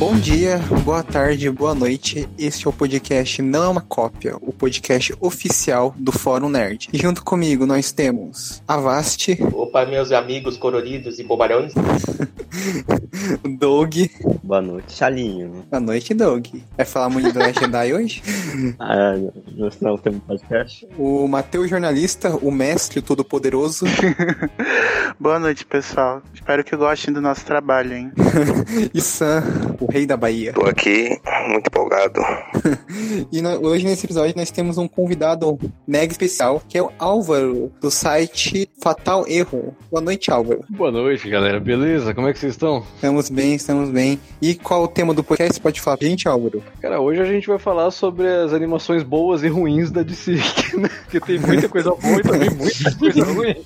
[0.00, 2.26] Bom dia, boa tarde, boa noite.
[2.38, 6.88] Este é o podcast Não é uma Cópia, o podcast oficial do Fórum Nerd.
[6.90, 9.36] E junto comigo nós temos Avast,
[9.88, 11.72] meus amigos coloridos e bobalhões.
[13.58, 13.94] Doug.
[14.42, 15.64] Boa noite, Chalinho.
[15.70, 16.46] Boa noite, Doug.
[16.76, 18.22] Vai falar muito do Last Jedi hoje?
[18.78, 19.14] Ah,
[19.56, 20.86] nós não temos podcast.
[20.98, 23.84] O Matheus Jornalista, o mestre todo-poderoso.
[25.18, 26.22] Boa noite, pessoal.
[26.34, 28.12] Espero que gostem do nosso trabalho, hein?
[28.92, 29.42] e Sam,
[29.80, 30.52] o rei da Bahia.
[30.52, 32.20] Tô aqui muito empolgado.
[33.30, 37.70] E no- hoje nesse episódio nós temos um convidado mega especial, que é o Álvaro,
[37.80, 39.59] do site Fatal Erro.
[39.90, 40.64] Boa noite, Álvaro.
[40.68, 41.60] Boa noite, galera.
[41.60, 42.14] Beleza?
[42.14, 42.84] Como é que vocês estão?
[42.94, 44.20] Estamos bem, estamos bem.
[44.40, 45.54] E qual o tema do podcast?
[45.54, 46.62] Você pode falar pra gente, Álvaro?
[46.80, 50.32] Cara, hoje a gente vai falar sobre as animações boas e ruins da DC,
[50.78, 50.88] né?
[51.04, 53.56] Porque tem muita coisa boa e também muita coisa ruim.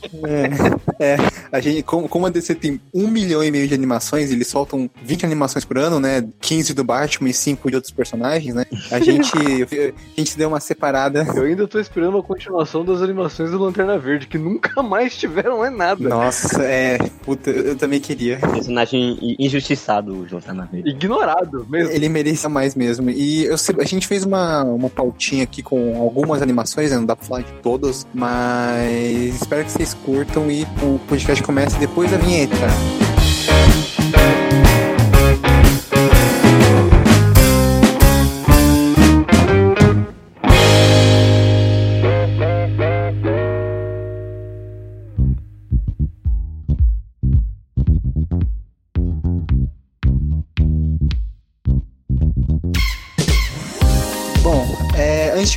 [0.98, 1.17] É, é
[1.53, 4.91] a gente, como, como a DC tem um milhão e meio de animações, eles soltam
[5.03, 6.27] 20 animações por ano, né?
[6.41, 8.65] 15 do Batman e 5 de outros personagens, né?
[8.91, 11.27] A gente, a gente deu uma separada.
[11.34, 15.59] Eu ainda tô esperando a continuação das animações do Lanterna Verde, que nunca mais tiveram
[15.59, 15.84] mais nada.
[15.99, 16.99] Nossa, é.
[17.25, 18.39] Puta, eu também queria.
[18.39, 20.91] Personagem injustiçado, o João Verde.
[20.91, 21.93] Ignorado mesmo.
[21.93, 23.11] Ele merecia mais mesmo.
[23.11, 26.97] E eu a gente fez uma, uma pautinha aqui com algumas animações, né?
[26.97, 31.79] não dá pra falar de todas, mas espero que vocês curtam e o podcast comece
[31.79, 32.55] depois da vinheta.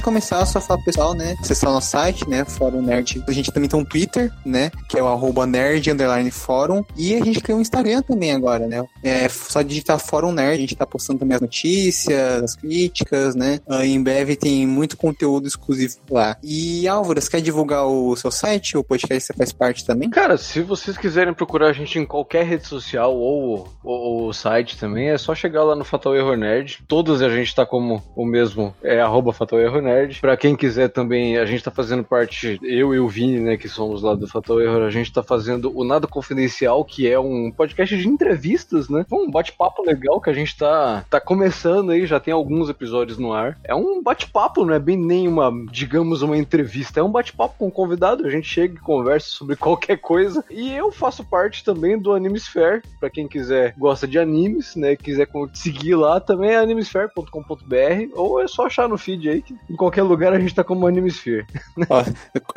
[0.08, 1.36] Começar, só falar pro pessoal, né?
[1.42, 2.46] Acessar o nosso site, né?
[2.46, 3.22] Fórum Nerd.
[3.28, 4.72] A gente também tem um Twitter, né?
[4.88, 6.82] Que é o arroba nerd underline fórum.
[6.96, 8.86] E a gente criou um Instagram também agora, né?
[9.04, 10.54] É só digitar Fórum Nerd.
[10.54, 13.60] A gente tá postando também as notícias, as críticas, né?
[13.68, 16.38] Ah, em breve tem muito conteúdo exclusivo lá.
[16.42, 18.78] E Álvaro, você quer divulgar o seu site?
[18.78, 20.10] O podcast você faz parte também?
[20.10, 25.10] Cara, se vocês quiserem procurar a gente em qualquer rede social ou, ou site também,
[25.10, 26.80] é só chegar lá no Fatal Error Nerd.
[26.88, 29.97] Todas a gente tá como o mesmo, é arroba Fatal Error Nerd.
[30.22, 33.68] Pra quem quiser também, a gente tá fazendo parte, eu e o Vini, né, que
[33.68, 37.52] somos lá do Fatal Error, a gente tá fazendo o Nada Confidencial, que é um
[37.52, 39.06] podcast de entrevistas, né?
[39.12, 43.34] Um bate-papo legal que a gente tá, tá começando aí, já tem alguns episódios no
[43.34, 43.58] ar.
[43.64, 47.72] É um bate-papo, não é bem nenhuma, digamos, uma entrevista, é um bate-papo com um
[47.72, 50.44] convidado, a gente chega e conversa sobre qualquer coisa.
[50.50, 55.28] E eu faço parte também do Animesphere, pra quem quiser, gosta de animes, né, quiser
[55.54, 60.04] seguir lá, também é animesphere.com.br, ou é só achar no feed aí, que em qualquer
[60.04, 61.46] lugar a gente tá como Animesphere.
[61.90, 62.04] Ó,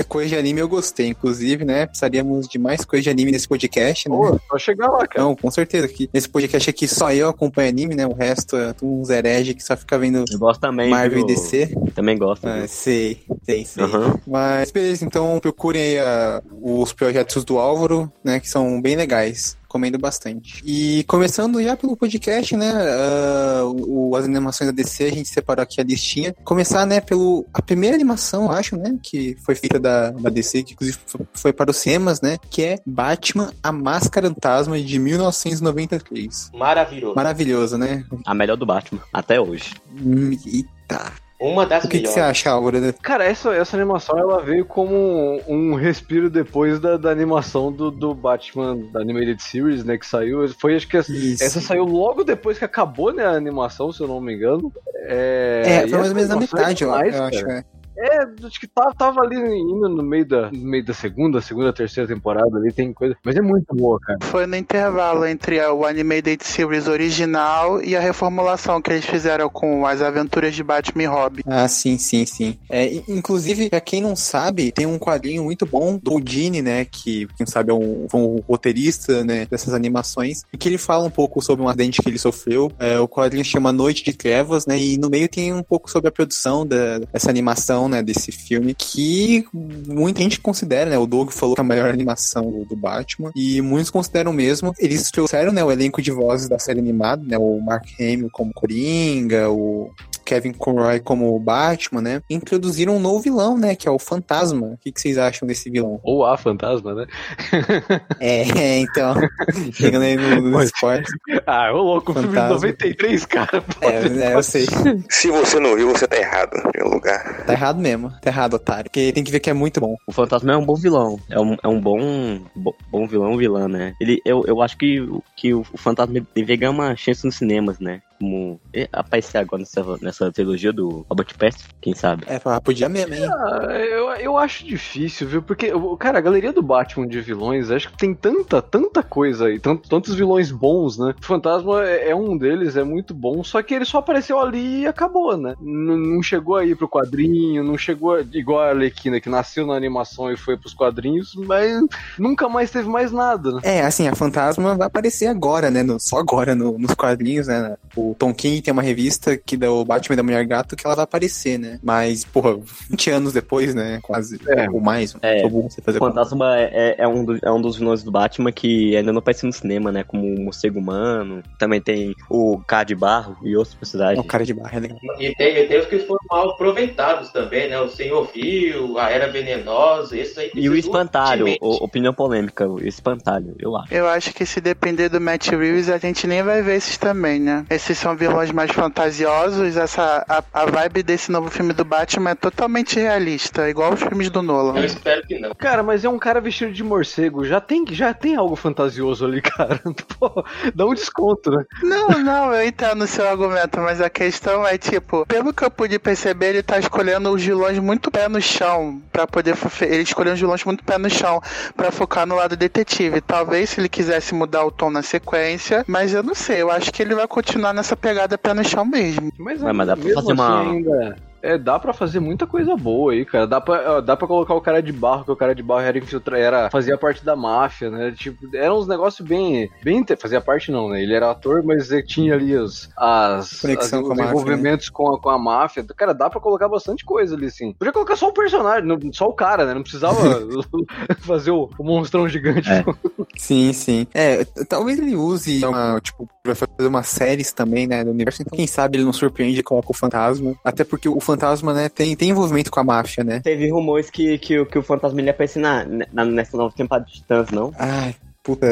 [0.09, 1.87] coisa de anime eu gostei, inclusive, né?
[1.87, 4.17] Precisaríamos de mais coisa de anime nesse podcast, né?
[4.17, 5.25] Pô, só chegar lá, cara.
[5.25, 5.87] Não, com certeza.
[5.89, 8.07] Que nesse podcast aqui só eu acompanho anime, né?
[8.07, 10.91] O resto é tudo uns herege que só fica vendo Eu gosto também.
[10.91, 11.29] Marvel viu?
[11.29, 11.75] e DC.
[11.95, 12.47] Também gosto.
[12.47, 12.69] Ah, viu?
[12.69, 13.85] sei, sei, sei.
[13.85, 14.19] Aham.
[14.27, 18.41] Mas beleza, então procurem aí ah, os projetos do Álvaro, né?
[18.41, 19.57] Que são bem legais.
[19.71, 20.61] Recomendo bastante.
[20.67, 22.73] E começando já pelo podcast, né?
[22.75, 26.35] ah, o, as animações da DC, a gente separou aqui a listinha.
[26.43, 27.47] Começar, né, pelo.
[27.55, 28.99] A primeira animação, acho, né?
[29.01, 30.99] Que foi feita da, da DC, que inclusive
[31.33, 32.37] foi, para os cinemas, né?
[32.51, 36.51] Que é Batman, a Máscara Fantasma de 1993.
[36.53, 37.15] Maravilhoso.
[37.15, 38.05] Maravilhoso, né?
[38.27, 39.75] A melhor do Batman, até hoje.
[39.89, 41.13] Hum, Eita.
[41.41, 42.15] Uma das O que, que melhores.
[42.15, 42.79] você acha, Álvaro?
[43.01, 47.91] Cara, essa, essa animação ela veio como um, um respiro depois da, da animação do,
[47.91, 49.97] do Batman da Animated Series, né?
[49.97, 50.47] Que saiu.
[50.59, 53.25] Foi, acho que essa, essa saiu logo depois que acabou, né?
[53.25, 54.71] A animação, se eu não me engano.
[55.07, 57.47] É, É, foi mais ou menos na é metade, eu, eu acho.
[57.51, 57.65] é.
[58.01, 61.73] É, acho que tava, tava ali indo no meio, da, no meio da segunda, segunda,
[61.73, 63.15] terceira temporada ali, tem coisa.
[63.25, 64.19] Mas é muito boa, cara.
[64.23, 69.49] Foi no intervalo entre a- o Animated Series original e a reformulação que eles fizeram
[69.51, 71.43] com as aventuras de Batman e Robin.
[71.47, 72.59] Ah, sim, sim, sim.
[72.71, 76.85] É, inclusive, pra quem não sabe, tem um quadrinho muito bom do Dini, né?
[76.85, 79.47] Que, quem sabe, é um, um roteirista, né?
[79.51, 80.43] Dessas animações.
[80.53, 82.71] E que ele fala um pouco sobre um acidente que ele sofreu.
[82.79, 84.79] É, o quadrinho se chama Noite de Trevas, né?
[84.79, 88.03] E no meio tem um pouco sobre a produção da, dessa animação, né?
[88.03, 88.75] Desse filme.
[88.75, 90.99] Que muita gente considera, né?
[90.99, 93.31] O Doug falou que é a melhor animação do, Batman.
[93.37, 94.73] E muitos consideram mesmo.
[94.79, 95.63] Eles trouxeram, né?
[95.63, 97.37] O elenco de vozes da série animada, né?
[97.37, 99.91] O Mark Hamill como Coringa, o
[100.31, 102.23] Kevin Conroy como Batman, né?
[102.31, 103.75] Introduziram um novo vilão, né?
[103.75, 104.69] Que é o Fantasma.
[104.69, 105.99] O que, que vocês acham desse vilão?
[106.05, 107.07] Ou a fantasma, né?
[108.21, 109.15] É, então.
[109.73, 111.11] Chegando aí no, no esporte.
[111.47, 112.55] Ah, ô louco, o filme de Fantasma.
[112.55, 113.65] 93, cara.
[113.81, 114.67] É, é, eu sei.
[115.09, 117.45] Se você não viu, você tá errado em um lugar.
[117.47, 118.11] Tá errado mesmo.
[118.23, 118.85] Tá errado, otário.
[118.85, 119.97] Porque tem que ver que é muito bom.
[120.07, 121.19] O Fantasma é um bom vilão.
[121.29, 123.95] É um, é um bom, bo- bom vilão, vilã, né?
[124.01, 127.79] Ele, eu, eu acho que, o- que o Fantasma deveria ganhar uma chance nos cinemas,
[127.81, 128.01] né?
[128.21, 132.25] Como eh, aparecer agora nessa, nessa trilogia do Robert Pattinson, quem sabe?
[132.27, 133.27] É, falar, podia mesmo, hein?
[133.33, 135.43] Ah, eu, eu acho difícil, viu?
[135.43, 139.47] Porque, o- cara, a galeria do Batman de vilões, acho que tem tanta, tanta coisa
[139.47, 141.15] aí, tant- tantos vilões bons, né?
[141.21, 144.83] O Fantasma é, é um deles, é muito bom, só que ele só apareceu ali
[144.83, 145.55] e acabou, né?
[145.61, 149.75] N- não chegou aí pro quadrinho, não chegou a- igual a Arlequina, que nasceu na
[149.75, 151.73] animação e foi pros quadrinhos, mas
[152.19, 153.61] nunca mais teve mais nada, né?
[153.65, 155.83] É, assim, a Fantasma vai aparecer agora, né?
[155.83, 157.77] no- só agora no- nos quadrinhos, né?
[157.97, 160.87] O Tom King tem uma revista que dá o Batman e da Mulher Gato que
[160.87, 161.79] ela vai aparecer, né?
[161.83, 162.59] Mas, porra,
[162.89, 163.99] 20 anos depois, né?
[164.03, 164.39] Quase.
[164.49, 164.69] É.
[164.71, 165.15] Ou mais.
[165.23, 165.41] É.
[165.71, 168.97] Sei fazer O Fantasma é, é um do- é um dos vilões do Batman que
[168.97, 170.05] ainda não apareceu no cinema, né?
[170.05, 171.43] Como o morcego humano.
[171.59, 174.19] Também tem o cara de barro e outros personagens.
[174.19, 174.99] É o cara de barra, é legal.
[175.19, 177.79] E tem, e tem os que foram mal aproveitados também, né?
[177.81, 180.51] O Senhor Viu, a Era Venenosa, esse aí.
[180.55, 183.93] E o espantalho, o- opinião polêmica, o espantalho, eu acho.
[183.95, 187.41] Eu acho que se depender do Matt Reeves, a gente nem vai ver esses também,
[187.41, 187.65] né?
[187.71, 189.77] Esses são vilões mais fantasiosos.
[189.77, 194.31] Essa, a, a vibe desse novo filme do Batman é totalmente realista, igual os filmes
[194.31, 194.85] do Eu Nolan.
[194.85, 195.55] espero que não.
[195.55, 199.43] Cara, mas é um cara vestido de morcego, já tem, já tem algo fantasioso ali,
[199.43, 199.81] cara.
[200.19, 200.45] Pô,
[200.75, 201.65] dá um desconto, né?
[201.83, 205.71] Não, não, eu entendo o seu argumento, mas a questão é, tipo, pelo que eu
[205.71, 209.55] pude perceber, ele tá escolhendo os vilões muito pé no chão, pra poder.
[209.83, 211.41] Ele escolheu os vilões muito pé no chão,
[211.77, 213.21] pra focar no lado detetive.
[213.21, 216.91] Talvez se ele quisesse mudar o tom na sequência, mas eu não sei, eu acho
[216.93, 219.33] que ele vai continuar nessa pegada pé no chão mesmo.
[219.39, 221.17] Mas, Vai, mas dá pra fazer assim uma- ainda.
[221.43, 223.47] É, dá pra fazer muita coisa boa aí, cara.
[223.47, 225.99] Dá pra, dá pra colocar o cara de barro, que o cara de barro era
[225.99, 228.13] infiltra, era fazia parte da máfia, né?
[228.17, 229.71] Tipo, eram uns negócios bem.
[229.83, 231.03] bem fazia parte não, né?
[231.03, 234.31] Ele era ator, mas ele tinha ali os, as, Conexão as- com a os máfia,
[234.33, 235.85] envolvimentos com, a, com a máfia.
[235.97, 237.73] Cara, dá pra colocar bastante coisa ali, assim.
[237.75, 239.75] Podia colocar só o personagem, não- só o cara, né?
[239.75, 240.17] Não precisava
[241.21, 242.69] fazer o, o monstrão gigante.
[242.71, 242.85] É.
[243.37, 244.07] Sim, sim.
[244.13, 248.43] É, talvez ele use uma, tipo, vai fazer umas séries também, né, do universo.
[248.43, 250.55] Então, quem sabe ele não surpreende e coloca o fantasma.
[250.65, 253.41] Até porque o fantasma, né, tem, tem envolvimento com a máfia, né?
[253.41, 257.07] Teve rumores que, que, o- que o fantasma ia aparecer na, na, nessa nova temporada
[257.07, 257.73] de Titãs, não?
[257.79, 258.67] Ai, puta,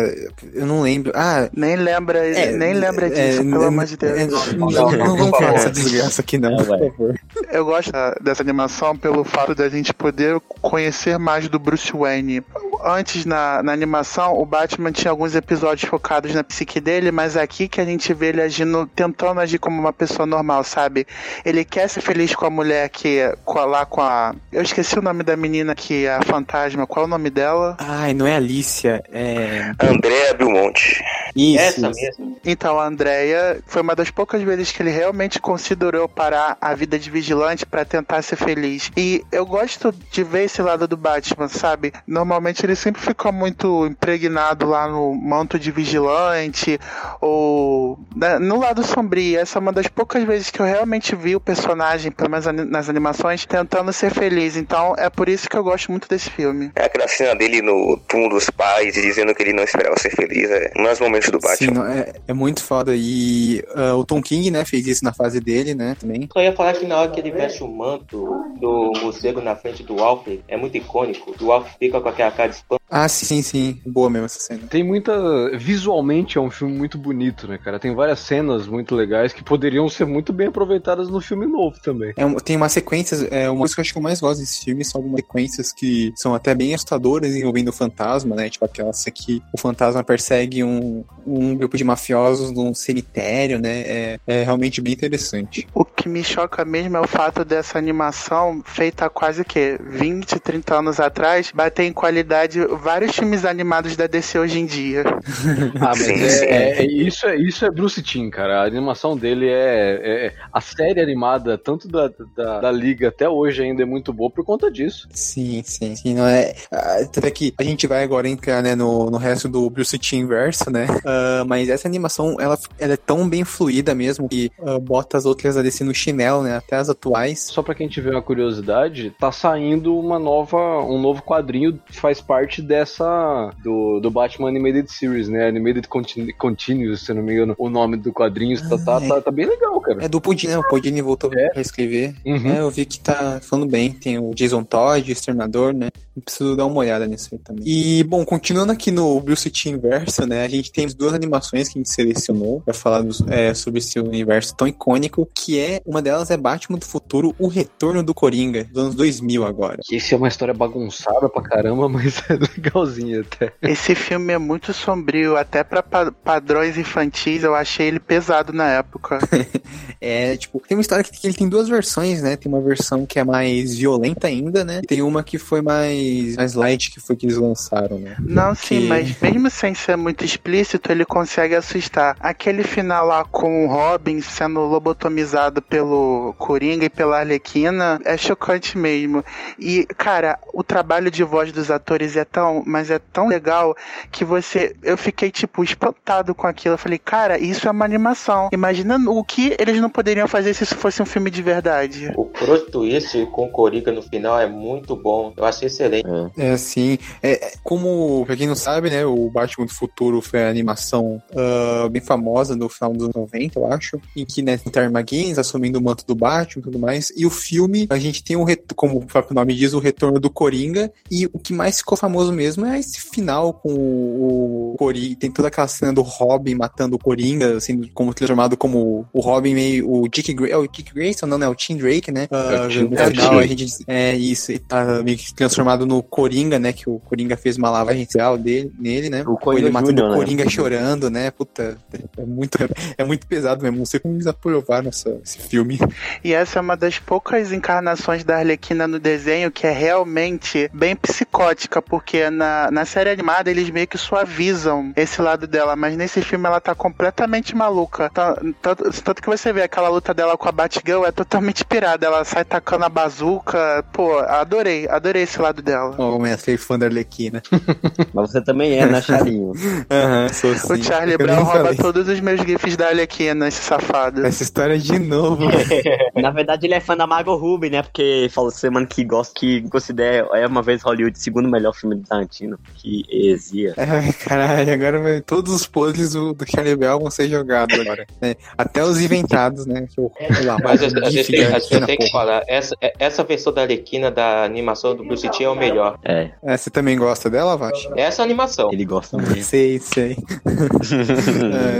[0.55, 1.13] eu não lembro.
[1.15, 4.19] Ah, Nem lembra, é, nem lembra disso, é, pelo é, amor de Deus.
[4.19, 6.79] é, não, não vamos falar dessa desgraça aqui, não, Não, por vai.
[6.91, 7.15] favor.
[7.51, 12.43] Eu gosto dessa animação pelo fato da gente poder conhecer mais do Bruce Wayne.
[12.85, 17.69] Antes, na, na animação, o Batman tinha alguns episódios focados na psique dele, mas aqui
[17.69, 21.07] que a gente vê ele agindo, tentando agir como uma pessoa normal, sabe?
[21.45, 24.35] Ele quer ser feliz com a mulher que, com a, lá com a...
[24.53, 27.77] Eu esqueci o nome da menina que é a fantasma, qual é o nome dela?
[27.79, 29.58] Ai, não é Alicia, é...
[29.79, 31.03] Andréa Belmonte.
[31.35, 31.63] Isso.
[31.63, 32.37] Essa mesmo.
[32.45, 36.99] Então, a Andrea foi uma das poucas vezes que ele realmente considerou parar a vida
[36.99, 38.91] de vigilante pra tentar ser feliz.
[38.97, 41.93] E eu gosto de ver esse lado do Batman, sabe?
[42.07, 46.79] Normalmente ele sempre fica muito impregnado lá no manto de vigilante
[47.21, 49.39] ou né, no lado sombrio.
[49.39, 52.89] Essa é uma das poucas vezes que eu realmente vi o personagem, pelo menos nas
[52.89, 54.57] animações, tentando ser feliz.
[54.57, 56.71] Então, é por isso que eu gosto muito desse filme.
[56.75, 60.51] É aquela cena dele no túmulo dos pais, dizendo que ele não esperava ser feliz.
[60.51, 61.73] É um dos momentos do Sim, Batman.
[61.73, 62.93] não, é, é muito foda.
[62.95, 66.29] E ah, o Tom King, né, fez isso na fase dele, né, também.
[66.33, 68.27] Só ia falar que na hora que ele veste o manto
[68.61, 71.35] do morcego na frente do Alfred, é muito icônico.
[71.41, 72.79] O Alfred fica com aquela cara de spam.
[72.91, 73.81] Ah, sim, sim.
[73.87, 74.63] Boa mesmo essa cena.
[74.69, 75.13] Tem muita.
[75.59, 77.79] Visualmente é um filme muito bonito, né, cara?
[77.79, 82.15] Tem várias cenas muito legais que poderiam ser muito bem aproveitadas no filme novo também.
[82.17, 84.65] É, tem umas sequências, é, uma coisa que eu acho que eu mais gosto desse
[84.65, 88.49] filme são algumas sequências que são até bem assustadoras envolvendo o fantasma, né?
[88.49, 93.81] Tipo aquela que o fantasma persegue um, um grupo de mafiosos num cemitério, né?
[93.81, 95.67] É, é realmente bem interessante.
[95.75, 100.39] O que me choca mesmo é o fato dessa animação feita há quase que 20,
[100.41, 105.05] 30 anos atrás bater em qualidade vários filmes animados da DC hoje em dia.
[105.81, 106.45] Ah, mas Sim, é, sim.
[106.47, 108.63] é- é- isso, é, isso é Bruce Timm, cara.
[108.63, 113.63] A animação dele é, é- A série animada, tanto da, da, da Liga até hoje,
[113.63, 115.09] ainda é muito boa por conta disso.
[115.13, 116.15] Sim, sim, sim.
[116.15, 119.69] Não é, ah, até que a gente vai agora entrar né, no, no resto do
[119.71, 120.87] Bruce Timm verso, né?
[121.05, 125.25] Ah, mas essa animação, ela, ela é tão bem fluida mesmo que ah, bota as
[125.27, 126.57] outras a descer no chinelo, né?
[126.57, 127.41] Até as atuais.
[127.53, 132.21] Só pra quem tiver uma curiosidade, tá saindo uma nova, um novo quadrinho que faz
[132.21, 135.47] parte dessa do, do Batman Animated Series, né?
[135.49, 139.31] Animated Continu- Continuous, se não me engano, o nome do quadrinho tá, tá, tá, tá
[139.31, 140.05] bem legal, cara.
[140.05, 140.59] É do Pudim, né?
[140.59, 141.49] O Pudim voltou É.
[141.51, 142.15] pra escrever.
[142.25, 142.51] Uhum.
[142.53, 143.93] É, eu vi que tá falando bem.
[143.93, 145.89] Tem o Jason Todd, o Exterminador, né?
[146.17, 147.63] Eu preciso dar uma olhada nisso aí também.
[147.67, 150.45] E, bom, continuando aqui no Bruce Timm verso, né?
[150.45, 153.79] A gente tem as duas animações que a gente selecionou pra falar dos- é, sobre
[153.79, 158.15] esse universo tão icônico, que é, uma delas é Batman do Futuro, O Retorno do
[158.15, 159.79] Coringa, dos anos 2000 agora.
[159.85, 163.53] Que isso é uma história bagunçada pra caramba, mas é legalzinho até.
[163.63, 168.69] Esse filme é muito sombrio, até pra pa- padrões infantis, eu achei ele pesado na
[168.71, 169.19] época.
[170.01, 172.37] É, tipo, tem uma história que, que ele tem duas versões, né?
[172.37, 174.81] Tem uma versão que é mais violenta ainda, né?
[174.85, 178.15] E tem uma que foi mais, mais light, que foi que eles lançaram, né?
[178.21, 178.87] Não, sim, Que-
[179.21, 182.17] mas mesmo sem ser muito explícito, ele consegue assustar.
[182.21, 188.77] Aquele final lá com o Robin sendo lobotomizado pelo Coringa e pela Arlequina é chocante
[188.77, 189.25] mesmo.
[189.59, 193.77] E, cara, o trabalho de voz dos atores é tão, mas é tão legal
[194.11, 194.75] que você.
[194.83, 196.75] Eu fiquei, tipo, espantado com aquilo.
[196.75, 198.49] Eu falei, cara, isso é uma animação.
[198.53, 202.13] Imagina o que eles não poderiam fazer se isso fosse um filme de verdade.
[202.17, 205.33] O plot twist com o Coringa no final é muito bom.
[205.37, 206.07] Eu achei excelente.
[206.37, 210.45] É assim, é, é, como, pra quem não sabe, né, o Batman do Futuro foi
[210.45, 214.57] a animação ah, bem famosa no final dos anos 90, eu acho, em que, né,
[214.57, 217.99] tem Terry McGuinness assumindo o manto do Batman e tudo mais, e o filme, a
[217.99, 221.39] gente tem, um ret- como o próprio nome diz, o retorno do Coringa, e o
[221.39, 225.69] que mais ficou famoso mesmo é esse final com o, o Coringa, tem toda aquela
[225.69, 230.33] cena do Robin matando o Coringa, assim, como transformado como o Robin meio, o Dick,
[230.33, 233.11] Gra é o Dick Grayson, não, né, o Tim Drake, né, É o no Drake.
[233.21, 236.73] final a gente é isso, ele tá meio que transformado no Coringa, né?
[236.73, 239.23] Que o Coringa fez uma lavagem real dele, nele, né?
[239.27, 240.17] O ele Coringa matando Júnior, o né?
[240.19, 241.31] Coringa chorando, né?
[241.31, 241.77] Puta,
[242.17, 242.59] é muito,
[242.97, 243.79] é muito pesado mesmo.
[243.79, 245.79] Não sei como eles aprovaram essa, esse filme.
[246.23, 250.95] E essa é uma das poucas encarnações da Arlequina no desenho que é realmente bem
[250.97, 256.23] psicótica, porque na, na série animada eles meio que suavizam esse lado dela, mas nesse
[256.23, 258.11] filme ela tá completamente maluca.
[258.11, 262.07] Tá- Tanto, tanto que você vê aquela luta dela com a Batgirl é totalmente pirada,
[262.07, 263.85] ela sai tacando a bazuca.
[263.93, 265.95] Pô, adorei, adorei esse lado dela.
[265.99, 267.43] Ó, o mestre fã da Arlequina.
[268.13, 269.53] Mas você também é, né, Charinho?
[269.91, 270.73] Aham, sou sim.
[270.73, 271.77] O Charlie Eu Brown rouba falei.
[271.77, 274.25] todos os meus gifs da Arlequina, esse safado.
[274.27, 275.45] Essa história de novo.
[276.15, 277.83] Na verdade, ele é fã da Margot Ruby, né?
[277.83, 281.97] Porque falou semana que gosta que considera é uma vez Hollywood o segundo melhor filme
[281.97, 282.59] de Tarantino.
[282.75, 283.75] Que heresia.
[283.77, 288.07] Ai, caralho, agora vai, todos os podres do, do Charlie Brown vão ser jogados agora.
[288.21, 288.35] né?
[288.57, 289.87] Até os inventados, né?
[289.89, 290.13] Que eu,
[290.45, 293.53] lá, Mas a, gente tem, da a gente Arlequina, tem que falar, essa, essa versão
[293.53, 295.99] da Arlequina da animação do Bruce Timm é o melhor.
[296.05, 297.89] É, É, você também gosta dela, Vash?
[297.97, 298.58] Essa animação.
[298.73, 299.43] Ele gosta mesmo.
[299.43, 300.17] Sei, sei.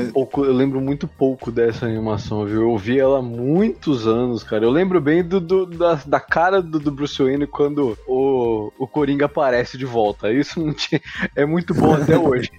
[0.09, 2.63] É, Pouco, eu lembro muito pouco dessa animação, viu?
[2.73, 4.65] Eu vi ela há muitos anos, cara.
[4.65, 8.87] Eu lembro bem do, do- da, da cara do, do Bruce Wayne quando o, o
[8.87, 10.33] Coringa aparece de volta.
[10.33, 11.01] Isso não tinha-
[11.37, 12.51] é muito bom até hoje.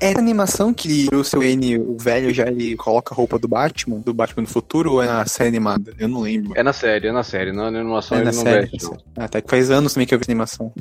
[0.00, 3.48] É a animação que o Bruce Wayne, o velho, já ele coloca a roupa do
[3.48, 5.92] Batman, do Batman do futuro, ou é na série animada?
[5.98, 6.52] Eu não lembro.
[6.56, 7.52] É na série, é na série.
[7.52, 8.66] Na animação É ele na não série.
[8.70, 8.84] veste.
[8.84, 8.96] não.
[9.16, 9.40] Ah, tá.
[9.40, 10.72] Que faz anos também que eu vi animação.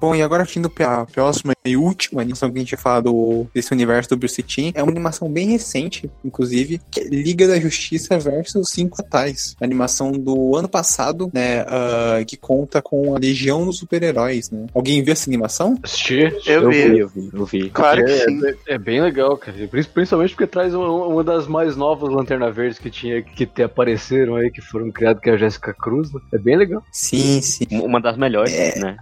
[0.00, 3.46] Bom, e agora indo pra próxima e última animação que a gente vai falar do,
[3.54, 7.58] desse universo do Bruce Timm, é uma animação bem recente, inclusive, que é Liga da
[7.60, 9.54] Justiça versus Cinco Fatais.
[9.60, 14.66] Animação do ano passado, né, ah, que conta com a Legião dos Super-Heróis, né.
[14.74, 15.78] Alguém viu essa animação?
[15.82, 16.32] Assisti?
[16.46, 16.88] Eu, Eu vi.
[16.90, 17.70] vi, eu vi, eu vi.
[17.70, 18.40] Claro que É, sim.
[18.68, 19.56] é, é bem legal, cara.
[19.68, 23.62] Prin- Principalmente porque traz uma, uma das mais novas Lanterna Verdes que tinha que te
[23.62, 26.12] apareceram aí, que foram criadas, que é a Jéssica Cruz.
[26.12, 26.20] né?
[26.32, 26.82] É bem legal.
[26.92, 27.66] Sim, sim.
[27.82, 28.78] Uma das melhores, É.
[28.78, 28.96] né?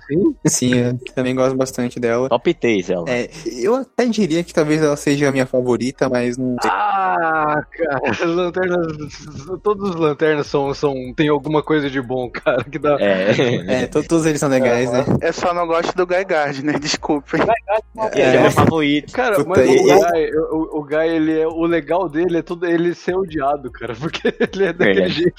[0.46, 2.28] Sim, eu também gosto bastante dela.
[2.28, 3.04] Top 3 ela.
[3.08, 3.28] É,
[3.60, 6.56] eu até diria que talvez ela seja a minha favorita, mas não.
[6.64, 8.86] Ah, cara, as lanternas.
[9.62, 12.96] Todos os lanternas são, são, tem alguma coisa de bom, cara, que dá.
[13.00, 13.82] É.
[13.82, 15.04] É, to- todos eles são legais, né?
[15.20, 17.40] Eu só não gosto do Guy Gardner, desculpem.
[18.14, 19.12] Ele é meu favorito.
[19.12, 22.42] Cara, Puta, mas o e- Guy, o, o Guy, ele é, o legal dele é
[22.42, 25.14] tudo ele ser odiado, cara, porque ele é daquele Verdade.
[25.14, 25.34] jeito.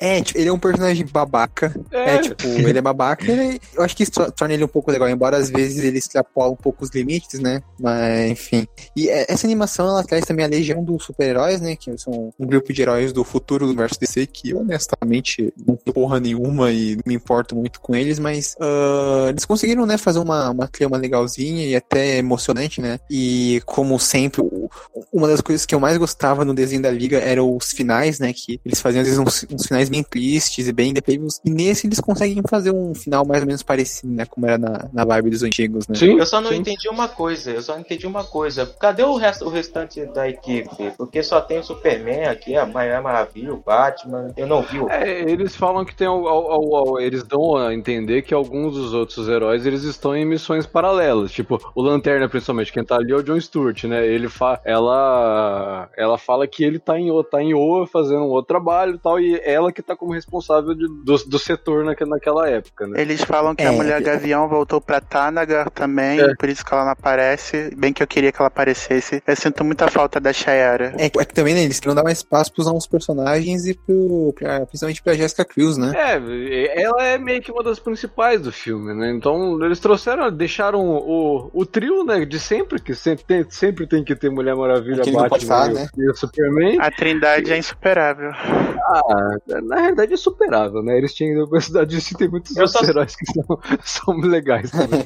[0.00, 1.74] É, tipo, ele é um personagem babaca.
[1.90, 2.18] É, É.
[2.18, 3.30] tipo, ele é babaca.
[3.30, 6.52] Ele, eu acho que isso torna ele um pouco legal, embora às vezes ele extrapola
[6.52, 7.62] um pouco os limites, né?
[7.78, 8.66] Mas, enfim.
[8.96, 11.76] E é- essa animação, ela traz também a Legião dos Super-Heróis, né?
[11.76, 15.92] Que são um grupo de heróis do futuro do universo DC, que honestamente não tem
[15.92, 20.18] porra nenhuma e não me importo muito com eles, mas ah, eles conseguiram, né, fazer
[20.18, 22.98] uma, uma trama legalzinha e até emocionante, né?
[23.10, 24.42] E como sempre,
[25.12, 28.32] uma das coisas que eu mais gostava no desenho da Liga eram os finais, né?
[28.32, 31.40] Que eles faziam às vezes uns, uns finais bem tristes e bem depressivos.
[31.44, 34.24] E nesse eles conseguem fazer um final mais ou menos parecido, né?
[34.26, 35.94] Como era na, na vibe dos antigos, né?
[35.96, 36.11] Sim.
[36.18, 36.56] Eu só não sim.
[36.56, 38.66] entendi uma coisa, eu só entendi uma coisa.
[38.78, 40.92] Cadê o, resto, o restante da equipe?
[40.96, 44.32] Porque só tem o Superman aqui, a Mulher Maravilha, o Batman.
[44.36, 44.88] Eu não vi o.
[44.88, 48.92] É, eles falam que tem al- al- al- eles dão a entender que alguns dos
[48.94, 51.30] outros heróis eles estão em missões paralelas.
[51.32, 54.06] Tipo, o Lanterna, principalmente, quem tá ali é o John Stewart, né?
[54.06, 58.48] Ele fa ela, ela fala que ele tá em, tá em Oa fazendo um outro
[58.48, 62.48] trabalho e tal, e ela que tá como responsável de, do, do setor naque, naquela
[62.48, 63.00] época, né?
[63.00, 63.68] Eles falam que É.
[63.68, 66.34] a mulher gavião voltou pra Tanagar também, É.
[66.34, 67.70] por isso que ela não aparece.
[67.76, 69.22] Bem que eu queria que ela aparecesse.
[69.26, 70.94] Eu sinto muita falta da Shayara.
[70.98, 74.32] É, é que também, né, eles queriam dar mais espaço pros novos personagens e pro,
[74.38, 75.92] pra, principalmente pra Jessica Cruz, né?
[75.94, 79.10] É, ela é meio que uma das principais do filme, né?
[79.10, 84.04] Então eles trouxeram, deixaram o, o trio, né, de sempre, que sempre tem, sempre tem
[84.04, 85.88] que ter Mulher Maravilha, Aquele não Batman e, né?
[85.96, 86.78] e o Superman.
[86.80, 88.30] A trindade é insuperável.
[88.32, 90.96] Ah, na realidade é superável, né?
[90.98, 93.44] Eles tinham a cidade de tem muitos só- heróis que são,
[93.82, 95.04] são legais também.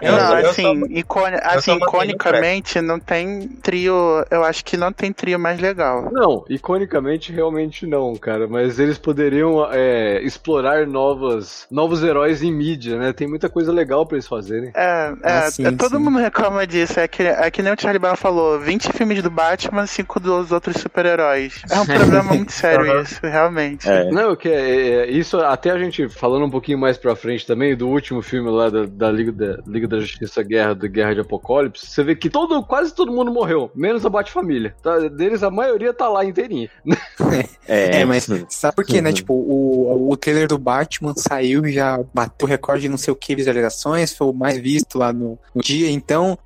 [0.00, 3.94] Eu, não, eu assim, icone- assim iconicamente não tem trio.
[4.30, 6.08] Eu acho que não tem trio mais legal.
[6.12, 8.46] Não, iconicamente realmente não, cara.
[8.48, 13.12] Mas eles poderiam é, explorar novas, novos heróis em mídia, né?
[13.12, 14.70] Tem muita coisa legal pra eles fazerem.
[14.74, 16.02] É, é, Ah, sim, é, todo sim.
[16.02, 16.98] mundo reclama disso.
[17.00, 20.52] É que, é que nem o Charlie Brown falou: 20 filmes do Batman, 5 dos
[20.52, 21.62] outros super-heróis.
[21.70, 23.88] É um problema muito sério isso, realmente.
[23.88, 24.10] É.
[24.10, 27.76] Não, que é, é, isso até a gente falando um pouquinho mais pra frente também
[27.76, 31.20] do último filme lá da, da Liga da Liga da Justiça Guerra do Guerra de
[31.20, 34.74] Apocalipse, você vê que todo quase todo mundo morreu, menos a Bat-família.
[34.82, 36.70] Tá, deles a maioria tá lá inteirinha.
[37.68, 39.10] É, mas sabe por quê, né?
[39.10, 39.14] Uhum.
[39.14, 43.16] Tipo, o, o trailer do Batman saiu e já bateu recorde de não sei o
[43.16, 45.90] que visualizações, foi o mais visto lá no, no dia.
[45.90, 46.38] Então,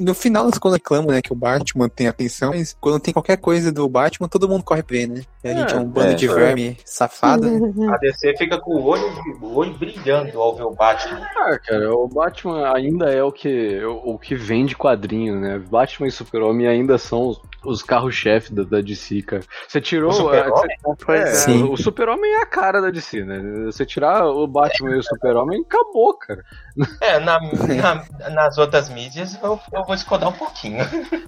[0.00, 3.70] no final, quando reclamam, né, que o Batman tem atenção, mas quando tem qualquer coisa
[3.70, 5.22] do Batman, todo mundo corre pra ver, né?
[5.42, 6.14] E a gente é um bando é.
[6.14, 7.50] de verme safado.
[7.50, 7.88] né?
[7.92, 9.04] A DC fica com o olho,
[9.40, 11.20] o olho brilhando ao ver o Batman.
[11.36, 15.58] Ah, cara, o Batman ainda é o que o, o que vende quadrinho, né?
[15.58, 19.42] Batman e Super-Homem ainda são os, os carros-chefe da, da DC, cara.
[19.66, 20.10] Você tirou.
[20.10, 20.76] O Super-Homem?
[21.04, 21.54] Pois É, é.
[21.64, 23.40] O Superman é a cara da DC, né?
[23.66, 26.42] Você tirar o Batman e o Super-Homem, acabou, cara.
[27.00, 30.78] É, na, na- nas outras mídias eu, eu vou discordar um pouquinho.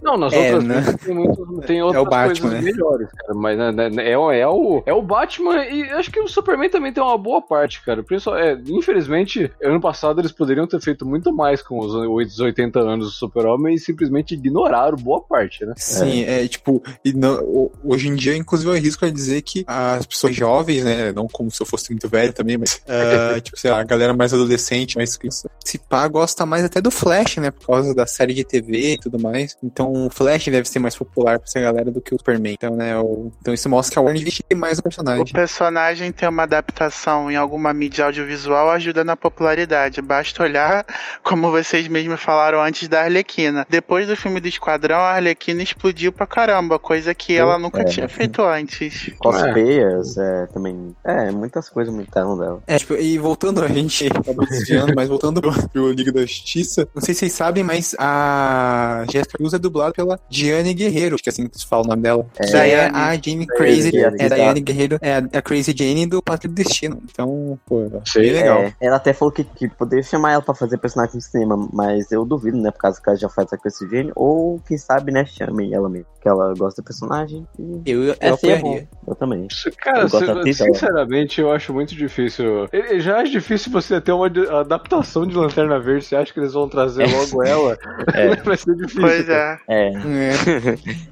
[0.03, 0.77] Não, nas É, outras né?
[0.77, 2.61] mídias tem, muito, tem outras Batman, coisas né?
[2.73, 3.35] melhores, cara.
[3.35, 6.69] Mas né, né, é, o- é, o, é o Batman e acho que o Superman
[6.69, 8.03] também tem uma boa parte, cara.
[8.03, 12.81] Principal- é, infelizmente, ano passado eles poderiam ter feito muito mais com os, os 80
[12.81, 15.75] anos do Super-Homem e simplesmente ignoraram boa parte, né?
[15.77, 20.07] Sim, é, tipo, e não- hoje em dia, inclusive, eu arrisco a dizer que as
[20.07, 23.71] pessoas jovens, né, não como se eu fosse muito velho também, mas, ah, tipo, sei
[23.71, 27.51] lá, a galera mais adolescente, mais criança, se pá, gosta mais até do Flash, né,
[27.51, 29.57] por causa da série de TV e tudo mais.
[29.63, 32.55] Então, o Flash deve ser mais popular pra essa galera do que o Superman.
[32.55, 35.27] Então, né, o- então isso mostra que a Warner investiu mais no O personagem.
[35.33, 40.01] personagem ter uma adaptação em alguma mídia audiovisual ajuda na popularidade.
[40.03, 40.85] Basta olhar,
[41.23, 43.67] como vocês mesmos falaram antes, da Arlequina.
[43.69, 47.85] Depois do filme do Esquadrão, a Arlequina explodiu pra caramba, coisa que ela nunca É.
[47.85, 49.11] tinha feito antes.
[49.21, 50.97] Cosplayers, é, também.
[51.05, 52.63] É, muitas coisas aumentaram dela.
[52.67, 56.89] É, tipo, e voltando, a gente acabou desviando, mas voltando pro, pro Liga da Justiça,
[56.95, 61.23] não sei se vocês sabem, mas a Jessica Cruz é dublada pela Diane Guerreiro, acho
[61.25, 62.27] que é assim que se fala o nome dela.
[62.39, 62.71] É.
[62.71, 64.35] é a Jane Crazy, Crazy, é a exato.
[64.35, 67.03] Diane Guerreiro, é a, a Crazy Jane do Pátrio do Destino.
[67.05, 68.59] Então, pô, eu achei Sim, legal.
[68.61, 72.11] É, ela até falou que, que poderia chamar ela pra fazer personagem no cinema, mas
[72.13, 72.71] eu duvido, né?
[72.71, 75.89] Por causa que ela já faz a Chrissy Jane, ou quem sabe, né, chame ela
[75.89, 76.07] mesmo.
[76.21, 78.81] Que ela gosta do personagem e Eu, é, bom.
[79.07, 79.47] Eu também.
[79.79, 80.73] Cara, Eu gosto sin- da atriz, ela.
[80.75, 82.69] sinceramente, eu acho muito difícil.
[82.99, 84.27] Já é difícil você ter uma
[84.61, 86.05] adaptação de Lanterna Verde.
[86.05, 87.79] Você acha que eles vão trazer logo ela?
[88.15, 88.35] É.
[88.43, 89.01] Vai ser difícil.
[89.01, 89.59] Pois é.
[89.69, 89.89] É.
[89.89, 89.93] É.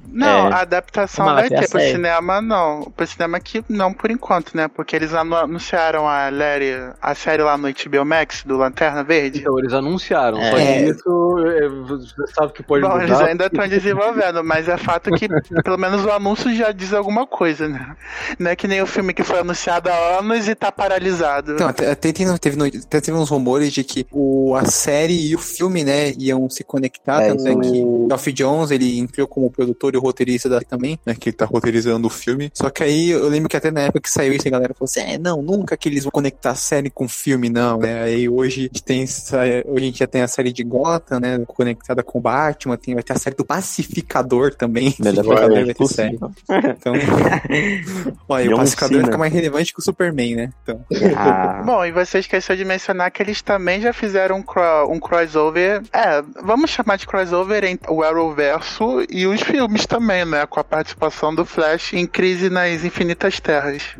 [0.15, 0.53] Não, É.
[0.53, 2.91] a adaptação vai ter pro cinema, não.
[2.95, 4.67] Pro cinema aqui, não, por enquanto, né?
[4.67, 9.39] Porque eles anu- anunciaram a, Larry, a série lá no HBO Max, do Lanterna Verde.
[9.41, 10.37] Então, eles anunciaram.
[10.37, 10.83] Só É.
[10.83, 13.03] que isso, é, você sabe que pode Bom, mudar.
[13.03, 15.27] eles ainda estão desenvolvendo, mas é fato que
[15.63, 17.95] pelo menos o anúncio já diz alguma coisa, né?
[18.39, 21.53] Não é que nem o filme que foi anunciado há anos e tá paralisado.
[21.55, 25.39] Então, até, até teve, até teve uns rumores de que o, a série e o
[25.39, 29.49] filme, né, iam se conectar, É, tanto é que o Geoff Jones, ele entrou como
[29.51, 32.49] produtor e roteirista da também, né, que tá roteirizando o filme.
[32.53, 34.85] Só que aí, eu lembro que até na época que saiu isso, a galera falou
[34.85, 38.01] assim, é, não, nunca que eles vão conectar a série com o filme, não, né,
[38.03, 41.43] aí hoje a gente tem, hoje a gente já tem a série de Gotham, né,
[41.47, 44.95] conectada com o Batman, tem, vai ter a série do Pacificador também.
[44.99, 46.17] Melhor vai ter série.
[46.17, 46.31] possível.
[46.49, 46.93] Então,
[48.27, 49.05] olha, o Pacificador Cena.
[49.05, 50.83] fica mais relevante que o Superman, né, então.
[51.15, 54.99] Ah, Bom, e você esqueceu de mencionar que eles também já fizeram um, cro- um
[54.99, 55.81] crossover.
[55.93, 60.45] É, vamos chamar de crossover entre o Arrowverso e os filmes também, né?
[60.45, 63.95] Com a participação do Flash em Crise nas Infinitas Terras.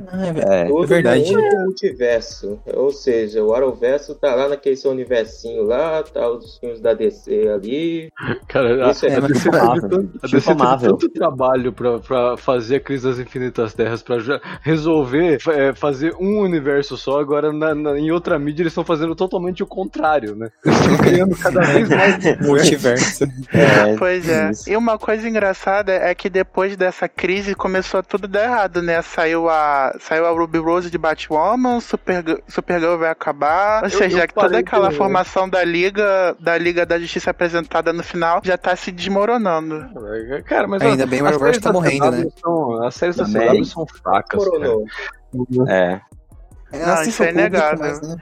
[0.50, 1.32] É, Tudo verdade.
[1.32, 2.60] no único multiverso.
[2.74, 7.48] Ou seja, o Arrowverso tá lá naquele seu universinho lá, tá os filmes da DC
[7.54, 8.10] ali.
[8.48, 9.90] Cara, a, Isso é a mas DC tipo Marvel.
[9.90, 10.90] teve- a Tipo DC teve Marvel.
[10.98, 14.18] tanto trabalho pra, pra fazer a Crise das Infinitas Terras, pra
[14.62, 19.16] resolver é, fazer um universo só, agora na- na- em outra mídia eles estão fazendo
[19.16, 20.50] totalmente o contrário, né?
[20.66, 23.26] Eles estão criando cada vez mais Multiverso.
[23.54, 24.52] É, Pois é.
[24.52, 24.70] isso.
[24.70, 29.02] E uma coisa engraçada é que depois dessa crise começou a tudo dar errado, né?
[29.02, 33.84] Saiu a, saiu a Ruby Rose de Batwoman, Super, Supergirl vai acabar.
[33.84, 37.32] Ou Eu- seja, eu que toda aquela de- formação da Liga, da Liga da Justiça
[37.32, 39.86] apresentada no final já tá se desmoronando.
[40.46, 42.26] Cara, mas Ainda ó, bem o as Arrowverse séries tá morrendo, né?
[42.42, 43.26] são- as séries da.
[43.26, 44.44] CW são fracas.
[44.44, 44.60] cara.
[44.60, 44.86] Coronou.
[46.76, 46.86] É.
[46.86, 48.02] Não, isso é inegável.
[48.02, 48.18] né?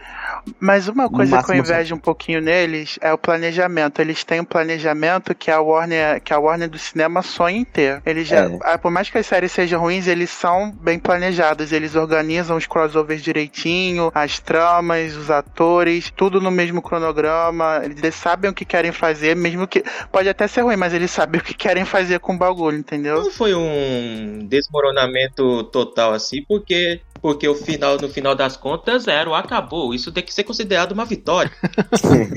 [0.59, 4.01] Mas uma coisa que eu invejo um pouquinho neles é o planejamento.
[4.01, 8.01] Eles têm um planejamento que a Warner, que a Warner do cinema sonha em ter.
[8.05, 8.59] Eles já, É.
[8.63, 11.71] ah, por mais que as séries sejam ruins, eles são bem planejados.
[11.71, 17.81] Eles organizam os crossovers direitinho, as tramas, os atores, tudo no mesmo cronograma.
[17.83, 21.39] Eles sabem o que querem fazer, mesmo que pode até ser ruim, mas eles sabem
[21.39, 23.21] o que querem fazer com o bagulho, entendeu?
[23.23, 29.33] Não foi um desmoronamento total assim, porque porque o final no final das contas zero
[29.33, 29.93] acabou.
[29.93, 31.49] Isso tem que ser considerado uma vitória.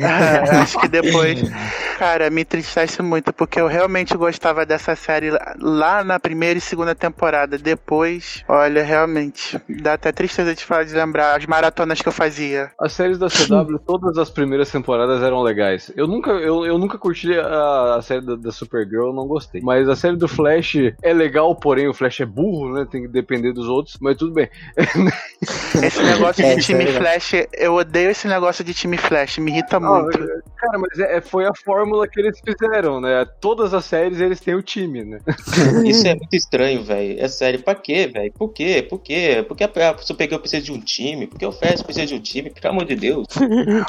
[0.03, 1.43] Ah, acho que depois.
[1.99, 6.95] Cara, me entristece muito, porque eu realmente gostava dessa série lá- na primeira e segunda
[6.95, 7.59] temporada.
[7.59, 9.59] Depois, olha, realmente.
[9.69, 12.71] Dá até tristeza de, falar, de lembrar as maratonas que eu fazia.
[12.79, 15.91] As séries da CW, todas as primeiras temporadas eram legais.
[15.97, 19.61] Eu nunca, eu, eu nunca curti a, a série da, da Supergirl, eu não gostei.
[19.63, 22.87] Mas a série do Flash é legal, porém o Flash é burro, né?
[22.91, 24.49] Tem que depender dos outros, mas tudo bem.
[25.83, 27.01] Esse negócio É, de é time legal.
[27.03, 30.19] Flash, eu odeio esse negócio de time Flash, me irrita muito.
[30.57, 33.27] Cara, mas é, é- foi a fórmula que eles fizeram, né?
[33.41, 35.21] Todas as séries eles têm o time, né?
[35.85, 37.21] Isso é muito estranho, velho.
[37.21, 38.33] É sério, pra quê, velho?
[38.33, 38.85] Por quê?
[38.89, 39.45] Por quê?
[39.47, 41.27] Por que a Supergirl precisa de um time?
[41.27, 42.51] Por que o Flash precisa de um time?
[42.51, 43.27] Pelo amor de Deus.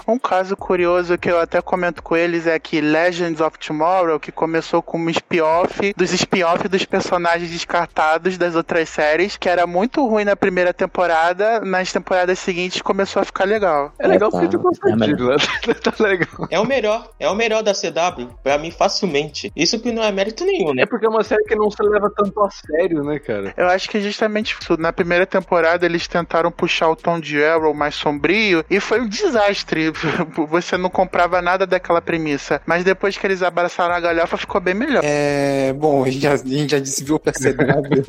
[0.08, 4.32] Um caso curioso que eu até comento com eles é que Legends of Tomorrow, que
[4.32, 10.06] começou como um spin-off dos spin-off dos personagens descartados das outras séries, que era muito
[10.08, 13.92] ruim na primeira temporada, nas temporadas seguintes começou a ficar legal.
[14.00, 15.74] É legal porque tu gosta É né?
[15.84, 16.48] tá legal.
[16.50, 17.10] É o melhor.
[17.20, 18.30] É o melhor da CW.
[18.44, 19.52] Pra mim, facilmente.
[19.56, 20.84] Isso que não é mérito nenhum, né?
[20.84, 23.54] É porque é uma série que não se leva tanto a sério, né, cara?
[23.58, 24.78] Eu acho que justamente isso.
[24.78, 29.08] Na primeira temporada eles tentaram puxar o tom de Arrow mais sombrio e foi um
[29.08, 29.92] desastre.
[30.50, 32.62] Você não comprava nada daquela premissa.
[32.66, 35.02] Mas depois que eles abraçaram a galhofa ficou bem melhor.
[35.04, 38.06] É, bom, a gente já, a gente já desviou pra CW.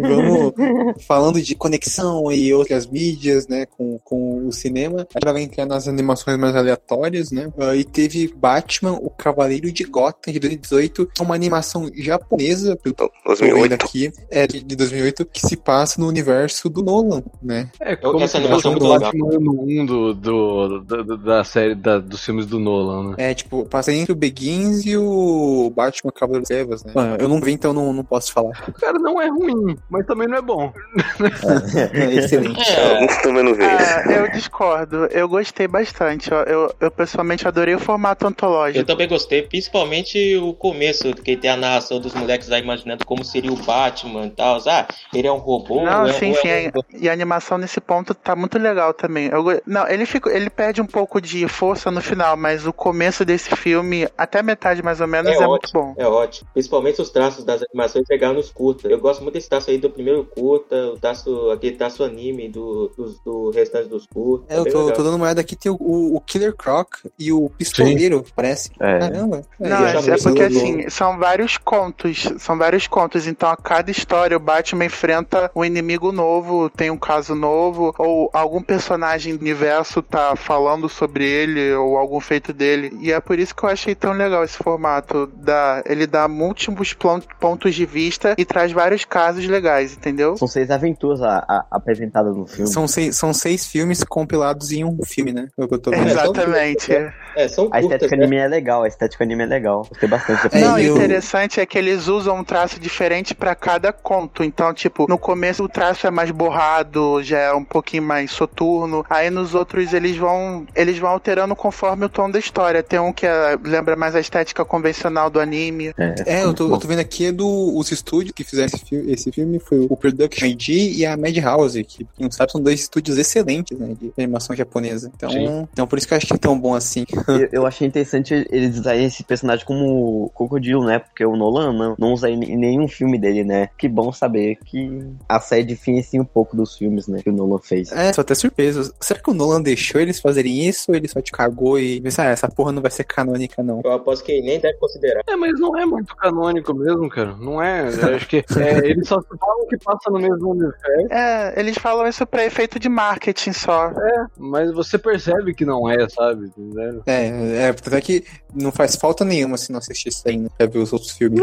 [0.00, 5.06] Vamos falando de conexão e outras mídias, né, com, com o cinema.
[5.14, 7.52] A gente vai entrar nas animações mais aleatórias, né?
[7.58, 12.76] Ah, e teve Batman, o Cavaleiro de Gotham, de 2018, que é uma animação japonesa,
[12.76, 13.74] pelo que eu tô vendo 2008.
[13.74, 17.70] aqui, é de de 2008, que se passa no universo do Nolan, né?
[17.80, 21.74] É, como essa animação fosse é muito Batman ano 1 do, do, da, da série,
[21.74, 23.14] da, dos filmes do Nolan, né?
[23.18, 26.92] É, tipo, passa entre o Begins e o Batman Cavaleiro das Trevas, né?
[26.96, 28.52] Ah, eu não vi, então não, não posso falar.
[28.80, 30.72] Cara, não é ruim, mas também não é bom.
[31.26, 32.70] É excelente.
[32.70, 33.68] É, Alguns também não veem.
[33.70, 35.06] Ah, eu discordo.
[35.06, 36.32] Eu gostei bastante.
[36.32, 36.42] ó.
[36.42, 38.84] Eu, eu pessoalmente adorei o formato Eu antológico.
[38.86, 43.52] também gostei, principalmente o começo, que tem a narração dos moleques lá imaginando como seria
[43.52, 44.58] o Batman e tal.
[44.66, 45.82] Ah, ele é um robô.
[45.82, 46.48] Não, é, sim, sim.
[46.48, 46.98] é um é-.
[46.98, 49.26] E a animação nesse ponto tá muito legal também.
[49.26, 53.24] Eu não, ele, fica, ele perde um pouco de força no final, mas o começo
[53.24, 55.82] desse filme, até a metade mais ou menos, É é, muito ótimo.
[55.82, 55.94] bom.
[55.96, 56.48] É ótimo.
[56.52, 58.88] Principalmente os traços das animações pegaram nos curta.
[58.88, 61.11] Eu gosto muito desse traço aí do primeiro curta, o traço,
[61.52, 64.52] aquele traço anime do, dos- do restante dos curta.
[64.52, 65.76] É, eu tô, tô dando uma olhada aqui, tem o,
[66.16, 68.70] o- Killer Croc e o Pistoleiro, parece.
[68.80, 68.98] É.
[68.98, 69.42] Caramba.
[69.58, 72.28] Não, É, é, é porque do- assim, são vários contos.
[72.38, 73.26] São vários contos.
[73.26, 78.30] Então, a cada história, o Batman enfrenta um inimigo novo, tem um caso novo, ou
[78.32, 82.96] algum personagem do universo tá falando sobre ele, ou algum feito dele.
[83.00, 85.28] E é por isso que eu achei tão legal esse formato.
[85.34, 86.94] Dá, ele dá múltiplos
[87.40, 90.36] pontos de vista e traz vários casos legais, entendeu?
[90.36, 92.70] São seis aventuras a- a- apresentadas no filme.
[92.70, 95.48] São seis, são seis filmes compilados em um filme, né?
[95.58, 96.06] É o que eu tô vendo.
[96.08, 96.92] Exatamente.
[97.34, 98.22] É, são A curtas, estética né?
[98.24, 99.86] anime é legal, a estética anime é legal.
[99.88, 100.48] Gostei bastante.
[100.56, 104.44] É, Não, o eu- interessante é que eles usam um traço diferente pra cada conto.
[104.44, 109.04] Então, tipo, no começo o traço é mais borrado, já é um pouquinho mais soturno.
[109.08, 112.82] Aí nos outros eles vão eles vão alterando conforme o tom da história.
[112.82, 115.92] Tem um que é- lembra mais a estética convencional do anime.
[116.26, 119.12] É, eu tô, eu tô vendo aqui é do, os estúdios que fizeram esse filme,
[119.12, 122.80] esse filme foi o Production ID e a Madhouse, que quem não sabe são dois
[122.80, 125.10] estúdios excelentes, né, de animação japonesa.
[125.14, 125.68] Então, Sim.
[125.72, 127.04] então por isso que eu acho que é tão bom assim.
[127.28, 130.98] Eu, eu achei interessante eles usarem esse personagem como crocodilo, né?
[130.98, 133.68] Porque o Nolan não, não usa em nenhum filme dele, né?
[133.78, 137.20] Que bom saber que a série diferencia um pouco dos filmes, né?
[137.22, 137.92] Que o Nolan fez.
[137.92, 138.92] É, tô até surpreso.
[139.00, 142.20] Será que o Nolan deixou eles fazerem isso ou ele só te cagou e disse,
[142.20, 143.80] ah, essa porra não vai ser canônica, não?
[143.84, 145.22] Eu aposto que ele nem deve considerar.
[145.28, 147.36] É, mas não é muito canônico mesmo, cara.
[147.36, 147.88] Não é.
[147.88, 150.78] Eu acho que é, eles só falam que passa no mesmo universo,
[151.10, 153.92] É, eles falam isso pra efeito de marketing só.
[154.36, 156.46] mas você percebe que não é, sabe?
[156.46, 157.02] Entendeu?
[157.06, 160.66] É, é, tanto é que não faz falta nenhuma se não assistir isso ainda pra
[160.66, 161.40] ver os outros filmes.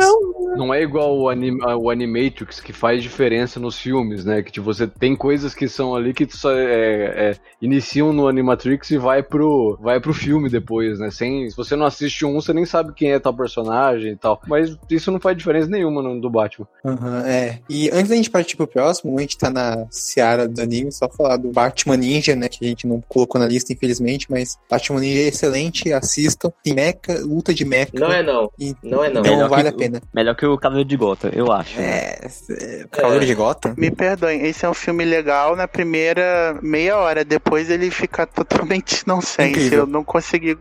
[0.55, 4.41] Não é igual o, anim, o Animatrix que faz diferença nos filmes, né?
[4.41, 8.91] Que tipo, você tem coisas que são ali que só é, é, iniciam no Animatrix
[8.91, 11.09] e vai pro, vai pro filme depois, né?
[11.11, 14.41] Sem, se você não assiste um, você nem sabe quem é tal personagem e tal.
[14.47, 16.67] Mas isso não faz diferença nenhuma no, do Batman.
[16.85, 17.59] Aham, é.
[17.69, 21.07] E antes da gente partir pro próximo, a gente tá na seara do anime, só
[21.09, 22.47] falar do Batman Ninja, né?
[22.49, 26.51] Que a gente não colocou na lista, infelizmente, mas Batman Ninja é excelente, assistam.
[26.63, 27.91] Tem mecha, luta de mecha.
[27.93, 28.49] Não é não.
[28.59, 29.21] E Não é não.
[29.21, 30.01] Então Melhor vale que- a pena.
[30.13, 31.79] Melhor que o Cavaleiro de Gota, eu acho.
[31.79, 33.73] É, é Cavaleiro de Gotham?
[33.77, 39.03] Me perdoem, esse é um filme legal na primeira meia hora, depois ele fica totalmente
[39.07, 39.49] nonsense.
[39.51, 39.79] Incrível.
[39.79, 40.57] Eu não consegui,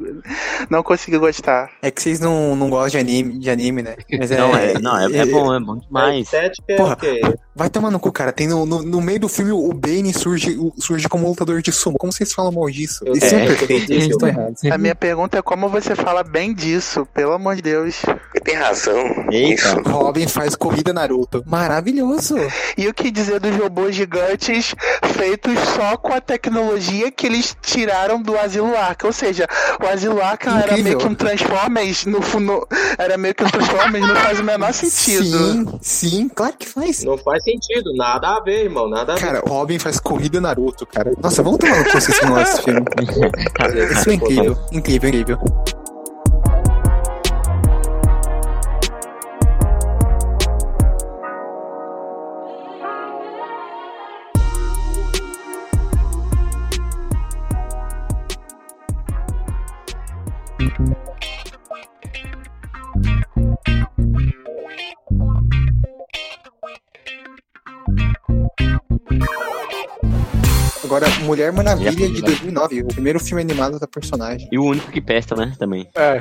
[0.71, 1.71] não consegui gostar.
[1.83, 3.97] É que vocês não, não gostam de anime, de anime, né?
[4.19, 6.25] Mas Não, é, não, é, é bom, é bom Mas demais.
[6.25, 6.95] estética é Porra.
[6.95, 7.21] o quê?
[7.55, 8.33] Vai tomar no cu, cara.
[8.33, 11.99] Tem no, no, no meio do filme o Bane surge, surge como lutador de sumo.
[11.99, 13.05] Como vocês falam mal disso?
[13.05, 14.65] Eu é, eu estão errados.
[14.65, 18.03] A minha pergunta é como você fala bem disso, pelo amor de Deus.
[18.35, 18.97] Ele tem razão.
[19.31, 19.81] Isso.
[19.83, 21.43] Robin faz corrida Naruto.
[21.47, 22.37] Maravilhoso.
[22.77, 24.75] E o que dizer dos robôs gigantes
[25.15, 29.07] feitos só com a tecnologia que eles tiraram do Asilo Arca?
[29.07, 29.47] Ou seja,
[29.83, 32.67] o Asilo Arca era meio que um Transformers, no, no,
[32.97, 35.39] era meio que um Transformers, não faz o menor sentido.
[35.39, 37.05] Sim, sim, claro que faz.
[37.05, 39.21] Não faz sentido, nada a ver, irmão, nada a ver.
[39.21, 41.13] Cara, o Robin faz corrida Naruto, cara.
[41.21, 42.81] Nossa, vamos tomar no cu se não esse filme.
[43.93, 45.39] Isso é incrível, incrível, incrível.
[70.89, 74.49] Agora, Mulher Maravilha de 2009, o primeiro filme animado da personagem.
[74.51, 75.53] E o único que presta, né?
[75.59, 75.87] Também.
[75.95, 76.19] É.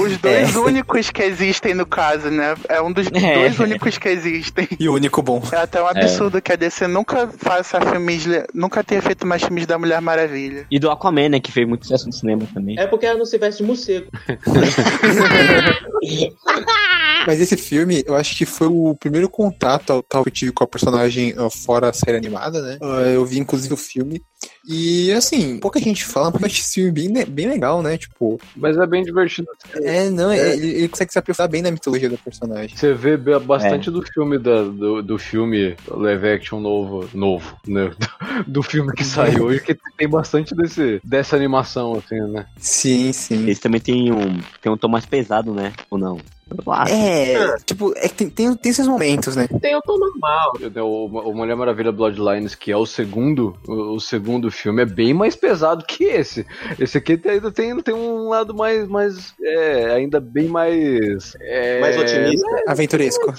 [0.00, 0.58] Os dois É.
[0.58, 2.56] únicos que existem no caso, né?
[2.68, 3.34] É um dos É.
[3.34, 4.66] dois únicos que existem.
[4.80, 5.40] E o único bom.
[5.52, 9.64] É até um absurdo que a DC nunca faça filmes, nunca tenha feito mais filmes
[9.64, 10.66] da Mulher Maravilha.
[10.68, 11.38] E do Aquaman, né?
[11.38, 12.76] Que fez muito sucesso no cinema também.
[12.76, 14.08] É porque ela não se veste de morcego.
[17.26, 20.52] Mas esse filme, eu acho que foi o primeiro contato ao- tal que eu tive
[20.52, 22.78] com a personagem ah, fora a série animada, né?
[22.80, 24.22] Ah, eu vi, inclusive, o filme.
[24.66, 27.98] E, assim, pouca gente fala, mas esse filme é bem, bem legal, né?
[27.98, 29.48] Tipo, Mas é bem divertido.
[29.82, 32.76] é, não, é- ele, ele consegue se aprofundar bem na mitologia do personagem.
[32.76, 37.90] Você vê bastante do filme da, do, do filme live action novo, novo, né?
[37.98, 42.46] Do, do filme que saiu hoje, que tem bastante desse, dessa animação, assim, né?
[42.58, 43.42] Sim, sim.
[43.42, 45.72] Eles também tem um, tem um tom mais pesado, né?
[45.90, 46.20] Ou não?
[46.50, 46.94] Eu acho.
[46.94, 49.46] É, tipo, é que tem, tem, tem esses momentos, né?
[49.60, 50.52] Tem o tom normal.
[50.76, 55.12] O, o Mulher Maravilha Bloodlines, que é o segundo, o, o segundo filme, é bem
[55.12, 56.46] mais pesado que esse.
[56.78, 61.36] Esse aqui ainda tem, tem um lado mais, mais é, ainda bem mais...
[61.40, 62.46] é, Mais otimista.
[62.66, 63.34] Aventuresco.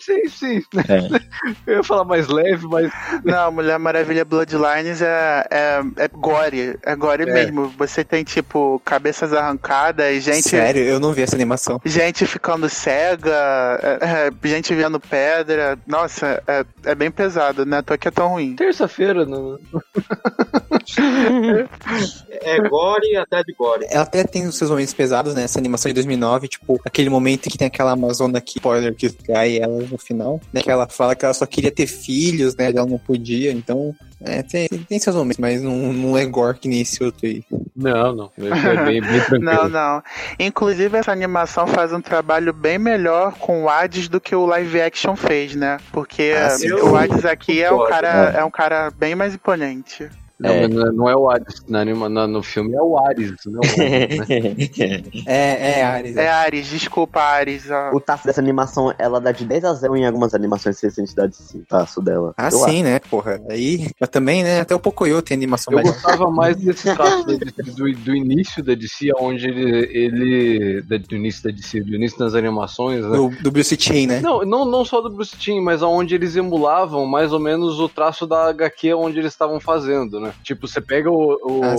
[0.00, 0.62] Sim, sim.
[0.88, 1.20] É.
[1.66, 2.90] Eu ia falar mais leve, mas
[3.24, 6.78] Não, Mulher Maravilha Bloodlines é, é, é gore.
[6.82, 7.32] É gore É.
[7.32, 7.68] mesmo.
[7.78, 10.48] Você tem, tipo, cabeças arrancadas, gente.
[10.48, 11.80] Sério, eu não vi essa animação.
[11.84, 15.78] Gente ficando cega, é, é, gente vendo pedra.
[15.86, 17.82] Nossa, é, é bem pesado, né?
[17.82, 18.56] Tô aqui é tão ruim.
[18.56, 19.58] terça-feira, não,
[22.30, 23.86] É gore até de gore.
[23.90, 25.44] Ela até tem os seus momentos pesados, né?
[25.44, 29.58] Essa animação de 2009, tipo, aquele momento que tem aquela Amazona que, spoiler, que trai
[29.58, 30.60] ela no final, né?
[30.62, 32.70] Que ela fala que ela só queria ter filhos, né?
[32.70, 33.94] Ela não podia, então...
[34.26, 37.44] É, tem, tem, seus momentos, mas não, não é gore que nem esse outro aí.
[37.76, 38.30] não, não.
[38.38, 39.42] É bem, bem tranquilo.
[39.42, 40.02] Não, não.
[40.40, 44.80] Inclusive, essa animação faz um trabalho bem melhor com o Hades do que o live
[44.80, 45.76] action fez, né?
[45.92, 46.72] Porque Ah, sim.
[46.72, 50.08] o Hades aqui é um cara, é um cara bem mais imponente.
[50.38, 50.66] Não, É.
[50.68, 51.62] não é, não é o Ares.
[51.68, 54.26] Na anima, na- no filme é o Ares, não é o Ares, né?
[55.26, 56.16] É, é, Ares.
[56.16, 57.70] É Ares, desculpa, Ares.
[57.70, 57.94] ó.
[57.94, 61.26] o traço dessa animação, ela dá de 10 a 0 em algumas animações recentes da
[61.26, 62.34] DC, o traço dela.
[62.36, 63.40] Ah, Eu sim, né, porra.
[63.48, 65.90] Aí, mas também, né, até o Pocoyo tem animação Eu mais...
[65.90, 69.88] gostava mais desse DC, do, do início da DC, onde ele.
[69.92, 73.16] ele da- do início da DC, do início das animações, né?
[73.16, 74.20] Do, do Bruce Timm, né?
[74.20, 77.88] Não, não, não só do Bruce Timm, mas aonde eles emulavam mais ou menos o
[77.88, 80.23] traço da HQ onde eles estavam fazendo, né?
[80.42, 81.38] Tipo, você pega o.
[81.42, 81.74] o Ah,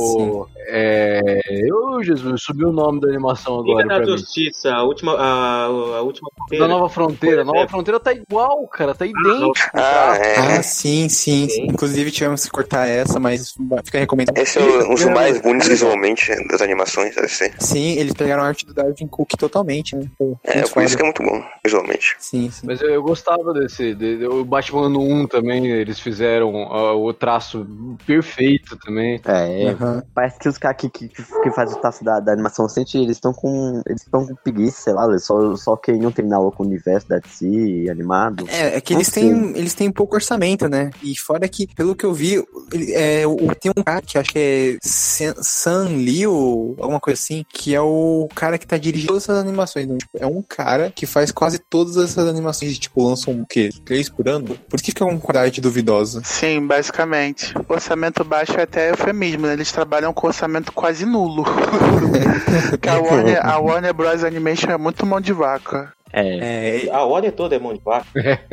[0.68, 1.42] é.
[1.70, 4.18] Eu, Jesus, subiu o nome da animação Liga agora da pra mim.
[4.18, 5.16] Justiça, a última.
[5.18, 7.42] A, a última Da Nova Fronteira.
[7.42, 7.68] A Nova É.
[7.68, 9.70] Fronteira tá igual, cara, tá idêntico.
[9.74, 10.38] Ah, é.
[10.58, 11.66] Ah, sim, sim, Sim.
[11.68, 13.54] Inclusive tivemos que cortar essa, mas
[13.84, 14.38] fica recomendado.
[14.38, 17.54] Esse é um dos mais bonitos visualmente das animações, deve ser.
[17.60, 20.06] Sim, eles pegaram a arte do Darwin Cook totalmente, né?
[20.18, 22.16] Pô, É, por isso que é muito bom, visualmente.
[22.20, 22.66] Sim, sim.
[22.68, 23.94] Mas eu, eu gostava desse.
[23.94, 27.66] de- de- o Batman no 1 também, eles fizeram ah, o traço
[28.06, 28.35] perfeito
[28.84, 29.20] também.
[29.26, 30.04] É, Aham.
[30.14, 33.18] parece que os caras que, que, que fazem o traço da, da animação recente, eles
[33.18, 33.82] estão com.
[33.88, 37.08] Eles estão com preguiça, sei lá, eles só, só queriam terminar logo com o universo
[37.08, 38.46] da DC animado.
[38.50, 40.92] É, é que eles têm, eles têm pouco orçamento, né?
[41.04, 44.32] E fora que, pelo que eu vi, ele- é, o- tem um cara que acho
[44.32, 49.08] que é San- San Liu, alguma coisa assim, que é o cara que tá dirigindo
[49.10, 49.86] todas essas animações.
[49.86, 53.70] Então, tipo, é um cara que faz quase todas essas animações, tipo, lançam o quê?
[53.86, 54.58] Três por ano?
[54.70, 56.22] Por que fica com qualidade duvidosa?
[56.24, 57.54] Sim, basicamente.
[57.68, 59.54] Orçamento baixo é até eufemismo, né?
[59.54, 61.46] Eles trabalham com orçamento quase nulo.
[62.88, 64.24] A Warner, a Warner Bros.
[64.24, 65.94] Animation é muito mão de vaca.
[66.16, 66.86] É.
[66.88, 68.06] É, A ordem toda é mão de vaca.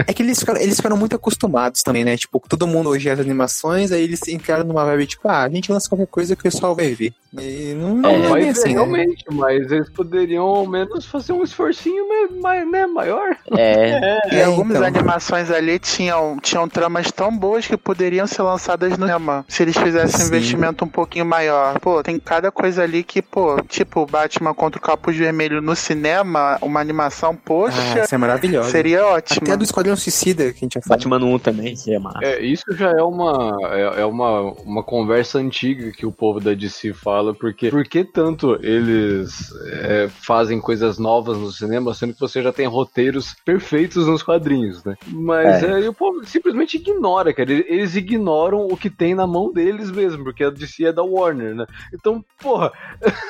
[0.06, 2.16] é que eles ficaram, eles ficaram muito acostumados também, né?
[2.16, 5.70] Tipo, todo mundo hoje as animações, aí eles entraram numa vibe, tipo, ah, a gente
[5.70, 7.12] lança qualquer coisa que o pessoal vai ver.
[7.38, 8.72] E não, não É, é, ver, assim, né?
[8.74, 12.04] realmente, mas eles poderiam ao menos fazer um esforcinho
[12.42, 13.36] mais, né, maior.
[13.56, 14.20] É.
[14.32, 14.86] E É, algumas então.
[14.86, 19.44] animações ali tinham, tinham tramas tão boas que poderiam ser lançadas no cinema.
[19.48, 20.34] Se eles fizessem um Sim.
[20.34, 21.78] investimento um pouquinho maior.
[21.80, 26.58] Pô, tem cada coisa ali que, pô, tipo Batman contra o Capuz Vermelho no cinema,
[26.62, 28.70] uma animação, Ah, poxa, essa é maravilhosa.
[28.70, 29.40] seria ótimo.
[29.42, 30.96] Até do Esquadrão Suicida, que a gente já falou.
[30.98, 32.18] Batman no 1 também, que é massa.
[32.22, 36.54] É, isso já é uma, é, é uma, uma conversa antiga que o povo da
[36.54, 42.20] DC fala, porque por que tanto eles é, fazem coisas novas no cinema, sendo que
[42.20, 44.96] você já tem roteiros perfeitos nos quadrinhos, né?
[45.08, 45.72] Mas É.
[45.72, 47.52] é, e o povo simplesmente ignora, cara.
[47.52, 51.54] Eles- ignoram o que tem na mão deles mesmo, porque a DC é da Warner,
[51.54, 51.66] né?
[51.94, 52.72] Então, porra,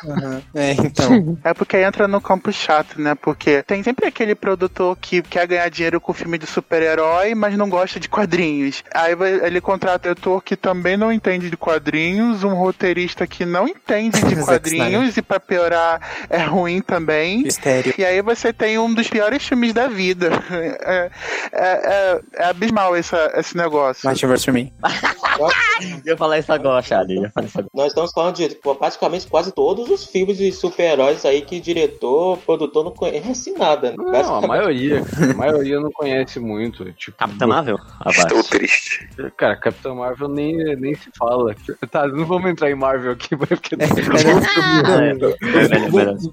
[0.04, 0.42] Aham.
[0.54, 1.38] É, então.
[1.44, 3.14] É porque entra no campo chato, né?
[3.14, 7.68] Porque tem sempre aquele produtor que quer ganhar dinheiro com filme de super-herói, mas não
[7.68, 8.84] gosta de quadrinhos.
[8.94, 13.66] Aí ele contrata um ator que também não entende de quadrinhos, um roteirista que não
[13.66, 17.42] entende de quadrinhos, e pra piorar é ruim também.
[17.42, 17.94] Mistério.
[17.96, 20.30] E aí você tem um dos piores filmes da vida.
[20.52, 21.10] É,
[21.52, 24.08] é- é- é abismal essa, esse negócio.
[24.08, 24.72] Batman vs Superman.
[25.80, 27.16] Eu ia falar isso agora, Charlie.
[27.16, 27.70] Eu ia falar isso agora.
[27.74, 32.84] Nós estamos falando de praticamente quase todos os filmes de super-heróis aí que diretor, produtor
[32.84, 33.91] não conhece nada.
[33.96, 34.22] Né?
[34.22, 36.90] não, a maioria, a maioria não conhece muito.
[36.92, 37.76] Tipo, Capitã Marvel?
[37.76, 38.50] Estou Abaixo.
[38.50, 39.08] triste.
[39.36, 41.54] Cara, Capitão Marvel nem, nem se fala.
[41.90, 43.86] Tá, não vamos entrar em Marvel aqui, porque É,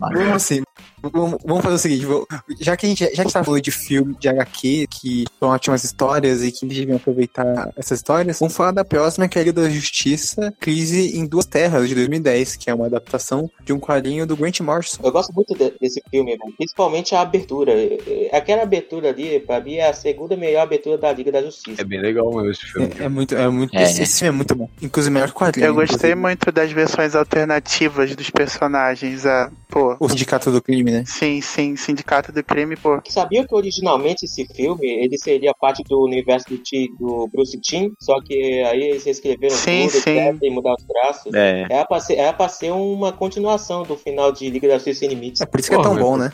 [0.02, 0.64] Ah, é, assim.
[1.02, 2.28] Vamos fazer o seguinte, vou-
[2.60, 5.84] já que a gente já que tá falando de filme, de HQ, que são ótimas
[5.84, 9.46] histórias e que eles deviam aproveitar essas histórias, vamos falar da próxima, que é a
[9.46, 13.80] Liga da Justiça, Crise em Duas Terras, de 2010, que é uma adaptação de um
[13.80, 15.02] quadrinho do Grant Morrison.
[15.04, 17.72] Eu gosto muito de- desse filme, mano, principalmente a abertura.
[17.74, 21.82] É, Aquela abertura ali, pra mim, é a segunda melhor abertura da Liga da Justiça.
[21.82, 22.90] é bem legal mesmo esse filme.
[23.00, 23.84] É, é muito, é muito, É.
[23.84, 24.70] esse, esse filme é muito bom.
[24.82, 25.68] Inclusive, o melhor quadrinho.
[25.68, 26.16] Eu gostei inclusive.
[26.16, 29.26] muito das versões alternativas dos personagens.
[29.26, 31.04] Ah, pô, O Sindicato do Crime, né?
[31.06, 33.00] sim, sim, Sindicato do Crime, pô.
[33.08, 37.92] Sabia que originalmente esse filme ele seria parte do universo do, Ti- do Bruce Timm,
[38.00, 40.18] só que aí eles reescreveram Sim, tudo, sim.
[40.18, 41.34] etc, e mudar os traços.
[41.34, 41.68] É.
[41.70, 45.10] Era pra, ser, era pra ser uma continuação do final de Liga da Justiça Sem
[45.10, 45.42] Limites.
[45.42, 46.32] É por isso que é tão bom, né?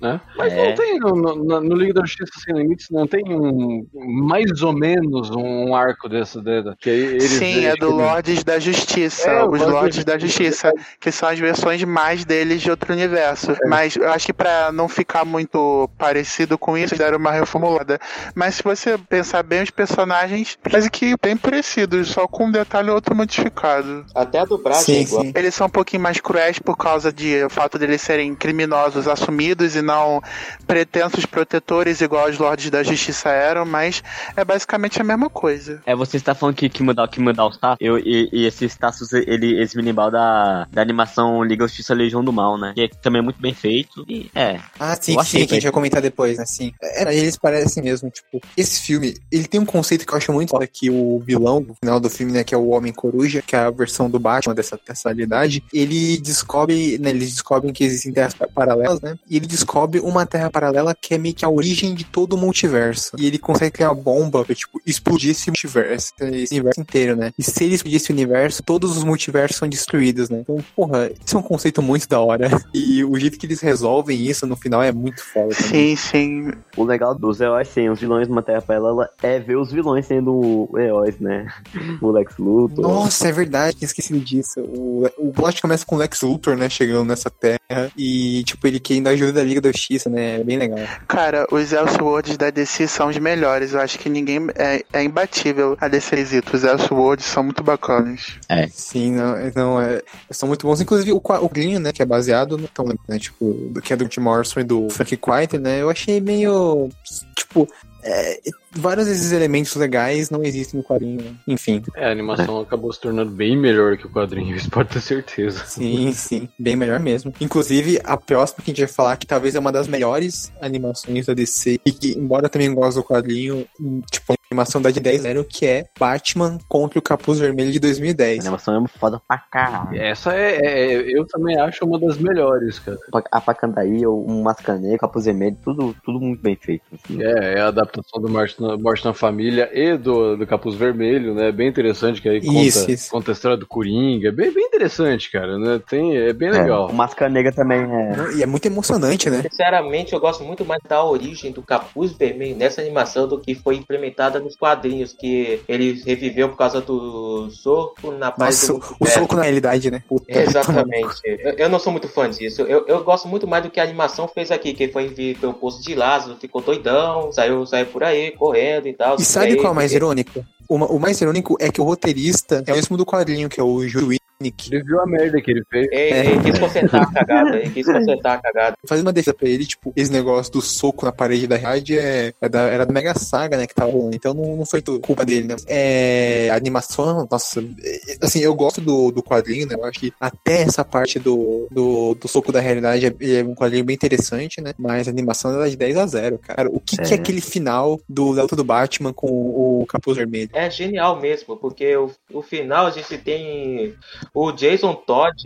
[0.00, 0.20] Né?
[0.36, 0.68] Mas É.
[0.68, 4.72] não tem, no, no, no Liga da Justiça Sem Limites, não tem um, mais ou
[4.72, 7.30] menos um arco dessa, dessa que eles...
[7.30, 9.30] Sim, é do eles- Lordes da Justiça.
[9.30, 13.56] É, os Lordes da Justiça, que são as versões mais deles de outro universo.
[13.66, 17.98] Mas eu acho que pra não ficar muito parecido com isso, deram uma reformulada.
[18.34, 22.88] Mas se você pensar bem, os personagens parece que bem parecidos, só com um detalhe
[22.88, 24.04] ou outro modificado.
[24.14, 25.22] Até a dublagem é igual.
[25.24, 25.32] sim.
[25.34, 29.74] Eles são um pouquinho mais cruéis por causa de o fato deles serem criminosos assumidos
[29.76, 30.22] e não
[30.66, 34.02] pretensos protetores igual os Lordes da Justiça eram, mas
[34.36, 35.82] é basicamente a mesma coisa.
[35.86, 37.78] É, você está falando que, que mudar, que mudar o status.
[37.80, 42.22] Eu, e, e esses status, ele, me lembram da, da animação Liga da Justiça Legião
[42.22, 42.72] do Mal, né?
[42.74, 44.04] Que é também é muito bem feito.
[44.08, 44.60] E, é.
[44.78, 46.44] Ah, sim, sim, achei que a gente vai comentar depois, né?
[46.46, 46.72] Sim.
[46.82, 50.50] É, eles parecem mesmo, tipo, esse filme, ele tem um conceito que eu acho muito
[50.50, 53.56] foda, que o vilão, no final do filme, né, que é o Homem Coruja, que
[53.56, 58.12] é a versão do Batman dessa, dessa realidade, ele descobre, né, eles descobrem que existem
[58.12, 61.48] terras pa- paralelas, né, e ele descobre uma terra paralela que é meio que a
[61.48, 63.16] origem de todo o multiverso.
[63.18, 67.32] E ele consegue criar uma bomba pra, tipo, explodir esse multiverso, esse universo inteiro, né.
[67.38, 70.40] E se ele explodir esse universo, todos os multiversos são destruídos, né.
[70.40, 72.48] Então, porra, isso é um conceito muito da hora.
[72.74, 75.96] E o jeito que eles resolvem isso no final é muito foda também.
[75.96, 76.52] Sim, sim.
[76.76, 80.68] O legal dos heróis sem os vilões numa Terra paralela é ver os vilões sendo
[80.76, 81.46] heróis, né?
[82.00, 82.82] O Lex Luthor.
[82.82, 84.60] Nossa, é verdade, tinha esquecido disso.
[84.60, 87.58] O, o plot começa com o Lex Luthor, né, chegando nessa terra
[87.96, 90.78] e, tipo, ele querendo a ajuda da Liga da Justiça, né, é bem legal.
[91.06, 93.72] Cara, os Elseworlds da DC são os melhores.
[93.72, 96.56] Eu acho que ninguém é, é imbatível a desse quesito.
[96.56, 98.38] Os Elseworlds são muito bacanas.
[98.70, 100.80] Sim, não, não é, são muito bons.
[100.80, 103.96] Inclusive, o, o Grinho, né, que é baseado no, então, né, tipo, do, que é
[103.96, 106.88] do Tim Morrison e do Frank Quite, né, eu achei meio,
[107.36, 107.68] tipo,
[108.08, 108.40] é,
[108.72, 111.34] vários desses elementos legais não existem no quadrinho, né?
[111.46, 111.82] enfim.
[111.94, 115.64] É, a animação acabou se tornando bem melhor que o quadrinho, isso pode ter certeza.
[115.66, 117.32] Sim, sim, bem melhor mesmo.
[117.40, 121.26] Inclusive, a próxima que a gente vai falar, que talvez é uma das melhores animações
[121.26, 124.90] da DC, e que, embora eu também goste do quadrinho, hum, tipo, a animação da
[124.90, 128.40] de 10 0 que é Batman contra o Capuz Vermelho de A 2010.
[128.40, 130.00] animação é foda pra caralho.
[130.00, 132.96] Essa é, é- eu também acho uma das melhores, cara.
[133.30, 136.82] A Pacandaí, o Mascaneiro, Capuz Vermelho, tudo, tudo muito bem feito.
[136.94, 137.22] assim.
[137.22, 141.34] É, é a adaptação do Morte na, Morte na Família e do, do Capuz Vermelho,
[141.34, 141.52] né?
[141.52, 143.10] Bem interessante, que aí conta, Isso, isso.
[143.10, 144.32] conta a história do Coringa.
[144.32, 145.80] Bem, bem interessante, cara, né?
[145.88, 146.88] Tem, é bem legal.
[146.88, 148.36] É, o Máscara Negra também é.
[148.36, 149.42] E é muito emocionante, né?
[149.42, 153.76] Sinceramente, eu gosto muito mais da origem do Capuz Vermelho nessa animação do que foi
[153.76, 158.80] implementada nos quadrinhos, que ele reviveu por causa do soco na paz Nossa, do o
[158.80, 159.20] multiverso.
[159.20, 160.02] soco na realidade, né?
[160.08, 161.20] Puta, Exatamente.
[161.24, 162.62] Eu, eu não sou muito fã disso.
[162.62, 165.54] Eu, eu gosto muito mais do que a animação fez aqui, que foi vir pelo
[165.54, 169.16] posto de Lázaro, ficou doidão, saiu, saiu por aí, correndo e tal.
[169.18, 170.44] E sabe aí, qual é o mais irônico?
[170.68, 173.64] O, o mais irônico é que o roteirista é o mesmo do quadrinho, que é
[173.64, 174.72] o Júlio Winnick.
[174.72, 175.88] Ele viu a merda que ele fez.
[175.90, 176.26] Ele, É.
[176.26, 178.76] ele quis consertar a cagada, ele quis consertar a cagada.
[178.86, 182.32] Fazer uma defesa pra ele, tipo, esse negócio do soco na parede da rádio é,
[182.40, 184.14] é da, era da Mega Saga, né, que tava rolando.
[184.14, 185.56] Então não, não foi culpa dele, né?
[185.66, 189.74] É, a animação, nossa, é, assim, eu gosto do, do quadrinho, né?
[189.74, 193.54] Eu acho que até essa parte do, do, do soco da realidade é, é um
[193.56, 194.72] quadrinho bem interessante, né?
[194.78, 196.68] Mas a animação era de 10 a 0, cara.
[196.70, 197.20] O que, que é É.
[197.20, 200.50] aquele final do Luta do Batman com o Capuz Vermelho?
[200.52, 203.94] É genial mesmo, porque o, o final a gente tem
[204.34, 205.42] o Jason Todd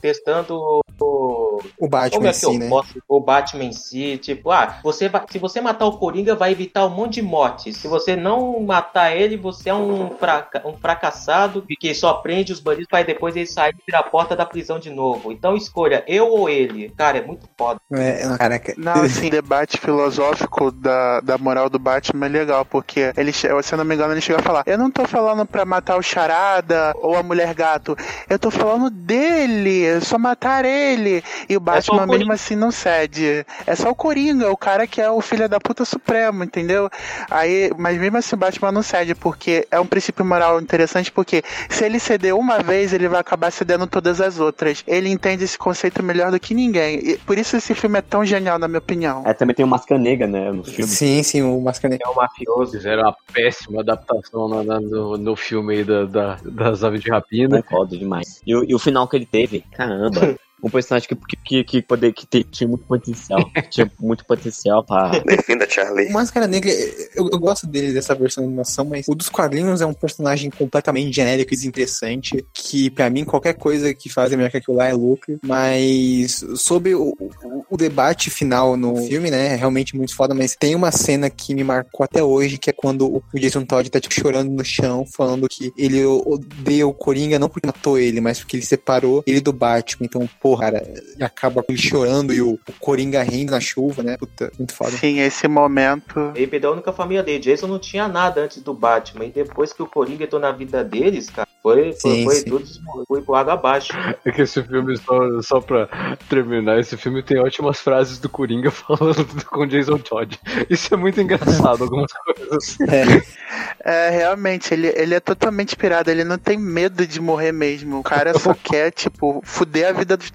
[0.00, 2.68] testando o, O como Batman é em que si, eu né?
[2.68, 6.52] posso, o Batman em si, tipo, ah, você vai, se você matar o Coringa vai
[6.52, 7.76] evitar um monte de mortes.
[7.76, 12.60] Se você não matar ele, você é um, fraca, um fracassado que só prende os
[12.60, 15.32] bandidos para depois ele sair pela porta da prisão de novo.
[15.32, 16.90] Então escolha, eu ou ele.
[16.90, 17.80] Cara, é muito foda.
[17.92, 18.74] É, caraca.
[18.76, 23.62] Não, assim, debate filosófico da, da moral do Batman é legal, porque ele, se eu
[23.76, 26.92] não me engano, ele chega a falar: Eu não tô falando pra matar o Charada
[26.96, 27.96] ou a mulher gato,
[28.28, 31.22] eu tô falando dele, é só matar ele.
[31.48, 32.34] E o o Batman mesmo Coringa.
[32.34, 33.44] assim não cede.
[33.66, 36.88] É só o Coringa, o cara que é o filho da puta supremo, entendeu?
[37.30, 41.42] Aí, mas mesmo assim o Batman não cede, porque é um princípio moral interessante, porque
[41.68, 44.82] se ele ceder uma vez, ele vai acabar cedendo todas as outras.
[44.86, 46.98] Ele entende esse conceito melhor do que ninguém.
[47.02, 49.22] E por isso esse filme é tão genial, na minha opinião.
[49.26, 50.52] É, também tem o Máscara Negra, né?
[50.52, 50.90] No filme.
[50.90, 52.00] Sim, sim, o Mascarenhas.
[52.04, 52.72] É um mafioso.
[52.72, 57.62] Fizeram uma péssima adaptação na- no, no filme aí da, da- das aves de rapina.
[57.62, 58.15] Concordo demais.
[58.46, 60.20] E, o- e o final que ele teve, caramba.
[60.66, 63.44] Um personagem que, que, que, que, poder, que te- tinha muito potencial.
[63.54, 65.20] que tinha muito potencial pra.
[65.20, 66.08] Defenda Charlie.
[66.08, 66.70] O Máscara Negra,
[67.14, 70.50] eu, eu gosto dele dessa versão de animação, mas o dos quadrinhos é um personagem
[70.50, 74.86] completamente genérico e desinteressante, que pra mim qualquer coisa que faz melhor que aquilo lá
[74.86, 80.14] é lucro, mas sobre o, o, o debate final no filme, né, é realmente muito
[80.14, 83.64] foda, mas tem uma cena que me marcou até hoje, que é quando o Jason
[83.64, 87.98] Todd tá tipo chorando no chão, falando que ele odeia o Coringa não porque matou
[87.98, 90.82] ele, mas porque ele separou ele do Batman, então, porra, cara,
[91.20, 94.90] acaba com ele chorando e o, o Coringa rindo na chuva, né, puta, muito foda.
[94.92, 96.32] Sim, esse momento.
[96.34, 97.38] Ele perdeu a única família dele.
[97.38, 99.24] Jason não tinha nada antes do Batman.
[99.24, 102.44] E depois que o Coringa entrou na vida deles, cara, Foi, foi, Sim, foi sim.
[102.44, 102.66] tudo
[103.08, 103.92] foi pro água abaixo.
[104.24, 105.88] É que esse filme, só, só pra
[106.28, 110.38] terminar, esse filme tem ótimas frases do Coringa falando com Jason Todd.
[110.70, 112.78] Isso é muito engraçado, algumas coisas.
[113.80, 118.00] É, realmente, ele, ele é totalmente inspirado, ele não tem medo de morrer mesmo.
[118.00, 120.32] O cara só quer, tipo, fuder a vida dos.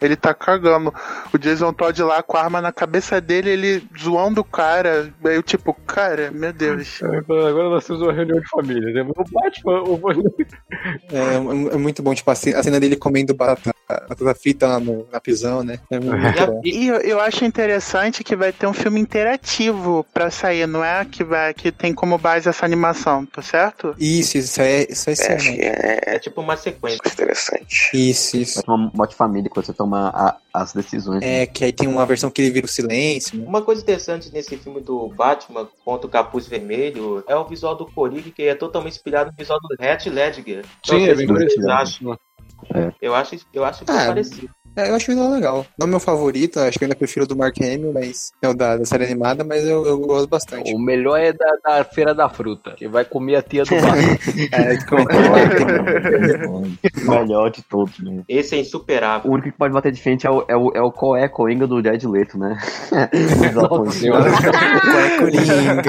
[0.00, 0.92] Ele tá cagando.
[1.32, 5.12] O Jason Todd lá com a arma na cabeça dele, ele zoando o cara.
[5.24, 7.00] Aí eu, tipo, cara, meu Deus.
[7.02, 9.10] Agora nós temos uma reunião de família, né?
[9.16, 10.00] O Batman, o
[11.10, 14.80] É, é muito bom, tipo, a ce- a cena dele comendo batata, batata frita lá
[14.80, 15.78] no- na prisão, né?
[15.90, 16.10] É muito
[16.54, 16.60] bom.
[16.64, 21.04] E, eu, eu acho interessante que vai ter um filme interativo pra sair, não é
[21.04, 23.94] que vai que tem como base essa animação, tá certo?
[23.98, 27.00] Isso, isso é, isso é É, é é tipo uma sequência.
[27.06, 27.90] interessante.
[27.94, 28.62] Isso, isso.
[28.66, 31.20] Uma mote família quando você toma a- as decisões.
[31.20, 31.42] né?
[31.42, 33.38] É, que aí tem uma versão que ele vira o silêncio.
[33.38, 33.46] né?
[33.46, 37.86] Uma coisa interessante nesse filme do Batman contra o Capuz Vermelho é o visual do
[37.86, 40.64] Coringa, que é totalmente inspirado no visual do Heath Ledger.
[40.84, 41.70] Sim, é bem parecido.
[41.70, 42.18] acham.
[43.00, 44.50] Eu acho, eu acho que é Ah, parecido.
[44.76, 45.66] É, eu acho o legal.
[45.78, 48.48] Não é meu favorito, acho que eu ainda prefiro o do Mark Hamill, mas é
[48.48, 50.72] o da, da série animada, mas eu, eu gosto bastante.
[50.74, 54.00] O melhor é da, da Feira da Fruta, que vai comer a tia do Batman.
[54.52, 54.78] É,
[57.08, 58.22] melhor de todos, né?
[58.28, 59.30] Esse é insuperável.
[59.30, 61.66] O único que pode bater de frente é o, é o, é o Coé Coringa
[61.66, 62.58] do Jared Leto, né?
[63.54, 65.82] Nossa é Coringa?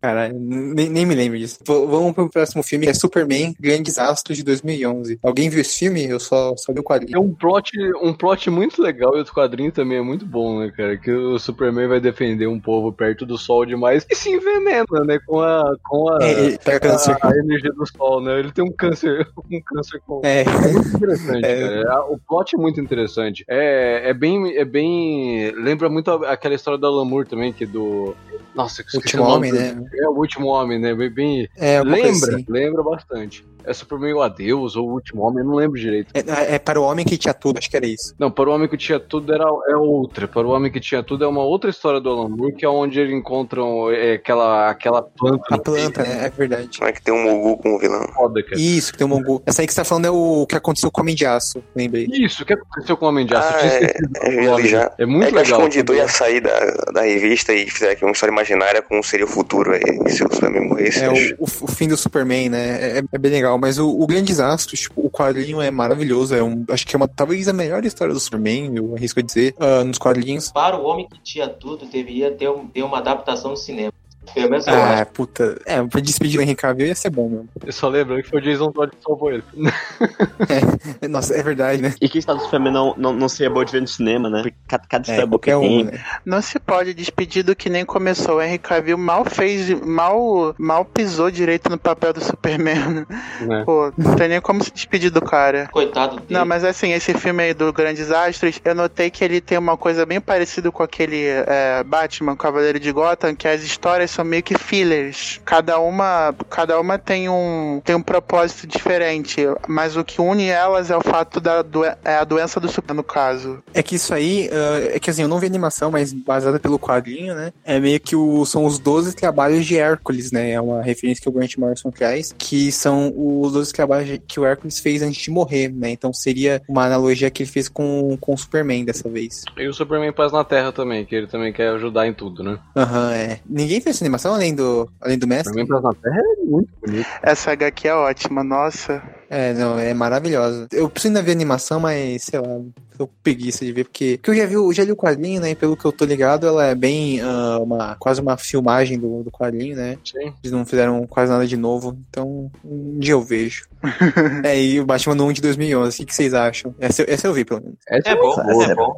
[0.00, 1.58] Caralho, nem, nem me lembro disso.
[1.66, 5.18] V- vamos pro próximo filme, que é Superman Grandes Astros de 2011.
[5.22, 6.04] Alguém viu esse filme?
[6.04, 7.20] Eu só, só vi o É quadrinho.
[7.20, 7.72] um plot,
[8.02, 10.96] um plot muito legal e o quadrinho também é muito bom, né, cara?
[10.96, 15.18] Que o Superman vai defender um povo perto do sol demais e se envenena, né?
[15.26, 17.16] Com a, com a, É, câncer.
[17.20, 18.38] a, a energia do sol, né?
[18.38, 20.20] Ele tem um câncer, um câncer com.
[20.24, 21.82] É, muito interessante, É.
[21.82, 22.04] cara.
[22.04, 23.44] O plot é muito interessante.
[23.48, 24.56] É, é bem.
[24.56, 25.50] É bem.
[25.56, 28.14] Lembra muito aquela história da Lamour também, que do.
[28.58, 29.84] Nossa, que Último Homem, né?
[29.94, 30.92] É o último homem, né?
[30.92, 31.48] Bem.
[31.56, 32.44] é lembra, assim.
[32.48, 33.46] lembra bastante.
[33.68, 36.10] É Superman o Adeus ou o último homem, eu não lembro direito.
[36.14, 38.14] É, é para o homem que tinha tudo, acho que era isso.
[38.18, 40.26] Não, para o homem que tinha tudo era é outra.
[40.26, 42.68] Para o homem que tinha tudo é uma outra história do Alan Moore, que é
[42.68, 45.54] onde eles encontram é, aquela, aquela planta.
[45.54, 46.26] A planta, né?
[46.26, 46.80] É verdade.
[46.80, 48.06] Não é que tem um Mugu como vilão.
[48.14, 48.60] Foda, cara.
[48.60, 49.42] Isso, que tem o Mongu.
[49.46, 51.62] Essa aí que você tá falando é o que aconteceu com o Homem de Aço,
[51.74, 52.08] lembrei.
[52.10, 53.54] Isso, o que aconteceu com o Homem de Aço?
[53.54, 54.92] Ah, é, é, o li já.
[54.98, 55.60] É muito é legal.
[55.60, 56.58] um editor ia sair da,
[56.92, 60.32] da revista e fizer aqui uma história imaginária como seria o futuro aí, se o
[60.32, 61.04] Superman morresse.
[61.04, 62.98] É o, o, o fim do Superman, né?
[62.98, 63.57] É, é bem legal.
[63.58, 66.34] Mas o, o Grandes Astros, tipo, o quadrinho é maravilhoso.
[66.34, 69.22] É um, acho que é uma, talvez a melhor história do Superman, eu arrisco a
[69.22, 70.50] dizer, ah, nos quadrinhos.
[70.52, 73.92] Para o Homem que Tinha Tudo, deveria ter, um- ter uma adaptação no cinema.
[74.34, 75.06] Pelo menos eu Ah, acho.
[75.12, 75.60] puta.
[75.66, 77.48] É, pra despedir o Henry Cavill ia ser bom mesmo.
[77.64, 79.42] Eu só lembro que foi o Jason Todd que salvou ele.
[81.08, 81.94] Nossa, é verdade, né?
[82.00, 84.42] E que história do Superman não, não, não seria boa de ver no cinema, né?
[84.42, 85.84] Porque cada, cada É, que qualquer um, tem.
[85.84, 86.04] né?
[86.24, 88.36] Não se pode despedir do que nem começou.
[88.36, 93.06] O Henry Cavill mal fez, mal, mal pisou direito no papel do Superman.
[93.40, 93.62] Né?
[93.64, 95.68] Pô, não tem nem como se despedir do cara.
[95.72, 96.26] Coitado dele.
[96.30, 99.76] Não, mas assim, esse filme aí do Grandes Astros, eu notei que ele tem uma
[99.76, 104.42] coisa bem parecida com aquele é, Batman, Cavaleiro de Gotham, que as histórias são meio
[104.42, 105.40] que fillers.
[105.44, 110.90] Cada uma, cada uma tem um, tem um propósito diferente, mas o que une elas
[110.90, 111.64] é o fato da
[112.04, 113.62] é a doença do Superman, no caso.
[113.72, 116.78] É que isso aí, ah, é que assim, eu não vi animação, mas baseada pelo
[116.78, 117.52] quadrinho, né?
[117.64, 120.52] É meio que o, são os 12 trabalhos de Hércules, né?
[120.52, 124.46] É uma referência que o Grant Morrison traz, que são os 12 trabalhos que o
[124.46, 125.90] Hércules fez antes de morrer, né?
[125.90, 129.44] Então seria uma analogia que ele fez com, com o Superman dessa vez.
[129.56, 132.58] E o Superman Paz na Terra também, que ele também quer ajudar em tudo, né?
[132.74, 133.40] Aham, é.
[133.48, 135.66] Ninguém fez animação além do, além do mestre?
[135.66, 137.08] Paz na Terra é muito bonito.
[137.22, 139.02] Essa HQ é ótima, nossa.
[139.30, 140.66] É, não, é maravilhosa.
[140.72, 142.48] Eu preciso ainda ver a animação, mas sei lá,
[142.96, 145.40] tô com preguiça de ver, porque, porque eu já vi, eu já li o quadrinho,
[145.40, 145.50] né?
[145.50, 149.22] E pelo que eu tô ligado, ela é bem ah, uma quase uma filmagem do,
[149.22, 149.98] do quadrinho, né?
[150.04, 150.32] Sim.
[150.42, 153.68] Eles não fizeram quase nada de novo, então um dia eu vejo.
[154.42, 156.74] é, e o Batman no 1 de 2011, o que, que vocês acham?
[156.80, 157.76] Essa, eu- essa eu vi, pelo menos.
[157.88, 158.96] Essa É bom, Essa é bom.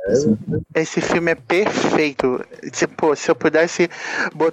[0.75, 2.43] Esse filme é perfeito.
[2.73, 3.91] Se, pô, se eu pudesse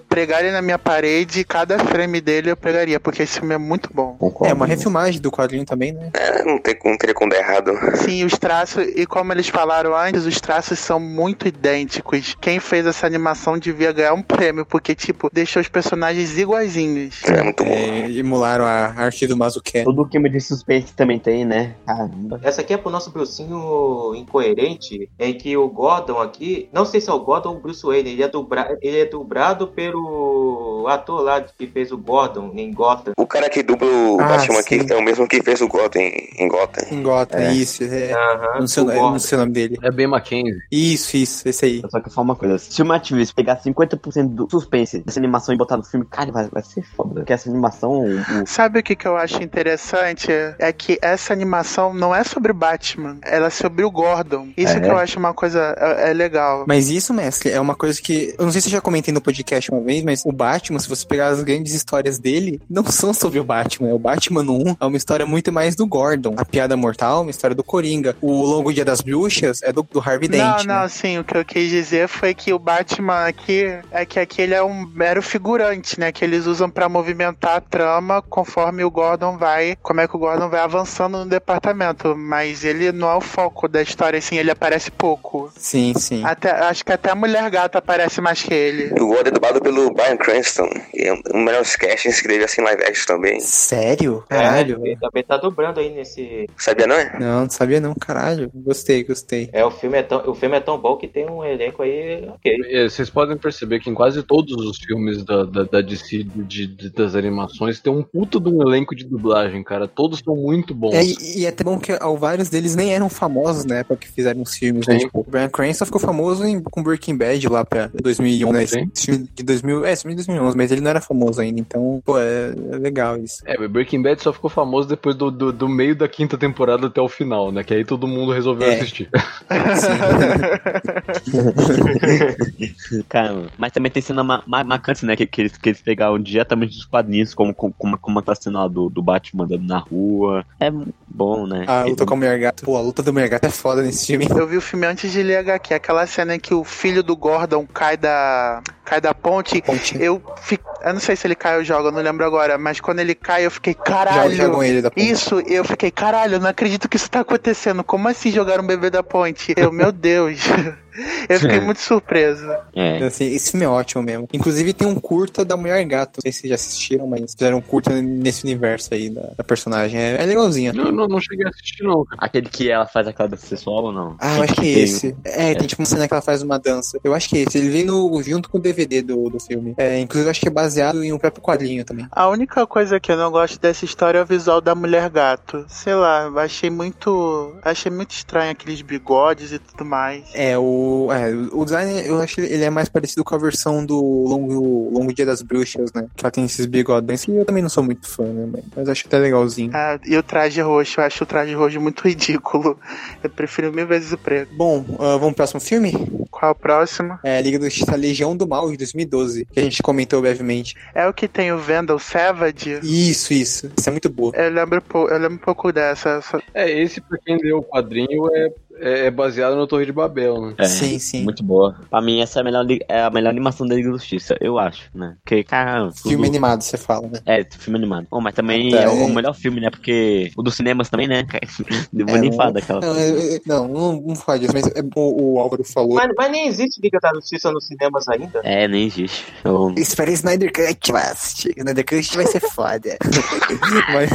[0.10, 3.90] pregar ele na minha parede, cada frame dele eu pregaria, porque esse filme é muito
[3.94, 4.18] bom.
[4.18, 4.52] Concordo.
[4.52, 6.10] É uma refilmagem do quadrinho também, né?
[6.14, 7.72] É, não, tem, não teria como dar errado.
[7.98, 12.36] Sim, os traços, e como eles falaram antes, os traços são muito idênticos.
[12.40, 17.24] Quem fez essa animação devia ganhar um prêmio, porque, tipo, deixou os personagens iguaizinhos.
[17.26, 17.72] É muito bom.
[17.72, 19.84] É, emularam a arte do Mazuké.
[19.84, 21.76] Todo o clima de suspense também tem, né?
[21.86, 22.40] Caramba.
[22.44, 27.10] Essa aqui é pro nosso Brucinho incoerente, em que o Gordon aqui, não sei se
[27.10, 31.22] é o Gordon ou o Bruce Wayne, ele é, dubra, ele é dublado pelo ator
[31.22, 33.14] lá que fez o Gordon em Gotham.
[33.18, 34.80] O cara que dubla o Ah, Batman sim.
[34.80, 36.86] aqui é o mesmo que fez o Gotham em, Gotham.
[36.92, 37.54] Em Gotham, É.
[37.54, 37.84] isso.
[37.84, 39.78] É, Aham, não, sei, não sei o nome dele.
[39.82, 40.62] É bem Mackenzie.
[40.72, 41.82] Isso, isso, esse aí.
[41.90, 45.20] Só que eu falo uma coisa, se o Matt Reeves pegar 50% do suspense dessa
[45.20, 47.16] animação e botar no filme, cara, vai, vai ser foda.
[47.16, 50.32] Porque essa animação, o, Sabe o que, que eu acho interessante?
[50.60, 54.50] É que essa animação não é sobre o Batman, ela é sobre o Gordon.
[54.58, 54.80] Isso É.
[54.80, 56.66] que eu acho uma coisa é, é legal.
[56.68, 58.34] Mas isso, mestre, é uma coisa que.
[58.38, 60.90] Eu não sei se eu já comentei no podcast uma vez, mas o Batman, se
[60.90, 63.94] você pegar as grandes histórias dele, não são sobre o Batman.
[63.94, 66.36] O Batman no 1 é uma história muito mais do Gordon.
[66.38, 68.16] A Piada Mortal é uma história do Coringa.
[68.22, 70.66] O Longo Dia das Bruxas é do, do Harvey Não, Dent.
[70.66, 70.88] não, né?
[70.88, 74.54] sim, o que eu quis dizer foi que o Batman aqui é que aqui ele
[74.54, 76.12] é um mero figurante, né?
[76.12, 80.20] Que eles usam pra movimentar a trama conforme o Gordon vai, como é que o
[80.20, 82.16] Gordon vai avançando no departamento.
[82.16, 85.52] Mas ele não é o foco da história, assim, ele aparece pouco.
[85.58, 86.24] Sim, sim.
[86.24, 88.94] Até, acho que até a mulher gata aparece mais que ele.
[89.02, 90.70] O Gordon é dublado pelo Brian Cranston.
[90.96, 93.40] é um dos melhores castings que teve assim live action também.
[93.40, 94.24] Sério?
[94.30, 94.82] Caralho.
[94.84, 96.48] É, ele também tá dobrando aí nesse.
[96.58, 97.20] Sabia não é?
[97.20, 98.50] Não, não sabia não, caralho.
[98.54, 99.50] Gostei, gostei.
[99.54, 102.28] É, o filme é tão, o filme é tão bom que tem um elenco aí,
[102.30, 102.58] ok.
[102.72, 106.68] É, Vocês podem perceber que em quase todos os filmes da, da, da DC de,
[106.68, 109.88] de- das animações tem um puta de um elenco de dublagem, cara.
[109.88, 110.94] Todos são muito bons.
[110.94, 113.98] É, e, e é até bom que ó, vários deles nem eram famosos na época
[113.98, 115.00] que fizeram os filmes, né?
[115.00, 115.06] Sim.
[115.06, 118.66] Tipo, o Brian Cranston ficou famoso em, com Breaking Bad lá pra 2001, né?
[118.68, 122.18] Filme de 2000, é, filme de 2011, mas ele não era famoso ainda, então, pô,
[122.18, 123.42] é, é legal isso.
[123.46, 126.88] É, mas Breaking Bad só ficou famoso depois do, do, do meio da quinta temporada
[126.88, 127.64] até o final, né?
[127.64, 128.76] Que aí todo mundo resolveu É.
[128.76, 129.10] assistir.
[133.10, 135.16] cara, mas também tem cena ma ma marcante, né?
[135.16, 138.60] Que, que, eles, que eles pegaram diretamente dos quadrinhos, como, como, como, como aquela cena
[138.64, 140.46] lá do, do Batman andando na rua.
[140.60, 140.72] É
[141.08, 141.66] bom, né?
[141.68, 144.28] A luta com a Mulher pô, a luta da Mulher Gato é foda nesse filme.
[144.30, 147.16] Eu vi o filme antes de ler HQ, aquela cena em que o filho do
[147.16, 149.62] Gordon cai da, cai da ponte.
[149.62, 149.98] Ponte.
[150.02, 152.80] Eu, fi- eu não sei se ele cai ou joga, eu não lembro agora, mas
[152.80, 154.36] quando ele cai eu fiquei, Já caralho.
[154.36, 155.10] jogam ele da ponte.
[155.10, 155.17] Isso,
[155.48, 157.84] eu fiquei, caralho, eu não acredito que isso tá acontecendo.
[157.84, 159.54] Como assim jogar um bebê da ponte?
[159.56, 160.40] Eu, meu Deus.
[161.30, 162.48] Eu fiquei muito surpreso.
[162.76, 163.04] É.
[163.04, 164.28] Assim, esse filme é ótimo mesmo.
[164.34, 166.18] Inclusive tem um curta da Mulher Gato.
[166.18, 169.44] Não sei se vocês já assistiram, mas fizeram um curta nesse universo aí da, da
[169.44, 170.00] personagem.
[170.00, 170.74] É, é legalzinho.
[170.76, 172.06] Eu não, não cheguei a assistir, não.
[172.18, 174.16] Aquele que ela faz aquela dança sexual ou não?
[174.20, 175.16] Ah, eu acho que é tem- esse.
[175.24, 177.00] É, tem tipo uma cena que ela faz uma dança.
[177.04, 177.58] Eu acho que é esse.
[177.58, 179.74] Ele vem no, junto com o DVD do, do filme.
[179.78, 182.08] É, inclusive, eu acho que é baseado em um próprio quadrinho também.
[182.12, 185.66] A única coisa que eu não gosto dessa história é o visual da mulher gato.
[185.68, 187.56] Sei lá, eu achei muito.
[187.64, 190.24] Achei muito estranho aqueles bigodes e tudo mais.
[190.34, 193.86] É, o, é, o design, eu acho que ele é mais parecido com a versão
[193.86, 196.08] do Longo, Longo Dia das Bruxas, né?
[196.16, 197.24] Que ela tem esses bigodões.
[197.28, 198.48] E eu também não sou muito fã, né?
[198.52, 199.72] Mas, mas acho até legalzinho.
[199.74, 202.78] Ah, e o traje roxo, eu acho o traje roxo muito ridículo.
[203.24, 204.54] Eu prefiro mil vezes o preto.
[204.56, 205.94] Bom, ah, vamos pro próximo filme?
[206.32, 207.18] Qual o próximo?
[207.24, 209.46] É Liga da Justiça Legião do Mal, de 2012.
[209.52, 210.76] Que a gente comentou brevemente.
[210.94, 212.80] É o que tem o Vandal Savage?
[212.84, 213.72] Isso, isso.
[213.78, 214.36] Isso é muito boa.
[214.36, 216.22] Eu lembro, eu lembro um pouco dessa.
[216.22, 219.92] só- É, esse, pra quem leu o quadrinho, é, é, é baseado no Torre de
[219.92, 220.54] Babel, né?
[220.58, 221.24] É, Sim, sim.
[221.24, 221.76] Muito boa.
[221.90, 224.58] Pra mim, essa é a melhor, é a melhor animação da Liga da Justiça, eu
[224.60, 225.16] acho, né?
[225.24, 225.90] Porque, cara.
[225.92, 227.20] tudo- Filme animado, você fala, né?
[227.26, 228.08] É, filme animado.
[228.10, 229.14] Bom, mas também Tá, é o é.
[229.14, 229.70] melhor filme, né?
[229.70, 231.24] Porque o dos cinemas também, né?
[231.94, 232.82] Não vou É, nem não- falar daquela.
[232.82, 235.96] Não, é- é- não, não, não fala disso, mas é bom, o Álvaro falou.
[235.96, 238.40] Mas, mas nem existe Liga da Justiça nos cinemas ainda.
[238.44, 239.26] É, nem existe.
[239.44, 242.98] Eu- Espera Snyder Cut, mas Snyder Cut vai ser foda.
[243.94, 244.10] mas,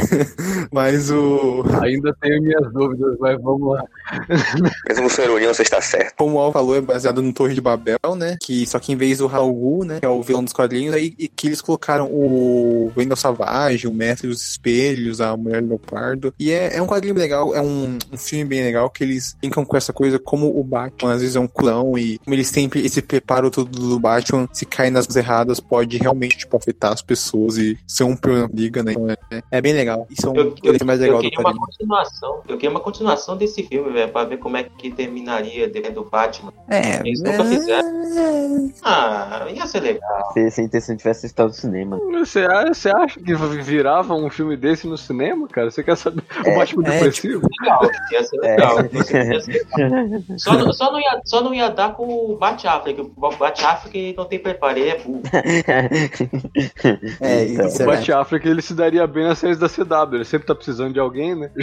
[0.71, 1.63] mas o.
[1.81, 3.83] Ainda tenho minhas dúvidas, mas vamos lá.
[4.87, 6.15] Mesmo sendo união, você está certo.
[6.17, 8.37] Como o Al falou, é baseado no Torre de Babel, né?
[8.41, 9.99] Que só que em vez do Raul Gu, né?
[9.99, 13.93] Que é o vilão dos quadrinhos, aí e que eles colocaram o Wendel Savage, o
[13.93, 16.33] Mestre dos Espelhos, a Mulher Leopardo.
[16.39, 19.65] E é, é um quadrinho legal, é um, um filme bem legal que eles brincam
[19.65, 22.85] com essa coisa como o Batman às vezes é um culão e como eles sempre
[22.85, 27.01] esse preparo todo do Batman, se cair nas coisas erradas, pode realmente tipo, afetar as
[27.01, 28.91] pessoas e ser um problema liga, né?
[28.93, 30.07] Então é, é bem legal.
[30.09, 31.65] Isso é um Eu, eu, mais eu legal do queria uma quadrinho.
[31.65, 32.41] continuação.
[32.47, 36.03] Eu queria uma continuação desse filme, velho, pra ver como é que terminaria dentro do
[36.03, 36.51] Batman.
[36.69, 37.43] É, Eles nunca
[38.83, 40.31] Ah, ia ser legal.
[40.33, 41.97] Se, se a intenção tivesse estado no cinema.
[42.19, 45.71] Você, você acha que virava um filme desse no cinema, cara?
[45.71, 46.21] Você quer saber?
[46.45, 47.47] O Batman é, depressivo?
[47.61, 48.49] Legal, ia ser É.
[48.51, 48.77] legal.
[48.93, 50.23] Ia ser legal.
[50.37, 52.99] Só, não- só, não ia, só não ia dar com o Bat Affleck.
[53.01, 55.21] O Bat Affleck não tem preparo, ele é burro.
[57.21, 60.15] É, Então, isso é O Bat Affleck ele se daria bem nas séries da CW.
[60.15, 61.49] Ele sempre tá precisando de alguém, né?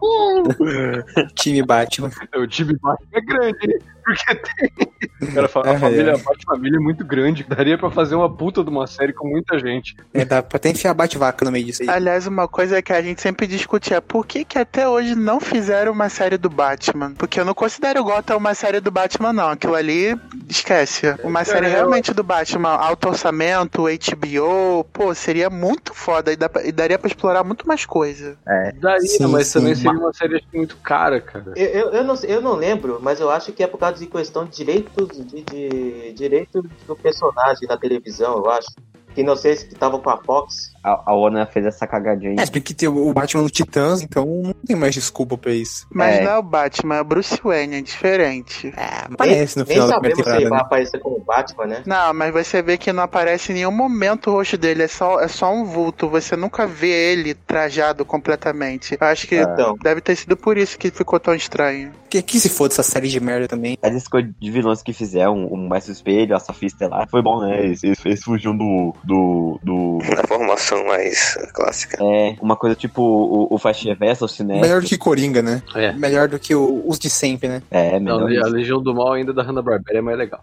[0.00, 0.11] O
[1.34, 1.62] time.
[1.62, 2.10] Batman.
[2.34, 3.78] O time Batman é grande, hein?
[4.04, 6.14] Porque tem, O cara fala, a É, família, é.
[6.14, 7.44] a Bate-Família é muito grande.
[7.44, 9.96] Daria pra fazer uma puta de uma série com muita gente.
[10.12, 11.88] É, dá pra até enfiar bate-vaca no meio disso aí.
[11.88, 15.40] Aliás, uma coisa que a gente sempre discute é por que, que até hoje não
[15.40, 17.12] fizeram uma série do Batman?
[17.16, 19.50] Porque eu não considero Gotham uma série do Batman, não.
[19.50, 20.16] Aquilo ali,
[20.48, 21.14] esquece.
[21.22, 26.50] Uma série eu- realmente do Batman, alto orçamento, HBO, pô, seria muito foda e, dá
[26.64, 28.36] e daria pra explorar muito mais coisa.
[28.80, 29.58] Daria, Sim, mas sim.
[29.60, 31.52] também seria uma série muito cara, cara.
[31.56, 34.06] Eu, eu, eu não, eu não lembro, mas eu acho que é por causa de
[34.06, 38.70] questão de direitos de, de direito do personagem na televisão, eu acho.
[39.14, 40.72] Que não sei se tava com a Fox.
[40.82, 42.36] A, a Warner fez essa cagadinha aí.
[42.40, 45.86] É, tem que ter o Batman no Titãs, então não tem mais desculpa pra isso.
[45.92, 46.24] Mas É.
[46.24, 48.68] não é o Batman, é o Bruce Wayne, é diferente.
[48.76, 50.48] É, parece no Nem final da primeira sabemos se ele temporada.
[50.48, 50.64] vai Né?
[50.64, 51.82] aparecer como Batman, né?
[51.86, 55.20] Não, mas você vê que não aparece em nenhum momento o rosto dele, é só,
[55.20, 56.08] é só um vulto.
[56.08, 58.96] Você nunca vê ele trajado completamente.
[59.00, 59.76] Eu acho que Então.
[59.82, 61.92] deve ter sido por isso que ficou tão estranho.
[62.10, 63.78] Que, que se for dessa série de merda também.
[63.80, 67.64] As escolhas de vilões que fizeram, o Mestre Espelho, a Sofia Estelar, foi bom, né?
[67.64, 69.98] Eles, eles, eles fugiam do, do, do...
[70.16, 71.98] Na formação mais clássica.
[72.02, 74.60] É, uma coisa tipo o, o Flash Reverso, o Cinema.
[74.60, 75.62] Melhor do que Coringa, né?
[75.74, 75.92] É.
[75.92, 77.62] Melhor do que o- os de sempre, né?
[77.70, 78.44] É, Não, melhor.
[78.46, 80.40] a Legião do Mal ainda da Hanna-Barbera é mais legal.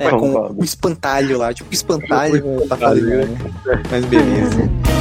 [0.00, 1.52] É, com o espantalho lá.
[1.54, 3.26] Tipo, espantalho tá espantalho, fazendo.
[3.66, 3.82] né?
[3.90, 4.70] Mas beleza.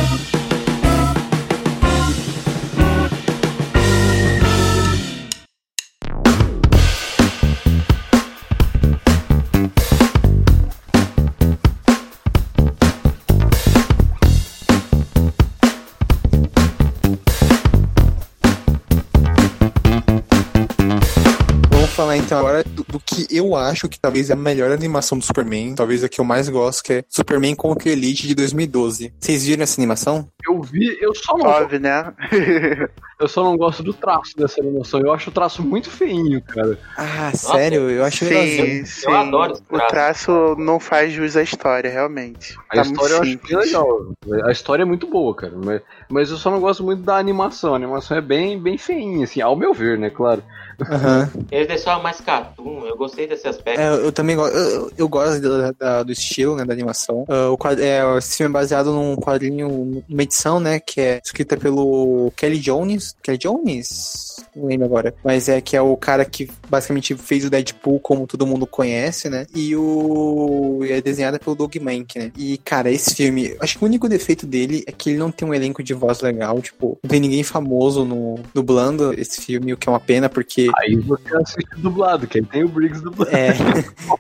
[22.32, 25.76] Então agora do, do que eu acho que talvez é a melhor animação do Superman,
[25.76, 29.14] talvez a que eu mais gosto, que é Superman contra o Elite de 2012.
[29.20, 30.30] Vocês viram essa animação?
[30.48, 32.14] Eu vi, eu só não, Óbvio, né?
[33.20, 35.02] eu só não gosto do traço dessa animação.
[35.02, 36.80] Eu acho o traço muito feinho, cara.
[36.96, 37.90] Ah, sério?
[37.90, 39.12] Eu acho sim, sim.
[39.12, 39.90] adoro esse O traço.
[39.90, 42.56] traço não faz jus à história, realmente.
[42.70, 44.14] A Tá história eu muito acho bem legal.
[44.46, 45.54] A história é muito boa, cara.
[45.62, 47.74] Mas, mas eu só não gosto muito da animação.
[47.74, 50.10] A animação é bem, bem feinha, assim, ao meu ver, né?
[50.10, 50.42] Claro.
[50.90, 51.30] Aham.
[51.52, 53.80] Eles deixaram mais cartoon, eu gostei desse aspecto.
[53.80, 54.56] É, eu também gosto.
[54.56, 57.26] Eu, eu gosto da- da- do estilo, né, da animação.
[57.28, 61.22] Ah, o quad- é, esse filme é baseado num quadrinho, numa edição, né, que é
[61.24, 63.16] escrita pelo Kelly Jones.
[63.22, 64.32] Kelly Jones?
[64.56, 65.14] Não lembro agora.
[65.24, 69.30] Mas é que é o cara que basicamente fez o Deadpool, como todo mundo conhece,
[69.30, 69.46] né?
[69.56, 70.80] E o.
[70.90, 72.32] é desenhada pelo Doug Mank, né?
[72.38, 75.48] E, cara, esse filme, acho que o único defeito dele é que ele não tem
[75.48, 76.60] um elenco de voz legal.
[76.62, 80.70] Tipo, não tem ninguém famoso no, dublando esse filme, o que é uma pena, porque.
[80.80, 83.36] Aí você assiste dublado, que aí tem o Briggs dublado.
[83.36, 83.50] É,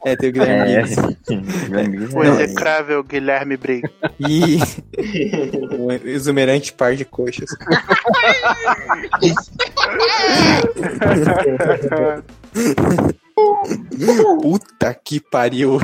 [0.11, 0.81] é tem o Guilherme É.
[0.83, 2.15] Briggs.
[2.15, 3.91] O execrável Guilherme Briggs.
[4.19, 4.59] E
[5.77, 7.49] o exuberante par de coxas.
[14.41, 15.79] Puta que pariu.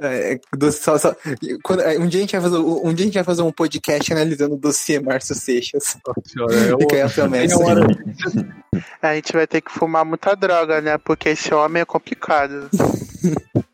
[0.00, 1.14] É, do- só- só-
[1.62, 3.52] quando- é, um, dia a gente vai fazer, um dia a gente vai fazer um
[3.52, 5.96] podcast analisando o dossiê Márcio Seixas.
[6.62, 6.74] É
[9.02, 10.96] A gente vai ter que fumar muita droga, né?
[10.98, 12.68] Porque esse homem é complicado.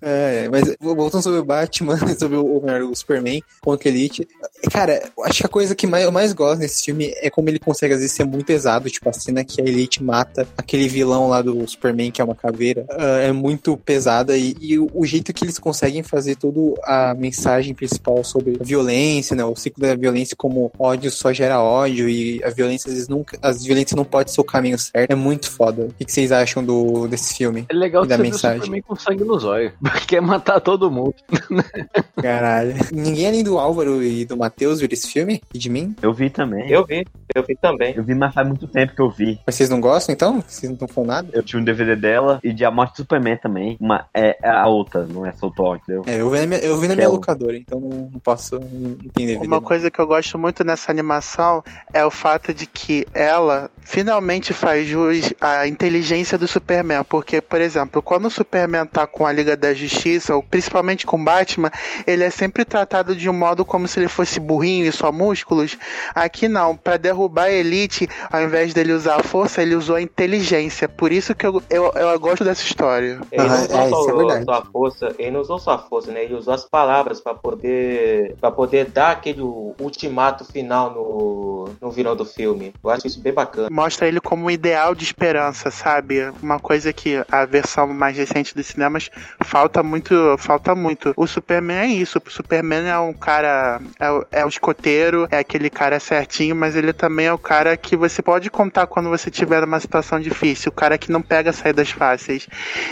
[0.00, 4.26] É, mas voltando sobre o Batman, sobre o, o, o Superman contra o Elite.
[4.70, 7.58] Cara, acho que a coisa que mais, eu mais gosto nesse filme é como ele
[7.58, 8.90] consegue, às vezes, ser muito pesado.
[8.90, 12.34] Tipo, a cena que a Elite mata aquele vilão lá do Superman, que é uma
[12.34, 14.36] caveira, ah, é muito pesada.
[14.36, 16.52] E, e o, o jeito que eles conseguem fazer toda
[16.84, 19.44] a mensagem principal sobre violência, né?
[19.44, 23.38] O ciclo da violência, como ódio só gera ódio e a violência, às vezes, nunca.
[23.42, 25.10] As violências não pode ser o caminho certo.
[25.10, 25.84] É muito foda.
[25.84, 27.66] O que, que vocês acham do, desse filme?
[27.68, 28.60] É legal E da mensagem.
[28.60, 29.72] Superman com sangue no zóio.
[30.06, 31.14] Quer matar todo mundo.
[32.20, 32.74] Caralho.
[32.92, 35.42] Ninguém além do Álvaro e do Matheus viu esse filme?
[35.52, 35.94] E de mim?
[36.00, 36.70] Eu vi também.
[36.70, 37.94] Eu vi, eu vi também.
[37.96, 39.38] Eu vi, mas faz muito tempo que eu vi.
[39.46, 40.42] Mas vocês não gostam, então?
[40.46, 41.28] Vocês não estão falando nada?
[41.32, 43.76] Eu tinha um DVD dela e de A Morte do Superman também.
[43.80, 46.04] Uma, é, é a outra, não é Soltor, entendeu?
[46.06, 48.56] É, eu vi na minha, eu vi na minha é locadora, então não, não posso
[48.56, 49.38] entender.
[49.38, 54.52] Uma coisa que eu gosto muito nessa animação é o fato de que ela finalmente
[54.52, 57.04] faz jus à inteligência do Superman.
[57.04, 61.20] Porque, por exemplo, quando o Superman tá com a Liga da Justiça, ou principalmente com
[61.20, 61.70] o Batman,
[62.06, 65.76] ele é sempre tratado de um modo como se ele fosse burrinho e só músculos.
[66.14, 70.02] Aqui não, pra derrubar a Elite, ao invés dele usar a força, ele usou a
[70.02, 70.88] inteligência.
[70.88, 73.20] Por isso que eu, eu, eu gosto dessa história.
[73.30, 74.44] Ele Ah, não é, usou é só, verdade.
[74.44, 76.24] só a força, ele não usou só a força, né?
[76.24, 82.14] Ele usou as palavras pra poder para poder dar aquele ultimato final no, no vilão
[82.16, 82.72] do filme.
[82.82, 83.68] Eu acho isso bem bacana.
[83.72, 86.30] Mostra ele como um ideal de esperança, sabe?
[86.42, 89.10] Uma coisa que a versão mais recente dos cinemas
[89.42, 91.14] falta muito, falta muito.
[91.16, 92.20] O Superman é isso.
[92.24, 96.92] O Superman é um cara, é, é o escoteiro, é aquele cara certinho, mas ele
[96.92, 100.74] também é o cara que você pode contar quando você tiver numa situação difícil, o
[100.74, 102.46] cara que não pega saídas fáceis.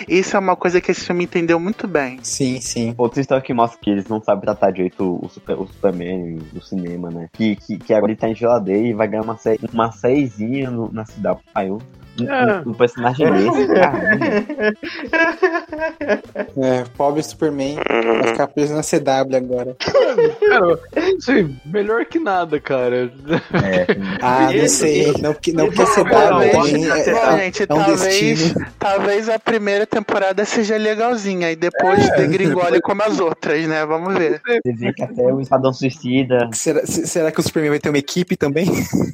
[0.09, 2.19] Isso é uma coisa que esse filme entendeu muito bem.
[2.23, 2.95] Sim, sim.
[2.97, 6.63] Outra história que mostra que eles não sabem tratar direito o, super, o Superman no
[6.63, 7.29] cinema, né?
[7.33, 9.39] Que, que, que agora ele tá em geladeira e vai ganhar uma,
[9.73, 11.41] uma sériezinha no- na cidade.
[11.55, 11.81] Aí eu.
[12.19, 12.63] Um, É.
[12.67, 13.69] um- personagem desse.
[16.61, 19.77] É, pobre Superman vai ficar preso na CW agora.
[19.79, 20.79] Cara,
[21.19, 23.13] assim, melhor que nada, cara.
[23.55, 23.87] É,
[24.21, 25.13] Ah, não sei.
[25.21, 28.67] Não, que- não que a é CW também é, é, gente, é um talvez, destino.
[28.79, 33.85] talvez a primeira temporada seja legalzinha e depois degringole como as outras, né?
[33.87, 34.41] Vamos ver.
[34.65, 36.49] você vê que até o Esquadrão Suicida.
[36.53, 38.67] Será, se- será que o Superman vai ter uma equipe também?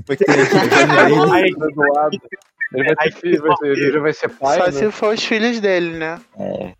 [0.06, 2.36] Vai ter uma equipe
[2.72, 2.84] ele?
[2.94, 4.72] Vai ter filho, vai ser, ele vai ser pai, Só né?
[4.72, 6.18] se for os filhos dele, né?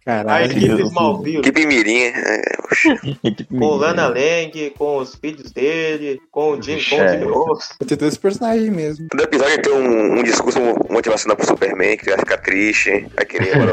[0.04, 0.46] Caralho.
[0.46, 1.38] equipe.
[1.38, 2.12] Equipe Mirinha.
[2.14, 2.88] é, oxe.
[3.24, 3.76] Equipe Com o.
[3.76, 7.08] Lana Lang, com os filhos dele, com o Jim, com o É.
[7.18, 7.76] Jimmy Olsen.
[7.80, 9.06] Vai ter dois personagens mesmo.
[9.10, 10.58] Todo episódio tem um, um discurso
[10.90, 13.54] motivacional pro Superman, que vai ficar triste, vai querer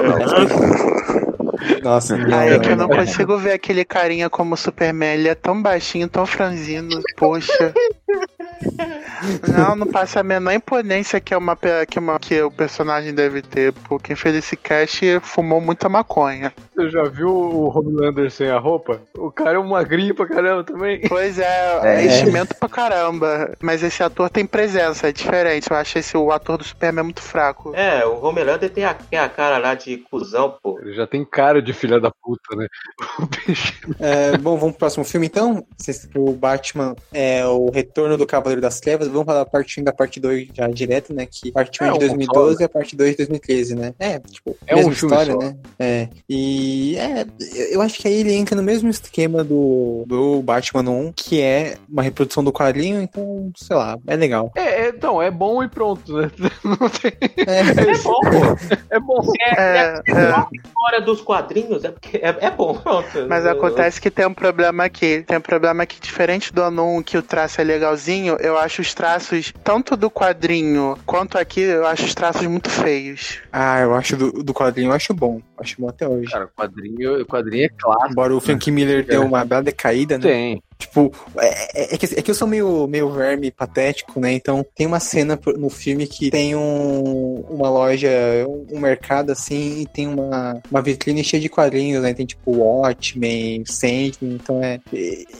[1.81, 2.97] Nossa, não, Aí é que eu não não.
[2.97, 5.13] consigo ver aquele carinha como Superman.
[5.13, 7.01] Ele é tão baixinho, tão franzino.
[7.15, 7.73] Poxa.
[9.55, 11.57] Não, não passa a menor imponência que, é uma,
[11.89, 13.71] que, uma, que o personagem deve ter.
[13.73, 16.53] Pô, quem fez esse cast fumou muita maconha.
[16.75, 19.01] Você já viu o Homelander sem a roupa?
[19.15, 21.01] O cara é um magrinho pra caramba também.
[21.07, 22.05] Pois é, é, É.
[22.05, 23.55] enchimento pra caramba.
[23.61, 25.69] Mas esse ator tem presença, é diferente.
[25.71, 27.73] Eu acho esse, o ator do Superman muito fraco.
[27.75, 30.79] É, o Homelander tem a, tem a cara lá de cuzão, pô.
[30.81, 32.67] Ele já tem cara de filha da puta, né?
[33.19, 33.73] O bicho.
[33.99, 35.65] É, bom, vamos pro próximo filme então.
[36.15, 39.07] O Batman é o Retorno do Cavaleiro das Trevas.
[39.07, 41.25] Vamos falar partindo da parte 2 já direto, né?
[41.29, 43.93] Que parte 1 É é de um 2012 e a parte 2 de 2013, né?
[43.99, 45.39] É, tipo, É mesma um filme história, só.
[45.39, 45.55] né?
[45.79, 46.07] É.
[46.29, 47.25] E é,
[47.71, 51.75] eu- acho que aí ele entra no mesmo esquema do, do Batman 1, que é
[51.89, 54.51] uma reprodução do quadrinho, então, sei lá, é legal.
[54.55, 56.31] É, é, então, é bom e pronto, né?
[56.63, 57.11] Não tem...
[57.45, 58.75] É, É bom, pô.
[58.89, 59.21] É bom.
[59.41, 60.01] É, é.
[60.73, 63.07] Fora dos quadrinhos, é, porque é, é bom, pronto.
[63.27, 65.23] Mas acontece que tem um problema aqui.
[65.23, 68.81] Tem um problema que, diferente do ano 1, que o traço é legalzinho, eu acho
[68.81, 73.39] os traços, tanto do quadrinho quanto aqui, eu acho os traços muito feios.
[73.51, 75.41] Ah, eu acho do, do quadrinho, eu acho bom.
[75.57, 76.29] Acho bom até hoje.
[76.29, 78.11] Cara, o quadrinho, o quadrinho é clássico.
[78.11, 80.23] Embora o Frank Miller deu uma bela decaída, né?
[80.23, 80.63] Tem.
[80.83, 81.47] Tipo, é,
[81.83, 84.33] é- é que, é que eu sou meio, meio verme patético, né?
[84.33, 88.09] Então tem uma cena no filme que tem um, uma loja,
[88.69, 92.13] um, mercado assim, e tem uma, uma vitrine cheia de quadrinhos, né?
[92.13, 94.79] Tem tipo Watchmen, Sandman, então é.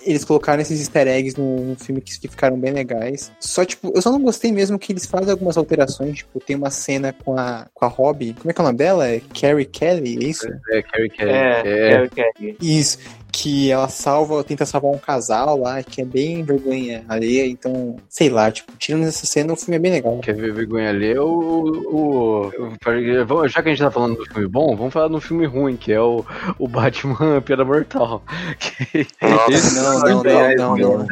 [0.06, 3.32] Eles colocaram esses easter eggs no, no filme que, que ficaram bem legais.
[3.40, 6.70] Só, tipo, eu só não gostei mesmo que eles fazem algumas alterações, tipo, tem uma
[6.70, 9.08] cena com a, com a Robin, como é que é o nome dela?
[9.10, 10.48] É Carrie Kelly, é isso?
[10.72, 11.32] É, Carrie Kelly.
[11.32, 12.56] É, é, é.
[12.62, 12.98] Isso,
[13.34, 18.30] que ela salva, tenta salvar um casal lá, que é bem vergonha alheia, então, sei
[18.30, 20.20] lá, tipo, tirando essa cena, o filme é bem legal.
[20.20, 21.18] Quer ver vergonha ali?
[21.18, 25.48] O, o, Já que a gente tá falando do filme bom, vamos falar do filme
[25.48, 26.24] ruim, que é o,
[26.60, 28.22] o Batman Piada Mortal.
[28.60, 29.74] Que- Nossa.
[29.74, 31.08] Não, não, não, não, não.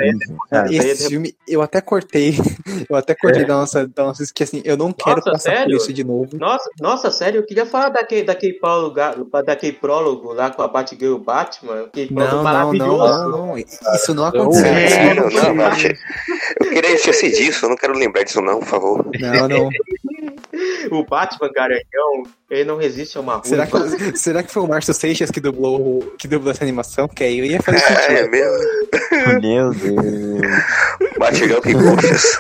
[0.50, 2.36] Cara, Esse filme, eu até cortei,
[2.88, 5.92] eu até cortei da nossa, da nossa, que assim, eu não quero passar por isso
[5.92, 6.38] de novo.
[6.38, 8.96] Nossa, nossa, sério, eu queria falar daquele, daquele, prólogo,
[9.44, 11.90] daquele prólogo lá com a Batgirl e o Batman.
[11.90, 14.66] Prólogo Não, não, não, não, não, isso não aconteceu.
[14.66, 15.72] É, isso Não, não não, não,
[16.62, 19.06] eu queria esquecer disso, eu não quero lembrar disso não, por favor.
[19.20, 19.70] Não, não.
[20.92, 23.46] O Batman Garanhão, ele não resiste a uma rua.
[23.46, 27.08] Será que, será que foi o Márcio Seixas que dublou, que dublou essa animação?
[27.08, 28.32] Que aí eu ia fazer É, é sentido.
[28.32, 29.42] mesmo.
[29.42, 30.42] Meu Deus.
[31.18, 32.40] Batigão que puxas.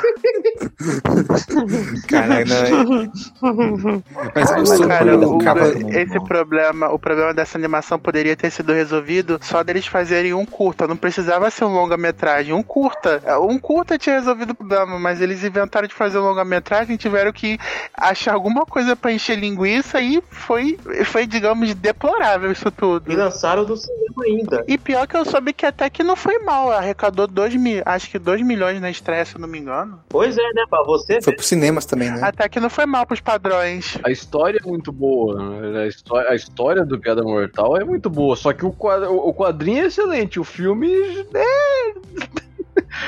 [2.07, 4.03] Caralho, não.
[4.35, 5.89] Mas Mas, o sobre Cara, o o- Cavaleiro.
[5.97, 10.87] esse problema, o problema dessa animação poderia ter sido resolvido só deles fazerem um curta.
[10.87, 13.21] Não precisava ser um longa-metragem, um curta.
[13.41, 17.57] Um curta tinha resolvido o problema, mas eles inventaram de fazer um longa-metragem, tiveram que
[17.95, 23.15] achar alguma coisa pra encher linguiça e foi, foi digamos, deplorável isso E tudo.
[23.15, 24.63] lançaram no cinema ainda.
[24.67, 28.09] E pior que eu soube que até que não foi mal, arrecadou 2 mil, acho
[28.09, 29.99] que 2 milhões na estreia, se eu não me engano.
[30.09, 30.63] Pois é, né?
[30.69, 32.19] Pra você Foi pros cinemas também, né?
[32.23, 33.97] Até que não foi mal pros padrões.
[34.03, 35.35] A história é muito boa.
[35.61, 35.83] né?
[35.83, 38.35] A história, a história do Piada Mortal é muito boa.
[38.35, 40.39] Só que o quadro- o quadrinho é excelente.
[40.39, 40.87] O filme.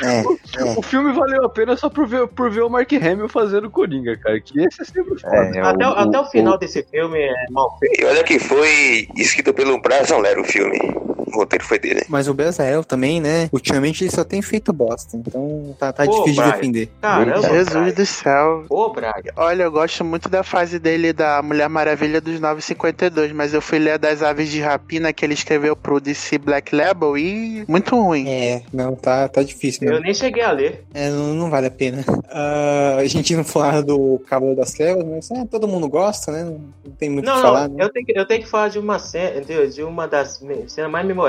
[0.01, 0.19] É,
[0.59, 0.63] é.
[0.77, 4.17] O filme valeu a pena só por ver, por ver o Mark Hamill fazendo Coringa,
[4.17, 4.39] cara.
[4.39, 5.35] Que esse é sempre foda.
[5.35, 8.01] É, Até, o, o- até o o- final desse filme é mal feito.
[8.01, 10.79] E olha que foi escrito pelo Brazon Lero o filme.
[11.33, 12.03] O roteiro foi dele.
[12.07, 13.49] Mas o Bezael também, né?
[13.51, 15.17] Ultimamente ele só tem feito bosta.
[15.17, 16.45] Então tá, tá Pô, difícil Brian.
[16.47, 16.89] de defender.
[17.01, 17.93] Caramba, Jesus Brian.
[17.93, 18.65] do céu.
[18.69, 19.33] Ô, Braga.
[19.35, 23.79] Olha, eu gosto muito da fase dele da Mulher Maravilha dos 952, mas eu fui
[23.79, 28.29] ler das Aves de Rapina que ele escreveu pro DC Black Label e muito ruim.
[28.29, 29.99] É, não, tá, tá difícil, Eu né?
[30.05, 30.83] nem cheguei a ler.
[30.93, 32.03] É, não, não vale a pena.
[32.29, 36.43] Ah, a gente não falar do Cavaleiro das Trevas, mas é, todo mundo gosta, né?
[36.43, 37.83] Não, tem muito o Não, que falar, não, né?
[37.83, 39.63] eu tenho, que, eu tenho que falar de uma cena, entendeu?
[39.67, 41.22] de uma das cenas mais memoráveis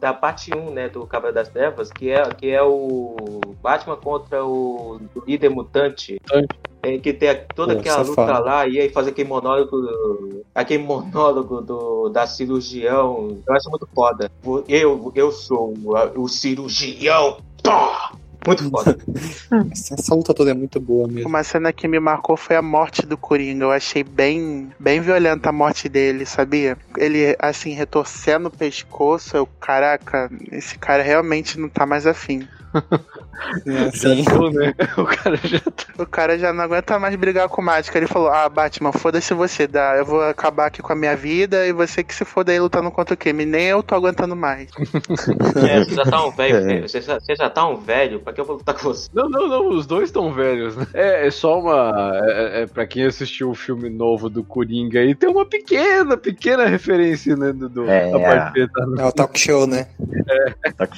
[0.00, 3.16] da parte 1, né, do Cavaleiro das Trevas, que é, que é o
[3.62, 6.20] Batman contra o líder mutante.
[6.82, 9.76] É, que tem toda aquela é luta lá, e aí faz aquele monólogo,
[10.54, 13.36] aquele monólogo do, da cirurgião.
[13.46, 14.30] Eu acho muito foda.
[14.68, 17.38] Eu, eu sou o, o cirurgião.
[17.62, 18.12] Pá!
[18.48, 18.98] Muito foda.
[19.72, 21.28] Essa, essa luta toda é muito boa mesmo.
[21.28, 23.64] Uma cena que me marcou foi a morte do Coringa.
[23.64, 26.76] Eu achei bem, bem violenta a morte dele, sabia?
[26.96, 29.36] Ele, assim, retorcendo o pescoço.
[29.36, 32.46] Eu, caraca, esse cara realmente não tá mais afim.
[33.66, 34.74] É, Já tô, né?
[34.98, 35.84] O cara já tá.
[36.02, 37.96] O cara já não aguenta mais brigar com o Mágica.
[37.96, 39.96] Ele falou: Ah, Batman, foda-se você, dá.
[39.96, 42.90] Eu vou acabar aqui com a minha vida e você que se foda aí lutando
[42.90, 43.44] contra o crime.
[43.46, 44.68] Nem eu tô aguentando mais.
[45.68, 46.80] É, você já tá um velho, É.
[46.82, 49.08] Você, já, você já tá um velho, pra que eu vou lutar com você?
[49.12, 50.86] Não, não, não, os dois estão velhos, né?
[50.94, 52.12] É, é só uma.
[52.24, 56.66] É, é, pra quem assistiu o filme novo do Coringa aí, tem uma pequena, pequena
[56.66, 57.52] referência, né?
[57.52, 59.86] Do, do, É, parte tá no- é o talk show, né?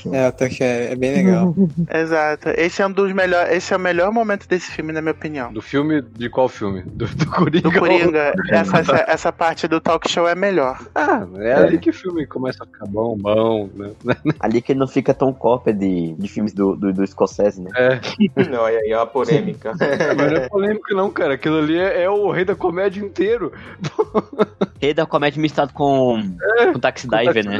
[0.03, 1.55] Com- É, o talk show é, é bem legal.
[1.93, 2.51] Exato.
[2.51, 3.53] Esse é um dos melhores.
[3.57, 5.53] Esse é o melhor momento desse filme, na minha opinião.
[5.53, 6.03] Do filme.
[6.03, 6.83] De qual filme?
[6.83, 7.71] Do, do Coringa.
[7.71, 10.79] Do Coringa, essa, essa, essa parte do talk show é melhor.
[10.95, 13.91] Ah, é ali que o filme começa a ficar bom, bom, né?
[14.41, 17.71] Ali que ele não fica tão cópia de, de filmes do, do, do Scorsese, né?
[17.77, 18.01] É,
[18.49, 19.75] Não, aí é uma polêmica.
[19.79, 21.35] mas não é polêmico, não, cara.
[21.35, 23.53] Aquilo ali é, é o rei da comédia inteiro.
[24.81, 26.23] Rei da comédia misturado com,
[26.73, 27.59] com Taxi Diver, né?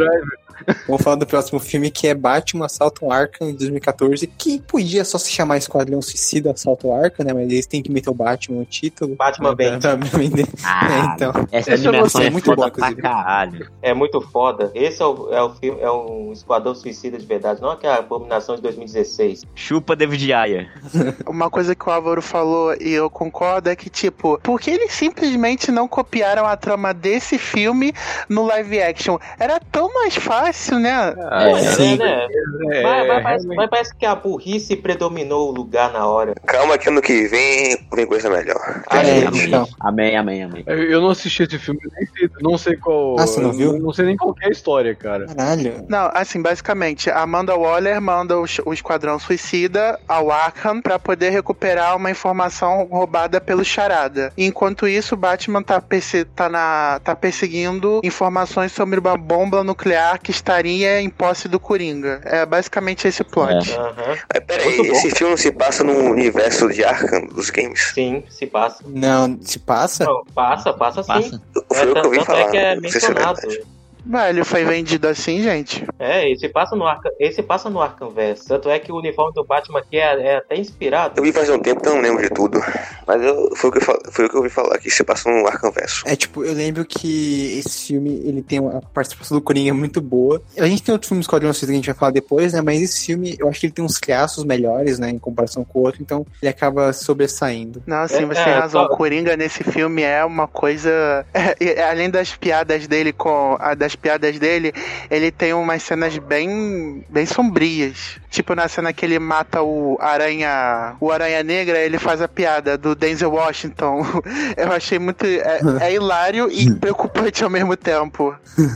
[0.87, 3.90] Vamos falar do próximo filme que é Batman Assalto Arkham de 2014,
[4.37, 7.33] que podia só se chamar Esquadrão Suicida Assalto Arkham, né?
[7.33, 9.17] Mas eles têm que meter o Batman no título.
[9.17, 10.47] Batman pra vender.
[10.65, 11.33] Ah, É, então.
[11.53, 13.71] essa eu animação é muito boa, pra caralho.
[13.83, 14.71] É muito foda.
[14.75, 18.55] Esse é o, é o filme, é um Esquadrão Suicida de verdade, não aquela abominação
[18.57, 19.45] de 2016.
[19.55, 20.69] Chupa David Ayer.
[21.27, 24.93] Uma coisa que o Álvaro falou e eu concordo é que, tipo, por que eles
[24.93, 27.93] simplesmente não copiaram a trama desse filme
[28.29, 29.19] no live action?
[29.39, 31.15] Era tão mais fácil, né?
[31.31, 31.97] Ah, É, sim.
[31.97, 32.27] né?
[32.73, 33.71] é, Mas, mas parece, realmente.
[33.81, 36.35] Parece que a burrice predominou o lugar na hora.
[36.47, 38.83] Calma que ano que vem vem coisa melhor.
[38.89, 39.67] Ah, É, então.
[39.81, 40.63] Amém, amém, amém.
[40.67, 43.17] Eu eu não assisti esse filme, nem sei, não sei qual.
[43.19, 43.79] Ah, você não viu?
[43.79, 45.27] Não sei nem qual que é a história, cara.
[45.27, 45.85] Caralho.
[45.89, 51.31] Não, assim, basicamente, a Amanda Waller manda o, o Esquadrão Suicida ao Arkham pra poder
[51.31, 54.33] recuperar uma informação roubada pelo Charada.
[54.37, 60.21] Enquanto isso, o Batman tá, perse tá, na, tá perseguindo informações sobre uma bomba nuclear
[60.21, 62.21] que estaria em posse do Coringa.
[62.25, 63.70] É basicamente esse plot.
[63.77, 64.19] Aham.
[64.33, 67.93] Mas peraí, esse filme se passa no universo de Arkham dos games.
[67.95, 68.85] Sim, se passa.
[68.87, 70.05] Não, se passa?
[70.05, 71.09] Não, passa, passa sim.
[71.09, 71.43] Passa.
[71.73, 72.41] Foi o que eu ouvi tanto falar.
[72.41, 73.41] é que é se é mencionado.
[73.41, 73.80] verdade.
[74.05, 75.85] Velho, foi vendido assim, gente.
[75.99, 78.47] É, esse passa no Arkham, esse passa no Arkham Verso.
[78.49, 81.15] Tanto é que o uniforme do Batman aqui é, é até inspirado.
[81.19, 82.61] Eu vi faz um tempo, então não lembro de tudo.
[83.07, 85.31] Mas eu, foi, o que eu, foi o que eu ouvi falar, que se passa
[85.31, 86.03] no Arkham Verso.
[86.07, 90.01] É tipo, eu lembro que esse filme, ele tem uma a participação do Coringa muito
[90.01, 90.41] boa.
[90.59, 92.61] A gente tem outro filme Esquadrão Suicida que a gente vai falar depois, né?
[92.63, 95.11] Mas esse filme, eu acho que ele tem uns traços melhores, né?
[95.11, 97.83] Em comparação com o outro, então ele acaba sobressaindo.
[97.87, 98.87] Não, assim, É, você é, tem razão.
[98.87, 101.27] só- O Coringa nesse filme é uma coisa.
[101.35, 103.57] é, é, além das piadas dele com.
[103.59, 104.73] a- das piadas dele,
[105.11, 107.05] ele tem umas cenas bem.
[107.09, 108.19] bem sombrias.
[108.31, 110.97] Tipo, na cena que ele mata o Aranha.
[111.01, 114.03] O Aranha Negra, ele faz a piada do Denzel Washington.
[114.57, 115.25] Eu achei muito.
[115.25, 118.35] É, é hilário e preocupante ao mesmo tempo.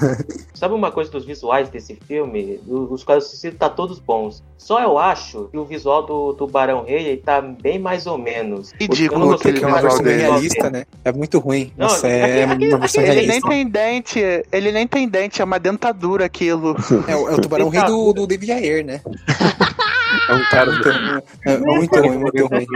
[0.54, 2.60] Sabe uma coisa dos visuais desse filme?
[2.66, 4.42] Os quadros suicidas tá todos bons.
[4.56, 8.16] Só eu acho que o visual do, do Barão Rei ele tá bem mais ou
[8.16, 8.72] menos.
[8.80, 10.86] Ridículo Porque gostei que é uma versão realista, né?
[11.04, 11.70] É muito ruim.
[11.76, 13.48] Não, Nossa, aqui- é aqui- uma versão aqui- Ele nem realista.
[13.50, 16.76] tem dente, ele nem tem dente, é uma dentadura aquilo.
[17.06, 19.00] É, o- é o tubarão rei do, do David Ayer, né?
[20.28, 20.88] É um cara Muito,
[21.44, 22.66] é, muito ruim, muito ruim.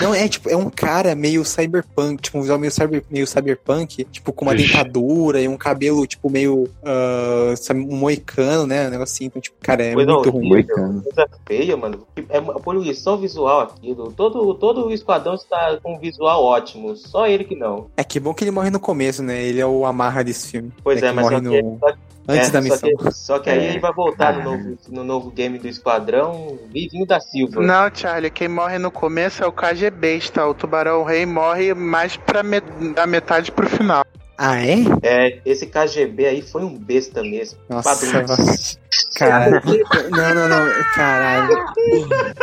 [0.00, 4.04] Não, é tipo, é um cara meio cyberpunk, tipo, um visual meio, cyber, meio cyberpunk,
[4.04, 4.66] tipo, com uma Ixi.
[4.66, 8.86] dentadura e um cabelo, tipo, meio, ah, sabe, um moicano, né?
[8.88, 10.50] Um negócio assim, então, tipo, cara, é Coisa muito ruim.
[10.52, 11.02] horrível, Moicano.
[11.02, 12.06] coisa feia, mano.
[12.28, 14.12] É uma poluição visual aquilo.
[14.12, 16.96] Todo, todo o esquadrão está com um visual ótimo.
[16.96, 17.86] Só ele que não.
[17.96, 19.42] É que bom que ele morre no começo, né?
[19.42, 20.72] Ele é o amarra desse filme.
[20.82, 21.78] Pois é, que mas morre só que, no...
[22.26, 22.90] só- antes é, da só missão.
[22.96, 23.68] que- Só que, aí É.
[23.70, 27.60] ele vai voltar no novo, no novo game do esquadrão, Vivinho da Silva.
[27.62, 30.46] Não, Charlie, quem morre no começo é o KGB, tá?
[30.48, 32.64] O Tubarão Rei morre mais pra met
[32.94, 34.04] da metade pro final.
[34.36, 34.76] Ah, é?
[35.02, 37.58] É, esse KGB aí foi um besta mesmo.
[37.68, 38.10] Nossa,
[39.16, 39.62] cara.
[40.10, 40.72] Não, não, não.
[40.94, 41.56] Caralho.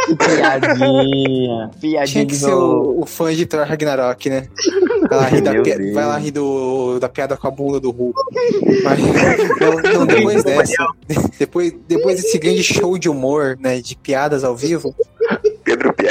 [0.05, 1.69] Que piadinha.
[1.81, 4.47] Piadinha Tinha que ser o, o fã de Thor Ragnarok, né?
[5.09, 5.93] Vai lá rir, da, Deus.
[5.93, 8.17] vai lá rir do, da piada com a bunda do Hulk.
[8.83, 8.99] Mas,
[9.59, 10.87] não, não, depois dessa,
[11.37, 14.95] depois, depois desse grande show de humor, né, de piadas ao vivo,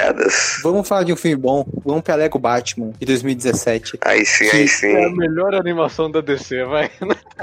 [0.01, 0.61] Piadas.
[0.63, 1.67] vamos falar de um filme bom.
[1.85, 3.99] Vamos pra Lego Batman, de 2017.
[4.03, 5.17] Aí sim, aí É a sim.
[5.17, 6.91] melhor animação da DC, vai.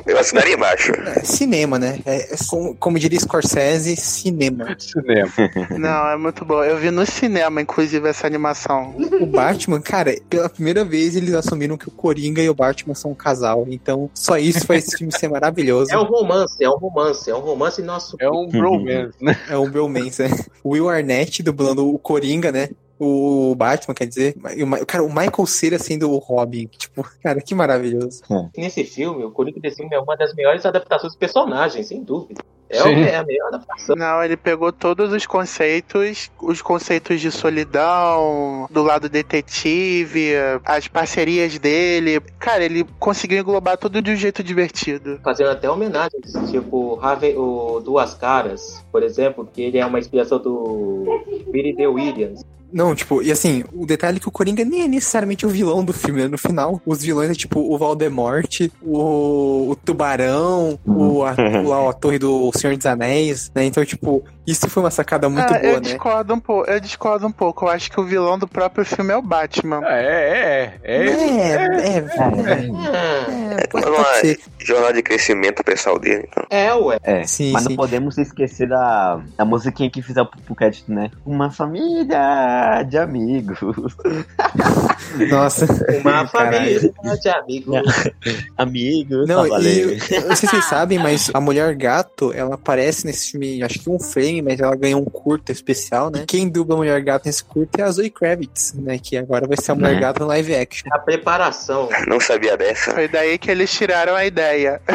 [0.05, 0.91] Eu assinaria embaixo.
[0.91, 1.99] É, cinema, né?
[2.05, 4.75] É, é como, como diria Scorsese, cinema.
[4.79, 5.31] Cinema.
[5.77, 6.63] Não, é muito bom.
[6.63, 8.95] Eu vi no cinema, inclusive, essa animação.
[9.19, 13.11] O Batman, cara, pela primeira vez eles assumiram que o Coringa e o Batman são
[13.11, 13.65] um casal.
[13.69, 15.91] Então, só isso faz esse filme ser maravilhoso.
[15.97, 18.15] É um romance, é um romance, é um romance nosso.
[18.19, 19.35] É um bromance, né?
[19.49, 20.29] É um bromance, né?
[20.63, 22.69] O Will Arnett dublando o Coringa, né?
[22.99, 24.35] O Batman, quer dizer.
[24.55, 26.67] E o, cara, o Michael Cera sendo o Robin.
[26.77, 28.23] Tipo, cara, que maravilhoso.
[28.55, 32.43] Nesse filme, o Coringa desse filme é uma das melhores adaptações dos personagens, sem dúvida.
[32.69, 33.01] É, o- Sim.
[33.01, 33.95] é a melhor adaptação.
[33.95, 40.33] Não, ele pegou todos os conceitos, os conceitos de solidão, do lado detetive,
[40.65, 42.19] as parcerias dele.
[42.39, 45.19] Cara, ele conseguiu englobar tudo de um jeito divertido.
[45.23, 50.39] Fazendo até homenagens, tipo Harvey, o Duas Caras, por exemplo, que ele é uma inspiração
[50.39, 51.05] do
[51.49, 51.87] Billy D.
[51.87, 52.43] Williams.
[52.71, 55.83] Não, tipo, e assim, o detalhe é que o Coringa nem é necessariamente o vilão
[55.83, 56.27] do filme, né?
[56.27, 61.93] No final, os vilões é tipo o Voldemort, o, o Tubarão, o, a, lá, a
[61.93, 63.65] Torre do Senhor dos Anéis, né?
[63.65, 65.79] Então, tipo, isso foi uma sacada muito Ah, boa, eu né?
[65.81, 67.65] discordo um pouco, eu discordo um pouco.
[67.65, 69.81] Eu acho que o vilão do próprio filme é o Batman.
[69.83, 71.05] Ah, É, é, é.
[71.05, 71.53] É, é.
[71.85, 73.85] é, é, Ah, é, pode
[74.21, 74.39] ser.
[74.59, 76.27] Jornal de crescimento pessoal dele.
[76.29, 76.45] Então.
[76.49, 76.97] é, ué.
[77.03, 77.69] É, Sim, mas sim.
[77.69, 81.09] não podemos esquecer da, da musiquinha que fizeram pro, pro crédito, né?
[81.25, 83.59] Uma família de amigos.
[85.29, 85.65] Nossa.
[86.01, 86.27] Uma Caralho.
[86.29, 87.81] família de amigos.
[88.57, 92.55] amigos, Não, tá e eu não sei se vocês sabem, mas a Mulher Gato, ela
[92.55, 96.23] aparece nesse filme, acho que um frame, mas ela ganhou um curta especial, né?
[96.27, 98.97] Quem dubla a Mulher Gato nesse curta é a Zoe Kravitz, né?
[98.97, 100.01] Que agora vai ser a Mulher Né.
[100.01, 100.87] Gato no live action.
[100.91, 101.89] A preparação.
[102.07, 102.91] Não sabia dessa.
[102.91, 104.81] Foi daí que eles tiraram a ideia.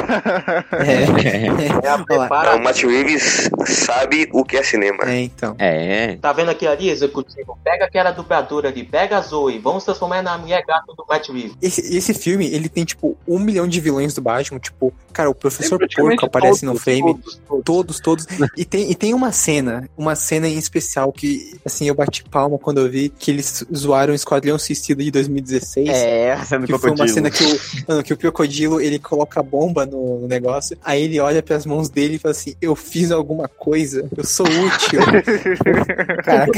[0.73, 2.03] É, É a lá.
[2.03, 2.59] Então, o preparação.
[2.63, 4.99] Matt Reeves sabe o que é cinema.
[5.05, 5.55] é, então.
[5.59, 7.59] É, Tá vendo aqui ali, executivo?
[7.63, 11.57] Pega aquela dubladora ali, pega a Zoe, vamos transformar na mulher gato do Matt Reeves.
[11.61, 14.59] Esse, esse filme, ele tem, tipo, um milhão de vilões do Batman.
[14.59, 17.01] Tipo, cara, o Professor Porco aparece no todos, frame.
[17.15, 17.65] todos, todos.
[17.65, 18.27] Todos, todos.
[18.57, 22.59] E tem, e tem uma cena, uma cena em especial que, assim, eu bati palma
[22.59, 25.89] quando eu vi que eles zoaram o Esquadrão Suicida de 2016.
[25.89, 29.43] é, sendo Que foi uma cena que o, mano, que o Crocodilo ele coloca a
[29.43, 33.11] bomba no, no negócio, aí ele olha pras mãos dele e fala assim: Eu fiz
[33.11, 35.01] alguma coisa, eu sou útil.
[36.25, 36.53] Caraca,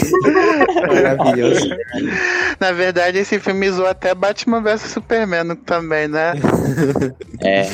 [0.87, 1.69] maravilhoso.
[2.59, 6.35] Na verdade, esse filme zoou até Batman vs Superman também, né?
[7.41, 7.69] É,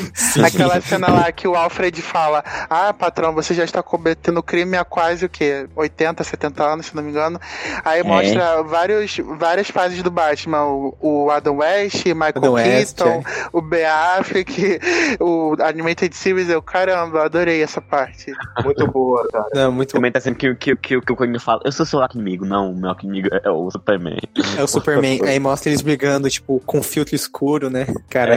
[0.44, 4.84] Aquela cena lá que o Alfred fala: Ah, patrão, você já está cometendo crime há
[4.90, 5.66] quase o quê?
[5.74, 7.40] 80, 70 anos, se não me engano.
[7.84, 8.02] Aí É.
[8.02, 13.22] mostra vários, várias fases do Batman: o, o Adam West, Michael Adam West, Keaton,
[13.52, 14.80] o Ben Affleck,
[15.20, 16.48] o Animated Series.
[16.50, 18.32] Eu, caramba, adorei essa parte.
[18.64, 19.46] Muito boa, cara.
[19.54, 22.00] Não, muito também tá sempre que, que, que, que o Coringa fala, eu sou seu
[22.14, 22.44] inimigo.
[22.44, 24.18] Não, o meu inimigo é o Superman.
[24.58, 25.20] É o Superman.
[25.24, 27.86] Aí mostra eles brigando, tipo, com filtro escuro, né?
[28.08, 28.36] Cara,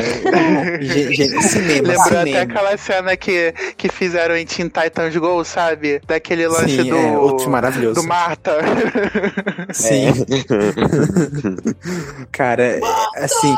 [0.81, 2.39] ge- ge- cinema, Lembrou até cinema.
[2.43, 6.01] aquela cena que, que fizeram em Teen Titans Go, sabe?
[6.05, 6.95] Daquele lance Sim, do.
[6.95, 8.01] é, outro maravilhoso.
[8.01, 8.57] do Marta.
[9.73, 10.07] Sim.
[12.31, 12.79] Cara, é,
[13.17, 13.53] assim.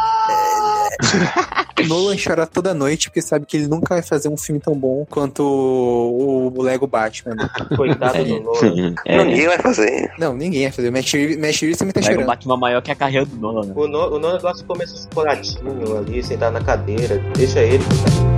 [1.80, 4.74] é, Nolan chora toda noite porque sabe que ele nunca vai fazer um filme tão
[4.74, 7.36] bom quanto o, o Lego Batman.
[7.76, 8.96] Coitado do Nolan.
[9.06, 10.12] É, Ninguém vai fazer.
[10.18, 10.90] Não, ninguém vai fazer.
[10.90, 12.26] O Matt Reeves, também tá o chorando.
[12.26, 13.74] Batman maior que a carreira do Nolan, né?
[13.76, 17.22] O, no, o Nolan gosta de comer esses chocolatinhos ali, sentar na cadeira.
[17.36, 17.84] Deixa ele.
[17.84, 18.35] Vamos-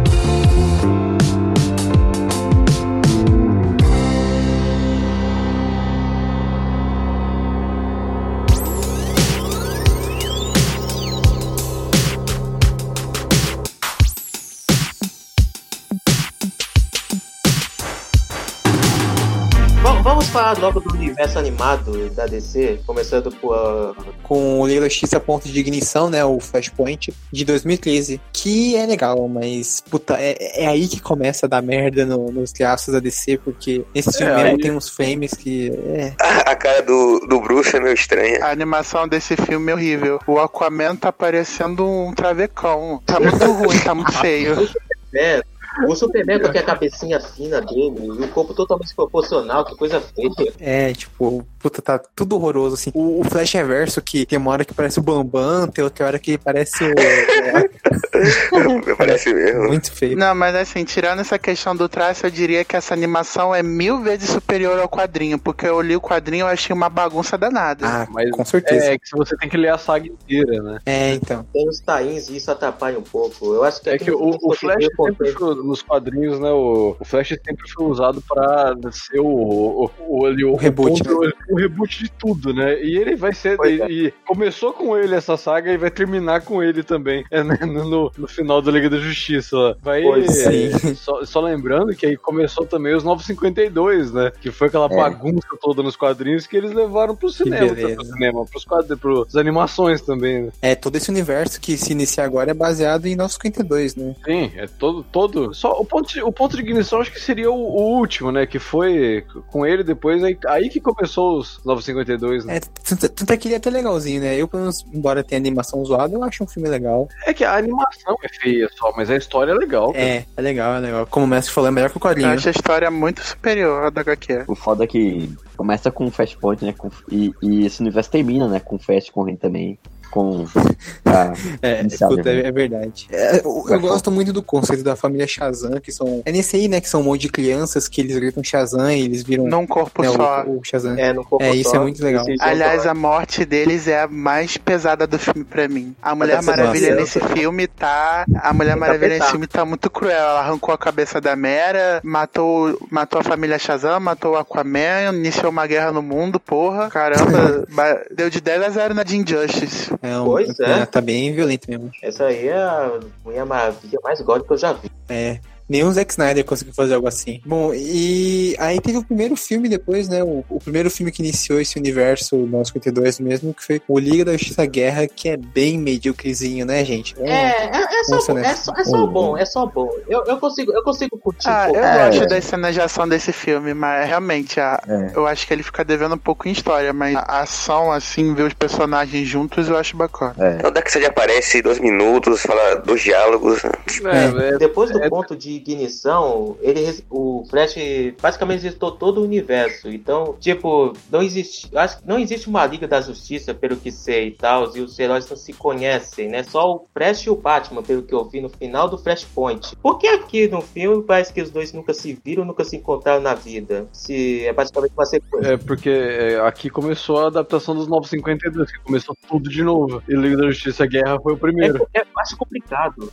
[20.38, 23.54] falar logo do universo animado da DC, começando por.
[23.56, 26.24] ah, Com o Leila X a ponto de ignição, né?
[26.24, 28.22] O Flashpoint de 2013.
[28.32, 32.52] Que é legal, mas, puta, é, é aí que começa a dar merda no- nos
[32.52, 35.72] traços da DC, porque esse filme É, mesmo aí- tem uns frames que.
[35.88, 38.40] É, A, a cara do, do Bruce é meio estranha.
[38.44, 40.20] A animação desse filme é horrível.
[40.28, 43.02] O Aquaman tá parecendo um travecão.
[43.06, 44.70] Tá muito ruim, tá muito feio.
[45.16, 45.42] É,
[45.86, 50.54] o Superman com aquela cabecinha fina dele, e o corpo totalmente desproporcional, que coisa feia.
[50.60, 52.92] é, tipo, puta, tá tudo horroroso, assim.
[52.94, 56.20] O, o Flash Reverso, que tem uma hora que parece o Bambam, tem outra hora
[56.20, 56.94] que parece o.
[58.98, 59.68] Parece mesmo.
[59.68, 60.18] Muito feio.
[60.18, 64.02] Não, mas assim, tirando essa questão do traço, eu diria que essa animação é mil
[64.02, 67.86] vezes superior ao quadrinho, porque eu li o quadrinho e eu achei uma bagunça danada.
[67.88, 68.94] Ah, Mas com certeza.
[68.94, 70.80] É que você tem que ler a saga inteira, né?
[70.86, 71.46] É, então.
[71.54, 73.54] Tem os tains e isso atrapalha um pouco.
[73.54, 75.32] Eu acho que É que o, o Flash sempre
[75.68, 76.50] nos quadrinhos, né?
[76.52, 81.32] O, o Flash sempre foi usado pra ser o, o, o, o, O reboot, ponto-
[81.50, 82.82] o, o reboot de tudo, né?
[82.84, 83.58] E ele vai ser.
[83.66, 83.92] E, é.
[83.92, 87.24] e começou com ele essa saga e vai terminar com ele também.
[87.32, 89.78] é, né, no, no final da Liga da Justiça.
[89.82, 90.04] Vai.
[90.04, 90.96] É.
[90.96, 94.32] Só, só lembrando que aí começou também os 952, né?
[94.42, 94.96] Que foi aquela É.
[94.96, 97.74] bagunça toda nos quadrinhos que eles levaram pro cinema.
[97.74, 97.96] beleza.
[97.96, 100.52] Pro cinema, pros quadrinhos, pros animações também, né?
[100.62, 104.16] É, todo esse universo que se inicia agora é baseado em 952, né?
[104.26, 105.04] Sim, é todo.
[105.12, 108.32] todo só o ponto, de, o ponto de ignição acho que seria o, o último,
[108.32, 108.46] né?
[108.46, 112.58] Que foi com ele depois, aí, aí que começou os 952, né?
[112.58, 114.36] É, tanto, é que ele é até legalzinho, né?
[114.36, 117.10] Eu, pelo menos, embora tenha animação zoada, eu acho um filme legal.
[117.26, 119.92] É, que a animação é feia só, mas a história é legal.
[119.94, 120.06] cara.
[120.06, 121.08] É, é legal, é legal.
[121.08, 122.30] Como o mestre falou, é melhor que o Eu quadrinho.
[122.30, 124.44] acho a história muito superior à da HQ.
[124.48, 126.74] O foda é que começa com Flashpoint, né?
[126.78, 128.60] com- e, e esse universo termina, né?
[128.60, 129.80] Com Flash correndo também.
[130.10, 130.46] Com.
[131.06, 133.08] a- É, puta, é, é verdade.
[133.12, 136.22] É, eu, eu gosto muito do conceito da família Shazam, que são.
[136.26, 136.80] É nesse aí, né?
[136.82, 140.02] Que são um monte de crianças que eles gritam Shazam e eles viram Num corpo
[140.02, 140.44] né, só.
[140.46, 140.98] o, o Shazam.
[140.98, 142.26] É, no corpo É, isso só, é muito legal.
[142.40, 145.96] Aliás, a morte deles é a mais pesada do filme pra mim.
[146.02, 147.20] A Mulher ser Maravilha nossa.
[147.20, 148.26] nesse filme tá.
[148.42, 150.18] A Mulher Maravilha nesse filme tá muito cruel.
[150.18, 155.52] Ela arrancou a cabeça da Mera, matou, matou a família Shazam, matou o Aquaman, iniciou
[155.52, 156.90] uma guerra no mundo, porra.
[156.90, 159.92] Caramba, ba- deu de 10 a 0 na de Injustice.
[160.02, 160.86] É, um- Pois é.
[160.86, 161.92] Tá bem violento mesmo.
[162.02, 164.92] Essa aí é a Mulher Maravilha mais gótica que eu já vi.
[165.10, 165.40] É.
[165.70, 167.42] Nem o Zack Snyder conseguiu fazer algo assim.
[167.46, 170.24] Bom, e aí teve o primeiro filme depois, né?
[170.24, 174.32] O, o primeiro filme que iniciou esse universo 952 mesmo, que foi o Liga da
[174.34, 177.16] Justiça Guerra, que é bem medíocrezinho, né, gente?
[177.20, 177.32] É,
[177.66, 179.90] é, é só, Nossa, bom, é só, é só bom, é só bom.
[180.08, 181.80] Eu, eu, consigo, eu consigo curtir Ah, um pouco.
[181.80, 182.06] eu É.
[182.08, 185.12] gosto da cena de ação desse filme, mas realmente a, É.
[185.16, 188.44] eu acho que ele fica devendo um pouco em história, mas a ação, assim, ver
[188.44, 190.36] os personagens juntos, eu acho bacana.
[190.40, 190.56] É.
[190.60, 193.64] Então, Darkseid aparece dois minutos, fala dois diálogos.
[193.66, 197.76] É, é, Depois do É- ponto de ignição, ele, o Flash
[198.22, 199.90] basicamente resistou todo o universo.
[199.90, 204.28] Então, tipo, não existe, acho que não existe uma Liga da Justiça, pelo que sei
[204.30, 206.44] e tal, e os heróis não se conhecem, né?
[206.44, 209.76] Só o Flash e o Batman, pelo que eu vi no final do Flashpoint.
[209.78, 213.22] Por que aqui no filme parece que os dois nunca se viram, nunca se encontraram
[213.22, 213.88] na vida?
[213.92, 215.54] Se é basicamente uma sequência.
[215.54, 220.02] É porque é, aqui começou a adaptação dos 952, que começou tudo de novo.
[220.08, 221.88] E Liga da Justiça Guerra foi o primeiro.
[221.94, 223.12] É, é, acho complicado.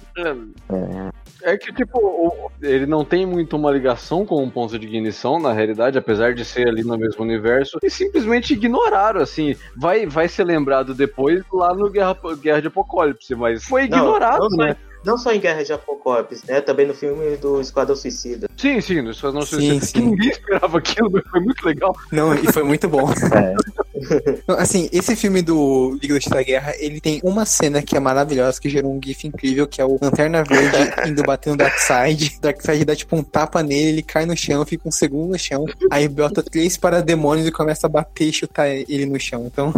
[1.42, 5.38] É que, tipo, o- ele não tem muito uma ligação com o ponto de ignição,
[5.38, 9.54] na realidade, apesar de ser ali no mesmo universo, e simplesmente ignoraram, assim.
[9.76, 14.42] Vai, vai ser lembrado depois lá no Guerra, Guerra de Apocalipse, mas foi Não, ignorado,
[14.42, 14.76] não, só, né?
[15.04, 16.60] não só em Guerra de Apocalipse, né?
[16.60, 18.48] Também no filme do Esquadrão Suicida.
[18.56, 19.92] Sim, sim, no Esquadrão Sim, Suicida, sim.
[19.92, 21.94] que ninguém esperava aquilo, mas foi muito legal.
[22.10, 23.04] Não, e foi muito bom.
[23.34, 23.83] É.
[24.58, 28.68] Assim, esse filme do Liga da Guerra, ele tem uma cena que é maravilhosa, que
[28.68, 30.76] gerou um gif incrível, que é o Lanterna Verde
[31.08, 32.38] indo bater no Darkseid.
[32.40, 35.64] Darkseid dá tipo um tapa nele, ele cai no chão, fica um segundo no chão.
[35.90, 39.46] Aí bota três parademônios e começa a bater e chutar ele no chão.
[39.46, 39.72] Então,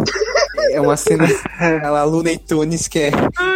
[0.71, 1.25] é uma cena,
[1.83, 3.11] ela Looney Tunes, que é,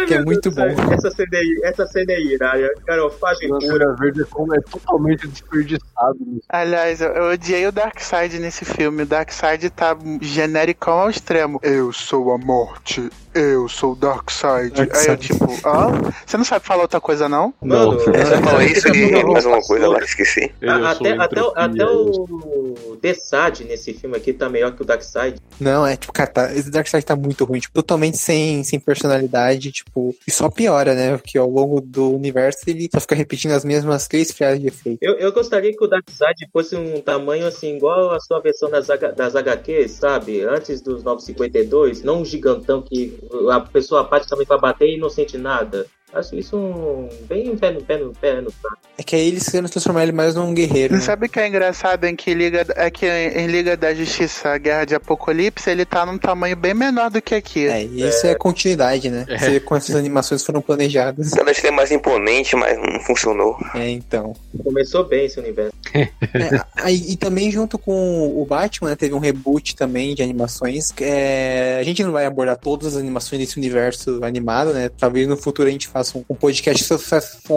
[0.06, 0.66] que é muito bom.
[0.92, 2.68] Essa cena aí, essa cena aí, né?
[2.86, 3.94] Garofagem pura.
[3.98, 6.18] Verde é como- é totalmente desperdiçado.
[6.48, 9.02] Aliás, eu, eu odiei o Darkseid nesse filme.
[9.02, 11.58] O Darkseid tá genericão ao extremo.
[11.62, 13.08] Eu sou a morte.
[13.34, 14.78] Eu sou o Darkseid.
[14.80, 15.88] Aí eu, tipo, ah,
[16.26, 17.54] você não sabe falar outra coisa, não?
[17.62, 18.14] Mano, Não.
[18.14, 20.52] É, você falou isso e Não, mais uma coisa lá que esqueci.
[20.60, 25.38] Eu até, até, o- até o Desad nesse filme aqui tá melhor que o Darkseid.
[25.58, 29.72] Não, é tipo, cara, tá, esse Darkseid tá muito ruim, tipo, totalmente sem, sem personalidade,
[29.72, 31.16] tipo, e só piora, né?
[31.16, 34.98] Porque ao longo do universo ele só fica repetindo as mesmas três frases de efeito.
[35.00, 38.88] Eu, eu gostaria que o Darkseid fosse um tamanho assim, igual a sua versão das,
[38.90, 40.42] H- das HQs, sabe?
[40.42, 43.18] Antes dos 952, não um gigantão que
[43.50, 45.86] a pessoa praticamente vai bater e não sente nada.
[46.14, 48.52] Acho isso um, bem pé no pé no pé no.
[48.98, 50.94] É que aí eles querem transformar ele mais num guerreiro.
[50.94, 51.00] Né?
[51.00, 54.58] sabe o que é engraçado em que Liga, é que em Liga da Justiça, a
[54.58, 57.66] Guerra de Apocalipse, ele tá num tamanho bem menor do que aqui.
[57.66, 59.24] É, e isso é, continuidade, né?
[59.26, 59.38] É.
[59.38, 61.30] Você vê como essas animações foram planejadas.
[61.30, 63.56] Cada vez é mais imponente, mas não funcionou.
[63.74, 64.34] É, então.
[64.62, 65.72] Começou bem esse universo.
[66.34, 70.92] É, aí, e também junto com o Batman, né, teve um reboot também de animações.
[71.00, 74.88] É, a gente não vai abordar todas as animações desse universo animado, né?
[74.88, 76.84] Talvez no futuro a gente faça um, um podcast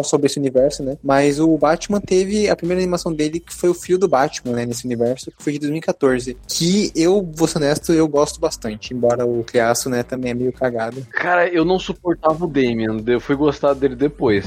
[0.03, 0.97] sobre esse universo, né?
[1.03, 4.65] Mas o Batman teve a primeira animação dele, que foi o Filho do Batman, né?
[4.65, 6.37] Nesse universo, que foi de 2014.
[6.47, 8.93] Que eu, vou ser honesto, eu gosto bastante.
[8.93, 11.05] Embora o criaço, né, também é meio cagado.
[11.11, 14.45] Cara, eu não suportava o Damian, eu fui gostar dele depois.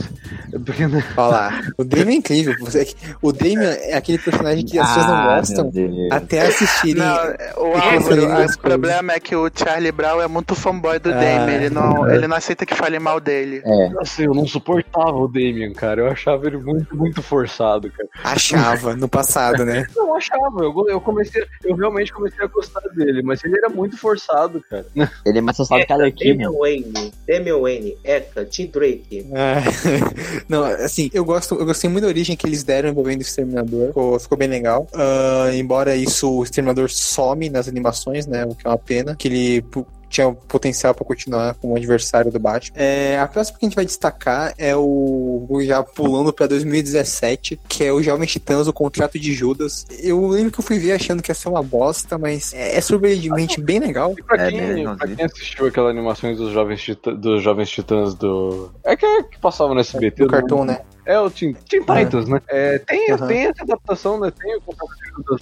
[0.65, 1.61] Porque, né, Olha lá.
[1.77, 2.55] O Damian é incrível.
[2.61, 5.71] Você- O Damian é aquele personagem que as pessoas não Ah, gostam
[6.11, 7.03] até assistirem.
[7.03, 7.17] Não,
[7.65, 11.13] o Álvaro, o problema é que o Charlie Brown é muito fanboy do Ah.
[11.15, 11.57] Damien.
[11.57, 13.63] Ele não, ele não aceita que fale mal dele.
[13.65, 16.03] É, Nossa, eu não suportava o Damian, cara.
[16.03, 18.09] Eu achava ele muito, muito forçado, cara.
[18.25, 19.87] Achava no passado, né?
[19.97, 23.97] Não achava, eu, eu comecei, eu realmente comecei a gostar dele, mas ele era muito
[23.97, 24.87] forçado, cara.
[25.25, 26.45] ele é mais assustado que a Arlequina.
[26.45, 29.27] Damian Wayne, Damian Wayne, Eka, Tim Drake.
[29.33, 29.57] É.
[30.49, 33.89] Não, assim, eu gosto, eu gostei muito da origem que eles deram envolvendo o Exterminador.
[33.89, 34.87] Ficou, ficou bem legal.
[34.95, 38.45] Ah, embora isso, o Exterminador some nas animações, né?
[38.45, 39.17] O que é uma pena.
[39.17, 39.63] Que ele
[40.09, 42.77] tinha o potencial pra continuar como adversário do Batman.
[42.77, 47.61] É, a próxima que a gente vai destacar é o, o já pulando pra 2017,
[47.69, 49.87] que é o Jovens Titãs, o Contrato de Judas.
[50.03, 52.81] Eu lembro que eu fui ver achando que ia ser uma bosta, mas é, é
[52.81, 54.15] surpreendentemente bem legal.
[54.19, 57.71] E pra, É, quem, bem pra quem assistiu aquelas animações dos Jovens, Titã- dos Jovens
[57.71, 58.71] Titãs do.
[58.85, 60.25] É que, é que passava no SBT.
[60.25, 60.81] Do cartão, né?
[61.09, 62.39] É o Teen, Teen Titans, né?
[62.51, 63.27] É, tem, Aham.
[63.29, 64.31] tem essa adaptação, né?
[64.31, 64.63] Tem o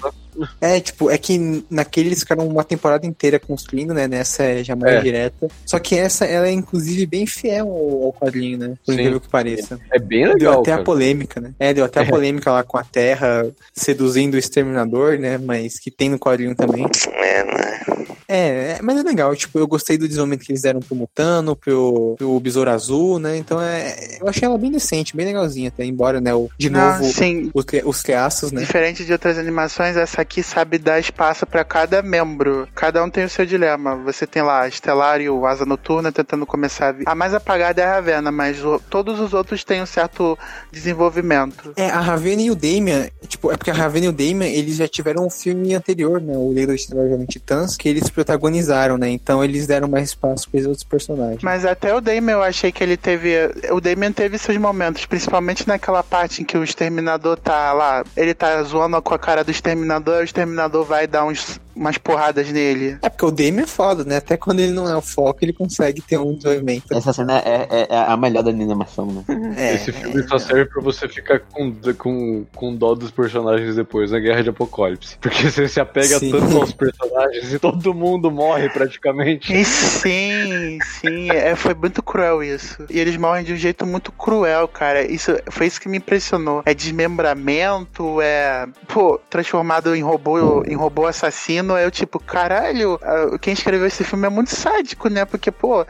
[0.01, 0.13] lá.
[0.61, 4.07] É, tipo, é que naquele eles ficaram uma temporada inteira construindo, né?
[4.07, 5.01] Nessa é já mais É.
[5.01, 5.49] direta.
[5.65, 8.75] Só que essa, ela é inclusive bem fiel ao, ao quadrinho, né?
[8.87, 9.01] Por Sim.
[9.01, 9.81] incrível que pareça.
[9.93, 10.83] É bem Deu legal, até cara.
[10.83, 11.53] a polêmica, né?
[11.59, 12.07] É, deu até a É.
[12.11, 13.45] polêmica lá com a Terra
[13.75, 15.37] seduzindo o Exterminador, né?
[15.37, 16.87] Mas que tem no quadrinho também.
[17.13, 18.06] É, né?
[18.29, 21.55] É, é, mas é legal, tipo, eu gostei do desenvolvimento que eles deram pro Mutano,
[21.55, 23.37] pro, pro Besouro Azul, né?
[23.37, 24.19] Então é.
[24.21, 26.35] Eu achei ela bem decente, bem legalzinha até, embora, né?
[26.35, 27.51] O, de Não, novo, sim.
[27.55, 28.61] os, os criaços, né?
[28.61, 32.69] Diferente de outras animações, essa aqui sabe dar espaço pra cada membro.
[32.75, 33.97] Cada um tem o seu dilema.
[33.97, 37.81] Você tem lá a Estelar e o Asa Noturna tentando começar a A mais apagada
[37.81, 40.37] é a Ravena, mas o- todos os outros têm um certo
[40.73, 41.73] desenvolvimento.
[41.77, 44.77] É, a Ravena e o Damian, tipo, é porque a Ravena e o Damian, eles
[44.77, 46.37] já tiveram um filme anterior, né?
[46.37, 49.11] O Lei do Estrela Jovem Titãs, que eles protagonizaram, né?
[49.11, 51.43] Então eles deram mais espaço para os outros personagens.
[51.43, 53.35] Mas até o Damien eu achei que ele teve.
[53.71, 58.03] O Damien teve seus momentos, principalmente naquela parte em que o exterminador tá lá.
[58.17, 62.51] Ele tá zoando com a cara do exterminador, o exterminador vai dar uns, umas porradas
[62.51, 62.99] nele.
[63.03, 64.17] É porque o Damian é foda, né?
[64.17, 66.85] Até quando ele não é o foco, ele consegue ter um desenvolvimento.
[66.93, 69.25] Essa cena é, é- é a melhor da animação, né?
[69.57, 74.11] É, Esse filme só serve pra você ficar com, com, com dó dos personagens depois
[74.11, 75.19] na Guerra de Apocalipse.
[75.21, 76.31] Porque você se apega Sim.
[76.31, 79.53] tanto aos personagens e todo mundo morre praticamente.
[79.53, 82.85] E sim, sim, é, foi muito cruel isso.
[82.91, 85.03] E eles morrem de um jeito muito cruel, cara.
[85.03, 86.63] Isso foi isso que me impressionou.
[86.65, 91.66] É desmembramento, é pô, transformado em robô, em robô assassino.
[91.75, 93.01] Eu tipo, caralho,
[93.41, 95.25] quem escreveu esse filme é muito sádico, né?
[95.25, 95.87] Porque pô,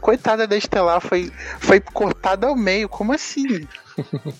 [0.00, 2.88] coitada da Estelar foi foi cortada ao meio.
[2.88, 3.66] Como assim?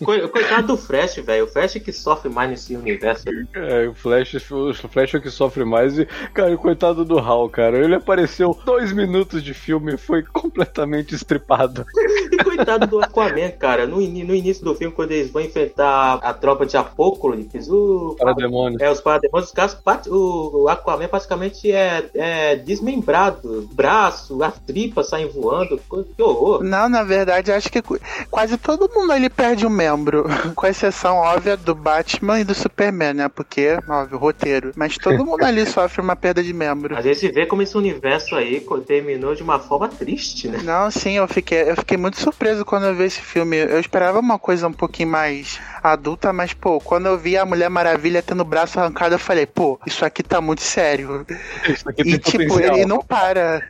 [0.05, 1.45] Co- Coitado do Flash, velho.
[1.45, 3.25] O Flash que sofre mais nesse universo.
[3.55, 5.99] É, o Flash, o Flash é o que sofre mais.
[5.99, 7.79] E, cara, o coitado do Hal, cara.
[7.79, 11.85] Ele apareceu dois minutos de filme e foi completamente estripado.
[12.33, 13.87] E coitado do Aquaman, cara.
[13.87, 18.15] No, ini- no início do filme, quando eles vão enfrentar a tropa de Apocalipse, o.
[18.19, 18.79] Para demônio.
[18.81, 19.77] É, os parademônios, os caras,
[20.09, 23.69] o, Aquaman praticamente é, é desmembrado.
[23.73, 25.81] Braço, as tripas saem voando.
[26.17, 26.63] Que horror.
[26.63, 27.99] Não, na verdade, acho que qu-
[28.31, 30.25] quase todo mundo ali perde um membro.
[30.57, 33.29] Com exceção óbvia do Batman e do Superman, né?
[33.29, 34.73] Porque, óbvio, roteiro.
[34.75, 36.97] Mas todo mundo ali sofre uma perda de membro.
[36.97, 40.61] A gente vê como esse universo aí terminou de uma forma triste, né?
[40.65, 43.57] Não, sim, eu fiquei, eu fiquei muito surpreso quando eu vi esse filme.
[43.57, 47.71] Eu esperava uma coisa um pouquinho mais adulta, mas, pô, quando eu vi a Mulher
[47.71, 51.25] Maravilha tendo o braço arrancado, eu falei, pô, isso aqui tá muito sério.
[51.69, 52.77] Isso aqui E, tem tipo, potencial.
[52.77, 53.63] ele não para.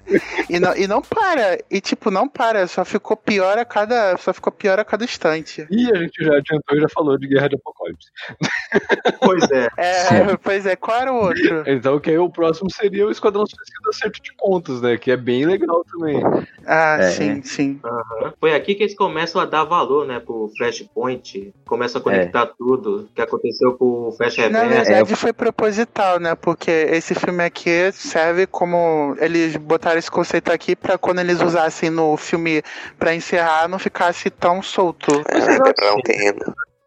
[0.48, 1.58] E não, e não para.
[1.70, 2.66] E, tipo, não para.
[2.66, 4.16] Só ficou pior a cada.
[4.16, 5.65] Só ficou pior a cada instante.
[5.70, 8.08] E a gente já adiantou e já falou de Guerra de Apocalipse.
[9.20, 9.68] Pois é.
[9.76, 11.64] É, pois é, qual era o outro?
[11.66, 14.96] Então, que aí o próximo seria o Esquadrão Suicida Acerto de Contas, né?
[14.96, 16.22] Que é bem legal também.
[16.66, 17.10] Ah, É.
[17.10, 17.80] sim, sim.
[18.40, 21.52] Foi aqui que eles começam a dar valor, né, pro Flashpoint.
[21.66, 26.34] Começam a conectar tudo que aconteceu com o Flash Na verdade foi proposital, né?
[26.34, 31.90] Porque esse filme aqui serve como eles botaram esse conceito aqui pra quando eles usassem
[31.90, 32.62] no filme
[32.98, 35.22] pra encerrar não ficasse tão solto.
[35.28, 36.38] É, preparar um terreno.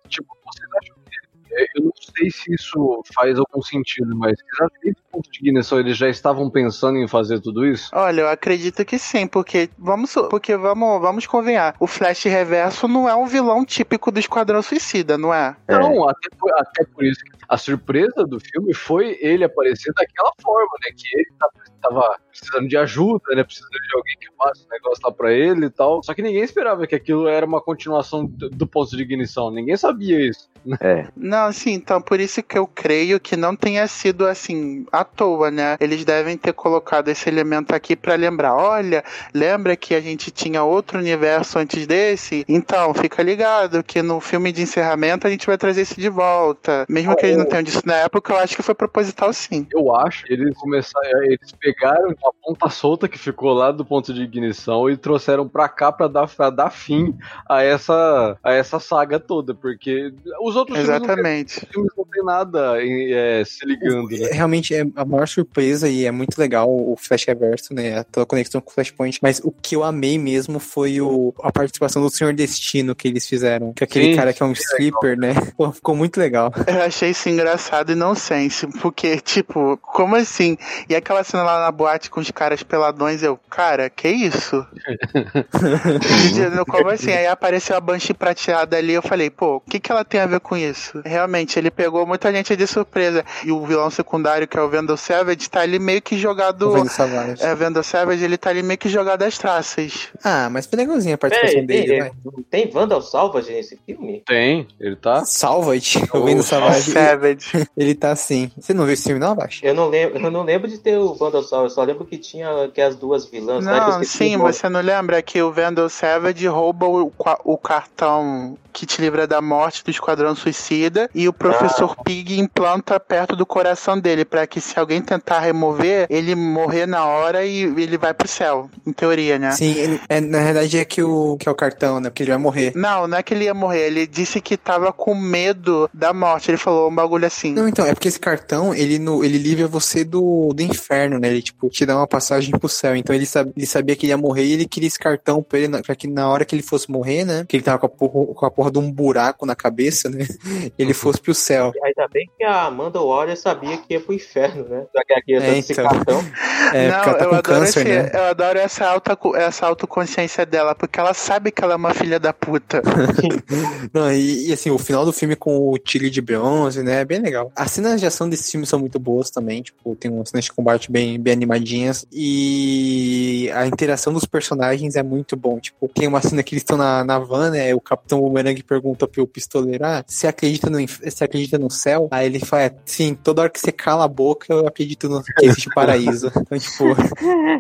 [0.07, 1.19] Tipo, vocês acham que
[1.51, 5.31] é, eu não sei se isso faz algum sentido, mas será que desde o ponto
[5.31, 7.89] de ignição eles já estavam pensando em fazer tudo isso?
[7.93, 11.75] Olha, eu acredito que sim, porque vamos, porque vamos, vamos convenhar.
[11.79, 15.55] O Flash Reverso não é um vilão típico do Esquadrão Suicida, não é?
[15.67, 20.31] Não, até, por- até por isso que a surpresa do filme foi ele aparecer daquela
[20.39, 20.91] forma, né?
[20.95, 23.43] Que ele tava, tava precisando de ajuda, né?
[23.43, 26.03] Precisando de alguém que passe o negócio lá pra ele e tal.
[26.03, 29.49] Só que ninguém esperava que aquilo era uma continuação do, ponto de ignição.
[29.49, 30.47] Ninguém sabia isso.
[30.80, 31.07] É.
[31.15, 35.49] Não, sim, então por isso que eu creio que não tenha sido assim à toa,
[35.49, 35.77] né?
[35.80, 38.55] Eles devem ter colocado esse elemento aqui pra lembrar.
[38.55, 39.03] Olha,
[39.34, 42.45] lembra que a gente tinha outro universo antes desse?
[42.47, 46.85] Então, fica ligado que no filme de encerramento a gente vai trazer isso de volta.
[46.88, 49.65] Mesmo que eles não tenham disso na época, eu acho que foi proposital sim.
[49.73, 51.23] Eu acho que eles começaram.
[51.23, 55.67] Eles pegaram a ponta solta que ficou lá do ponto de ignição e trouxeram pra
[55.69, 57.15] cá pra dar, pra dar fim
[57.47, 59.53] a essa, a essa saga toda.
[59.53, 61.65] Porque os outros filmes não tem- Exatamente.
[61.71, 64.29] filmes não tem nada em- é, se ligando, né?
[64.31, 67.99] Realmente é a maior surpresa e é muito legal o Flash Reverso, né?
[67.99, 69.19] A tua conexão com o Flashpoint.
[69.21, 73.27] Mas o que eu amei mesmo foi o, a participação do Senhor Destino que eles
[73.27, 73.73] fizeram.
[73.73, 75.29] Que é aquele Sim, cara que é um stripper, né?
[75.57, 76.51] Pô, ficou muito legal.
[76.67, 80.57] Eu achei engraçado e não sense, porque, tipo, como assim?
[80.88, 84.65] E aquela cena lá na boate com os caras peladões, eu, cara, que isso?
[86.68, 87.11] Como assim?
[87.11, 90.26] Aí apareceu a Banshee prateada ali, eu falei, pô, o que, que ela tem a
[90.26, 91.01] ver com isso?
[91.06, 93.23] Realmente, ele pegou muita gente de surpresa.
[93.43, 96.69] E o vilão secundário, que é o Vendel Savage, tá ali meio que jogado.
[96.69, 97.43] O Vendo Savage.
[97.43, 100.10] É, Vendel Savage, ele tá ali meio que jogado às traças.
[100.23, 102.11] Ah, mas foi legalzinha a participação Peraí, dele, tem, vai.
[102.49, 104.23] tem Vandal Salvage nesse filme?
[104.26, 105.26] Tem, ele tá.
[105.26, 107.67] Salvage, o Vendo Savage, Savage.
[107.77, 108.51] ele tá assim.
[108.59, 109.59] Você não viu esse filme, não, Abaixo?
[109.65, 112.17] Eu não lembro, eu não lembro de ter o Vandal Salvage, eu só lembro que
[112.17, 113.63] tinha que as duas vilãs.
[113.65, 117.11] né, Não, esqueci sim, você não lembra que o Vendel Savage rouba o,
[117.43, 122.99] o cartão que te livra da morte do Esquadrão Suicida e o professor Pig implanta
[122.99, 127.63] perto do coração dele pra que se alguém tentar remover, ele morrer na hora e
[127.63, 129.51] ele vai pro céu, em teoria, né?
[129.51, 132.09] Sim, ele- é, na verdade é que o, que é o cartão, né?
[132.09, 132.71] Porque ele vai morrer.
[132.75, 136.51] Não, não é que ele ia morrer, ele disse que tava com medo da morte,
[136.51, 137.53] ele falou um bagulho assim.
[137.53, 141.27] Não, então, é porque esse cartão, ele, no, ele livra você do, do inferno, né?
[141.30, 142.95] Ele, tipo, te dá uma passagem pro céu.
[142.95, 145.60] Então ele, sab, ele sabia que ele ia morrer e ele queria esse cartão pra,
[145.60, 147.45] ele, pra que na hora que ele fosse morrer, né?
[147.48, 150.26] Que ele tava com a porra, com a porra de um buraco na cabeça, né?
[150.77, 151.72] Ele fosse pro céu.
[151.84, 154.86] Ainda bem que a Amanda Waller sabia que ia pro inferno, né?
[154.95, 155.88] Já que aqui ia É, esse então.
[155.90, 156.23] cartão.
[156.73, 158.11] É, não, porque ela tá eu com adoro, câncer, esse- né?
[158.14, 162.19] eu adoro essa, alta, essa autoconsciência dela, porque ela sabe que ela é uma filha
[162.19, 162.81] da puta.
[163.94, 166.98] Não, e, e, assim, o final do filme com o tigre de bronze, né?
[166.99, 167.51] É bem legal.
[167.55, 169.61] As cenas de ação desse filme são muito boas também.
[169.61, 172.05] Tipo, tem umas cenas de combate bem, bem animadinhas.
[172.11, 175.59] E a interação dos personagens é muito bom.
[175.59, 177.73] Tipo, tem uma cena que eles estão na, na van, né?
[177.73, 182.07] O Capitão Boomerang pergunta pro pistoleiro: Ah, você acredita no, você acredita no céu?
[182.11, 185.23] Aí ele fala: "É, Sim, toda hora que você cala a boca, eu acredito no,
[185.23, 186.31] que existe o paraíso.
[186.49, 186.85] Então, tipo,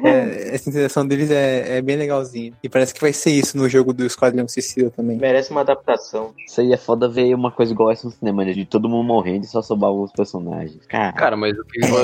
[0.07, 2.53] é, essa interação deles é, é bem legalzinha.
[2.63, 5.17] E parece que vai ser isso no jogo do Esquadrão Suicida também.
[5.17, 6.33] Merece uma adaptação.
[6.47, 8.53] Isso aí é foda ver uma coisa igual essa no cinema, né?
[8.53, 10.85] De todo mundo morrendo e só sobrar os personagens.
[10.87, 11.55] Cara, Cara, mas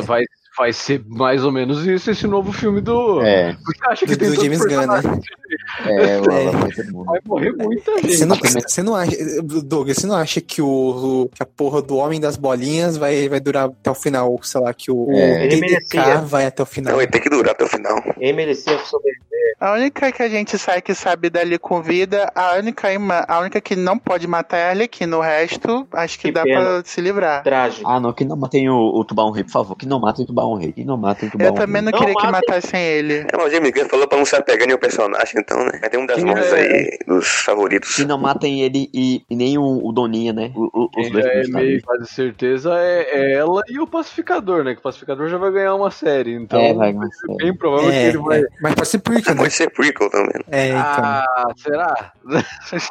[0.05, 0.23] vai,
[0.57, 3.21] vai, ser mais ou menos isso, esse novo filme do.
[3.21, 5.01] é, Você acha que Do, tem do James Gunn, né?
[5.85, 6.19] é, É.
[6.21, 8.17] Vai morrer muita gente.
[8.17, 9.11] Você não, você não acha,
[9.63, 13.27] Douglas, você não acha que o, o- que a porra do Homem das Bolinhas vai,
[13.29, 14.37] vai durar até o final?
[14.43, 15.47] Sei lá, que o, É.
[15.47, 16.93] o vai até o final.
[16.93, 18.01] Não, ele tem que durar até o final.
[18.19, 19.25] Ele merecia sobreviver.
[19.59, 22.87] A única que a gente sai que sabe dali com vida, a única,
[23.27, 25.15] a única que não pode matar é a Arlequina.
[25.17, 26.61] O resto, acho que, Que dá pena.
[26.61, 27.41] pra se livrar.
[27.43, 27.89] Trágico.
[27.89, 29.75] Ah, não, que não matem o, o Tubarão Rei, por favor.
[29.77, 30.71] Que não matem o Tubarão Rei.
[30.71, 32.41] Que não matem o Tubarão Eu também não, Não queria que matem.
[32.49, 33.13] matassem ele.
[33.19, 35.79] É, mas o James Gunn falou pra não se apegar em um personagem, então, né?
[35.81, 37.95] Mas tem um das Quem mãos é- aí dos favoritos.
[37.95, 40.51] Que não matem ele e, e nem o, o Doninha, né?
[40.55, 43.87] O- o- os Quem dois já é meio quase certeza é, é ela e o
[43.87, 44.73] Pacificador, né?
[44.73, 46.33] Que o Pacificador já vai ganhar uma série.
[46.35, 48.39] Então, É, vai, mas, é bem provável que É, ele vai.
[48.41, 49.41] é, mas pode ser prequel, né?
[49.41, 50.41] Pode ser prequel também.
[50.51, 50.79] É, então.
[50.81, 52.11] Ah, será?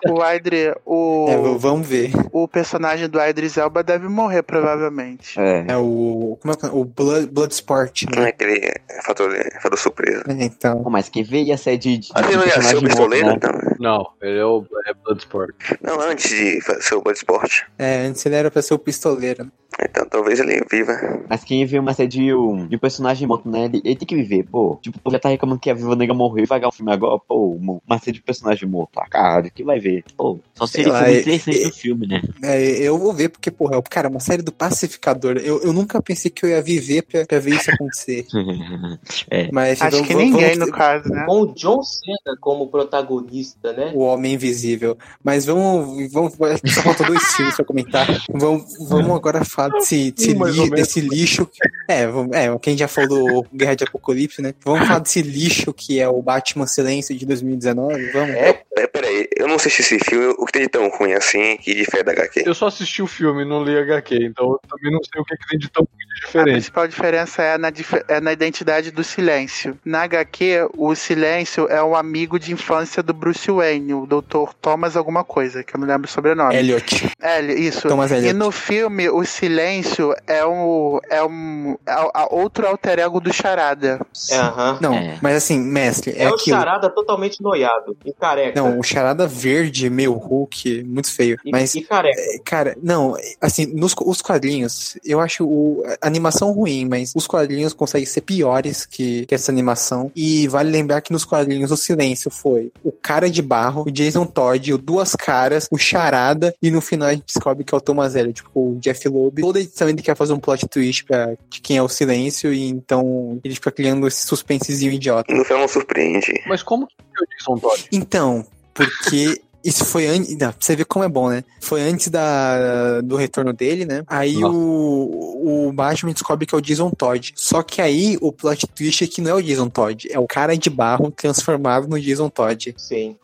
[0.09, 2.11] O Aydri, o, É, vamos ver.
[2.33, 5.39] o personagem do Idris Elba deve morrer, provavelmente.
[5.39, 5.65] É.
[5.69, 6.39] É o.
[6.41, 6.71] Como é que é?
[6.71, 8.29] O Blood, Bloodsport, Não né?
[8.29, 8.73] é aquele
[9.05, 10.25] fator, é, fator surpresa.
[10.29, 10.83] É, então.
[10.83, 13.35] Pô, mas quem vê ia ser de, de, ele não ia ser o pistoleiro, né?
[13.37, 13.53] então.
[13.53, 13.77] né?
[13.79, 15.55] Não, ele é o é Bloodsport.
[15.83, 17.63] Não, antes de ser o Bloodsport.
[17.79, 19.51] É, antes ele era pra ser o pistoleiro.
[19.81, 20.93] Então talvez ele viva.
[21.29, 23.65] Mas quem vê uma série de um, de um personagem morto, né?
[23.65, 24.79] Ele, ele tem que viver, pô.
[24.83, 27.19] Tipo, já tá reclamando que a Viva Negra morreu e vai ganhar o filme agora,
[27.19, 27.59] pô.
[27.87, 28.99] Uma série de personagem morto.
[28.99, 30.05] Ah, cara, que vai ver?
[30.17, 32.23] Pô, só se ele for é- interessante no filme, né?
[32.43, 35.37] É, eu vou ver, porque, porra, cara, uma série do Pacificador.
[35.39, 38.27] Eu, eu nunca pensei que eu ia viver pra, pra ver isso acontecer.
[39.31, 39.49] é.
[39.53, 41.25] Mas Acho vamos- que vamos- ninguém, vamos- no caso, né?
[41.27, 43.93] Com o John Cena como protagonista, né?
[43.95, 44.97] O Homem Invisível.
[45.23, 46.13] Mas vamos.
[46.13, 46.35] vamos
[46.75, 48.07] só faltam dois filmes pra comentar.
[48.31, 51.49] Vamos, vamos agora falar desse, desse, mais li- desse lixo.
[51.89, 54.55] É, vamos, é, quem já falou do Guerra de Apocalipse, né?
[54.65, 58.11] Vamos falar desse lixo que é o Batman Silêncio de 2019.
[58.13, 58.35] Vamos.
[58.37, 61.57] É, É, peraí, eu não assisti esse filme, o que tem de tão ruim assim
[61.59, 62.43] que difere da HQ?
[62.45, 65.37] Eu só assisti o filme, não li HQ, então eu também não sei o que,
[65.37, 66.53] que tem de tão A diferente.
[66.53, 69.79] principal diferença é na, dif- é na identidade do silêncio.
[69.85, 74.53] Na HQ, o silêncio é um amigo de infância do Bruce Wayne, o Dr.
[74.61, 76.57] Thomas alguma coisa, que eu não lembro o sobrenome.
[76.57, 77.11] Elliot.
[77.23, 77.87] É, isso.
[77.89, 78.33] Thomas E Elliot.
[78.35, 83.33] no filme, o silêncio é um, é um é a- a outro alter ego do
[83.33, 84.01] Charada.
[84.31, 84.79] é, aham.
[84.81, 85.19] Não, É.
[85.23, 86.57] mas assim, mestre, é, É, o aquilo.
[86.57, 88.61] charada totalmente noiado e careca.
[88.61, 91.39] Não, o charada verde, meio Hulk, muito feio.
[91.45, 92.21] e, Mas e careca.
[92.45, 97.73] Cara, não, assim, nos os quadrinhos, eu acho o, a animação ruim, mas os quadrinhos
[97.73, 100.11] conseguem ser piores que, que essa animação.
[100.15, 104.27] E vale lembrar que nos quadrinhos o silêncio foi o cara de barro, o Jason
[104.27, 107.81] Todd, o Duas Caras, o Charada, e no final a gente descobre que é o
[107.81, 109.43] Thomas Elliot, tipo, o Jeff Loeb.
[109.45, 112.67] Toda edição ele quer fazer um plot twist pra de quem é o silêncio, e
[112.67, 115.35] então ele fica criando esse suspensezinho idiota.
[115.35, 116.33] No final não surpreende.
[116.47, 117.89] Mas como que é o Jason Todd?
[117.93, 120.35] Então, porque isso foi antes.
[120.37, 121.43] Pra você ver como é bom, né?
[121.61, 124.03] Foi antes da, do retorno dele, né?
[124.07, 124.55] Aí Nossa.
[124.55, 127.33] o, o Batman descobre que é o Jason Todd.
[127.35, 130.27] Só que aí o plot twist é que não é o Jason Todd, é o
[130.27, 132.75] cara de barro transformado no Jason Todd.
[132.77, 133.17] Sim.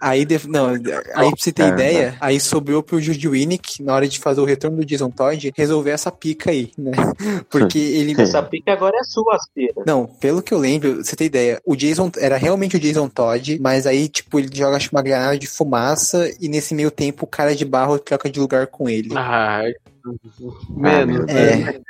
[0.00, 1.82] Aí, def- não, aí pra você ter Caramba.
[1.82, 5.52] ideia, aí sobrou pro Judy Winnick, na hora de fazer o retorno do Jason Todd,
[5.56, 6.92] resolver essa pica aí, né?
[7.50, 8.20] Porque ele.
[8.20, 9.82] Essa pica agora é sua, aspira.
[9.86, 13.58] Não, pelo que eu lembro, você tem ideia, o Jason era realmente o Jason Todd,
[13.60, 15.79] mas aí, tipo, ele joga acho, uma granada de fumaça
[16.40, 19.10] e nesse meio tempo o cara de barro troca de lugar com ele.
[19.16, 19.74] Ai,
[20.70, 21.80] menos, É.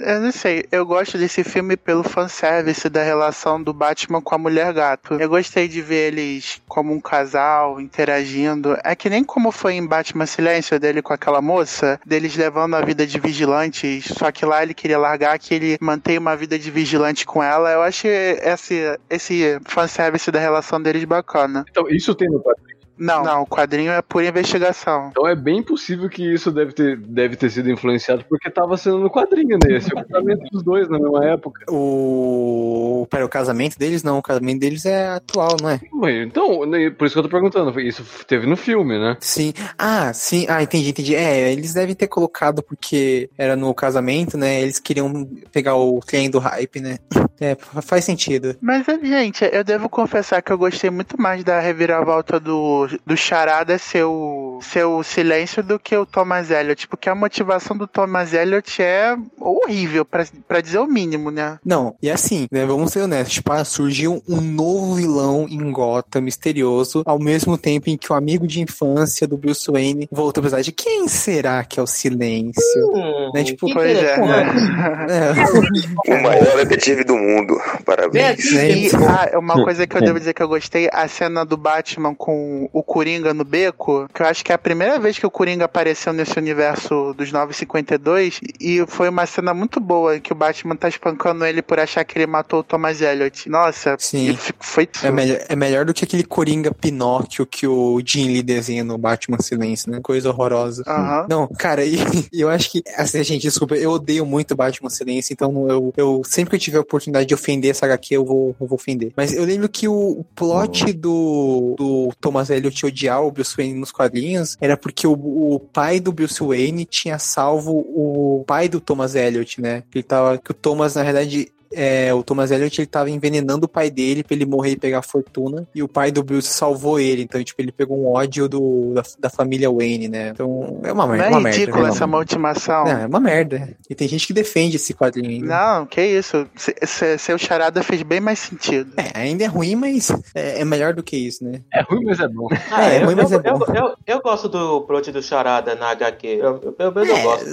[0.00, 4.38] Eu não sei, eu gosto desse filme pelo fanservice da relação do Batman com a
[4.38, 5.14] Mulher Gato.
[5.14, 8.76] Eu gostei de ver eles como um casal, interagindo.
[8.82, 12.80] É que nem como foi em Batman Silêncio dele com aquela moça, deles levando a
[12.80, 16.70] vida de vigilantes, só que lá ele queria largar que ele mantém uma vida de
[16.70, 17.70] vigilante com ela.
[17.70, 18.10] Eu achei
[18.42, 21.64] esse, esse fanservice da relação deles bacana.
[21.70, 22.63] Então, isso tem no quadrinho.
[22.96, 25.08] Não, não, o quadrinho é pura investigação.
[25.10, 28.98] Então é bem possível que isso deve ter, deve ter sido influenciado porque tava sendo
[28.98, 29.76] no quadrinho, né?
[29.76, 31.64] Esse é o casamento dos dois na mesma época.
[31.68, 33.06] O.
[33.10, 35.80] Pera, o casamento deles não, o casamento deles é atual, não é?
[35.92, 37.78] Ué, Então, né, por isso que eu tô perguntando.
[37.80, 39.16] Isso teve no filme, né?
[39.20, 39.52] Sim.
[39.78, 40.46] Ah, sim.
[40.48, 41.14] Ah, entendi, entendi.
[41.14, 44.62] É, eles devem ter colocado porque era no casamento, né?
[44.62, 46.98] Eles queriam pegar o trem do hype, né?
[47.40, 48.56] É, faz sentido.
[48.60, 53.78] Mas, gente, eu devo confessar que eu gostei muito mais da reviravolta do, do Charada
[53.78, 56.86] ser o, ser o silêncio do que o Thomas Elliot.
[56.88, 61.58] Porque a motivação do Thomas Elliot é horrível, pra, pra dizer o mínimo, né?
[61.64, 66.22] Não, e assim, né, vamos ser honestos, tipo, ah, surgiu um novo vilão em Gotham,
[66.22, 70.50] misterioso, ao mesmo tempo em que o amigo de infância do Bruce Wayne voltou pra
[70.50, 70.72] cidade.
[70.72, 72.62] Quem será que é o Silêncio?
[72.92, 74.16] Hum, Né, tipo, que Pois é.
[74.16, 75.10] interessante.
[75.10, 77.56] É, O maior detetive do mundo.
[77.84, 78.52] Parabéns.
[78.54, 81.56] É, E ah, uma coisa que eu devo dizer que eu gostei, a cena do
[81.56, 85.24] Batman com o Coringa no beco, que eu acho que é a primeira vez que
[85.24, 90.34] o Coringa apareceu nesse universo dos 952, e foi uma cena muito boa, que o
[90.34, 93.48] Batman tá espancando ele por achar que ele matou o Thomas Elliot.
[93.48, 94.30] Nossa, Sim.
[94.30, 98.26] e f- foi é, melhor, é melhor do que aquele Coringa Pinóquio que o Jim
[98.26, 100.00] Lee desenha no Batman Silêncio, né?
[100.02, 100.82] Coisa horrorosa.
[101.28, 101.94] Não, cara, e
[102.32, 106.50] eu acho que, assim, gente, desculpa, eu odeio muito Batman Silêncio, então eu, eu sempre
[106.50, 109.12] que eu tiver a oportunidade de ofender essa HQ, eu vou, eu vou ofender.
[109.16, 113.78] Mas eu lembro que o, o plot do, do Thomas Elliot odiar o Bruce Wayne
[113.78, 118.80] nos quadrinhos era porque o, o pai do Bruce Wayne tinha salvo o pai do
[118.80, 119.82] Thomas Elliot, né?
[119.94, 123.68] Ele tava, que o Thomas, na verdade, é, o Thomas Elliot ele tava envenenando o
[123.68, 125.66] pai dele pra ele morrer e pegar a fortuna.
[125.74, 127.22] E o pai do Bruce salvou ele.
[127.22, 130.28] Então, tipo, ele pegou um ódio do, da, da família Wayne, né?
[130.28, 131.26] Então, é uma Não merda.
[131.26, 131.88] é uma merda, ridícula né?
[131.90, 132.84] essa motivação.
[132.84, 133.76] Não, é uma merda.
[133.88, 135.46] E tem gente que defende esse quadrinho ainda.
[135.46, 136.46] Não, que isso.
[136.56, 138.92] Se- se- Seu charada fez bem mais sentido.
[138.96, 141.60] É, ainda é ruim, mas é, é melhor do que isso, né?
[141.72, 142.48] É ruim, mas é bom.
[142.70, 143.64] Ah, É, eu, ruim, mas eu, é bom.
[143.68, 146.26] eu, eu, eu gosto do plot do Charada na HQ.
[146.26, 147.46] Eu, eu, pelo menos eu gosto.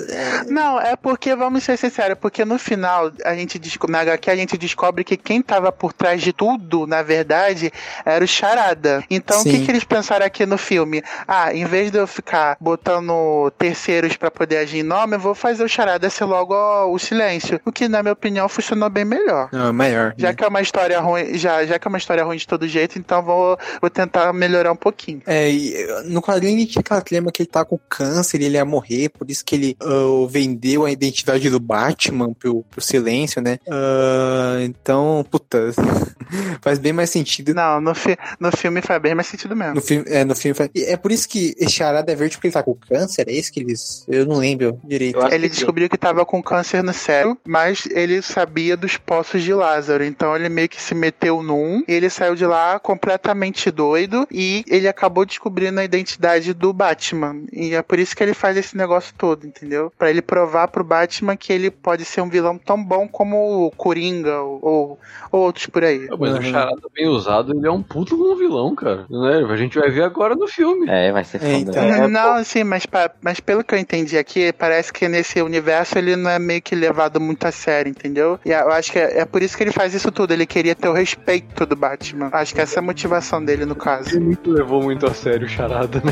[0.49, 4.35] Não, é porque, vamos ser sinceros, porque no final, a gente descobre, na HQ, a
[4.35, 7.71] gente descobre que quem tava por trás de tudo, na verdade,
[8.05, 9.03] era o Charada.
[9.09, 11.03] Então, o que, que eles pensaram aqui no filme?
[11.27, 15.35] Ah, em vez de eu ficar botando terceiros pra poder agir em nome, eu vou
[15.35, 16.55] fazer o Charada ser logo
[16.85, 17.59] o silêncio.
[17.65, 19.49] O que, na minha opinião, funcionou bem melhor.
[19.51, 20.13] Não, é maior.
[20.17, 22.67] Já que é uma história ruim, já, já que é uma história ruim de todo
[22.67, 25.21] jeito, então vou, vou tentar melhorar um pouquinho.
[25.25, 28.55] É, e, eh, no quadrinho ele tinha aquela clima que ele tá com câncer, ele
[28.55, 33.41] ia morrer, por isso que ele ah, vendeu a identidade do Batman pro, pro silêncio,
[33.41, 33.59] né?
[34.01, 35.71] Ah, então, puta,
[36.61, 37.53] faz bem mais sentido.
[37.53, 39.75] Não, no, fi no filme faz bem mais sentido mesmo.
[39.75, 42.35] No filme, é, no filme faz- e É por isso que esse charada é verde
[42.37, 44.05] porque ele tá com câncer, é isso que eles.
[44.07, 45.19] Eu não lembro direito.
[45.31, 49.53] Ele que descobriu que tava com câncer no cérebro, mas ele sabia dos poços de
[49.53, 50.03] Lázaro.
[50.03, 54.63] Então ele meio que se meteu num, e ele saiu de lá completamente doido e
[54.67, 57.43] ele acabou descobrindo a identidade do Batman.
[57.51, 59.91] E é por isso que ele faz esse negócio todo, entendeu?
[59.97, 63.71] Pra ele provar pro Batman que ele pode ser um vilão tão bom como o
[63.81, 64.99] Coringa ou, ou-
[65.31, 66.07] ou outros por aí.
[66.19, 66.41] Mas o Uhum.
[66.43, 69.05] Charada bem usado, ele é um puto bom vilão, cara.
[69.09, 69.43] Né?
[69.49, 70.87] A gente vai ver agora no filme.
[70.87, 71.51] É, vai ser foda.
[71.51, 71.83] É, então.
[71.83, 72.83] É, não, sim, mas,
[73.21, 76.75] mas pelo que eu entendi aqui, parece que nesse universo ele não é meio que
[76.75, 78.39] levado muito a sério, entendeu?
[78.45, 80.31] E eu acho que é, é por isso que ele faz isso tudo.
[80.31, 82.29] Ele queria ter o respeito do Batman.
[82.31, 84.09] Acho que essa é a motivação dele no caso.
[84.09, 86.11] Ele muito levou muito a sério o Charada, né?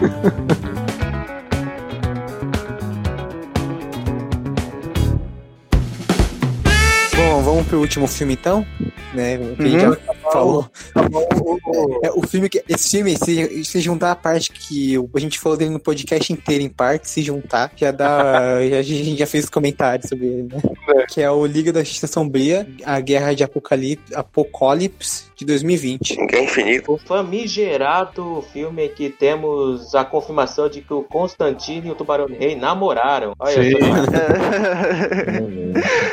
[7.60, 8.66] vamos pro último filme então,
[9.14, 9.38] né?
[9.56, 9.92] Que a gente Uhum.
[9.94, 10.70] já falou.
[12.02, 12.62] É, o filme que.
[12.68, 16.62] Esse filme, se, se juntar a parte que a gente falou dele no podcast inteiro,
[16.64, 18.60] em parte, se juntar, já dá.
[18.68, 20.60] já- a gente já fez comentários sobre ele, né?
[21.08, 26.16] Que é o Liga da Justiça Sombria, a Guerra de Apocalipse, Apocalipse de 2020.
[26.26, 26.92] Guerra Infinita.
[26.92, 32.54] O famigerado filme que temos a confirmação de que o Constantino e o Tubarão Rei
[32.56, 33.32] namoraram.
[33.38, 33.74] Olha Sim.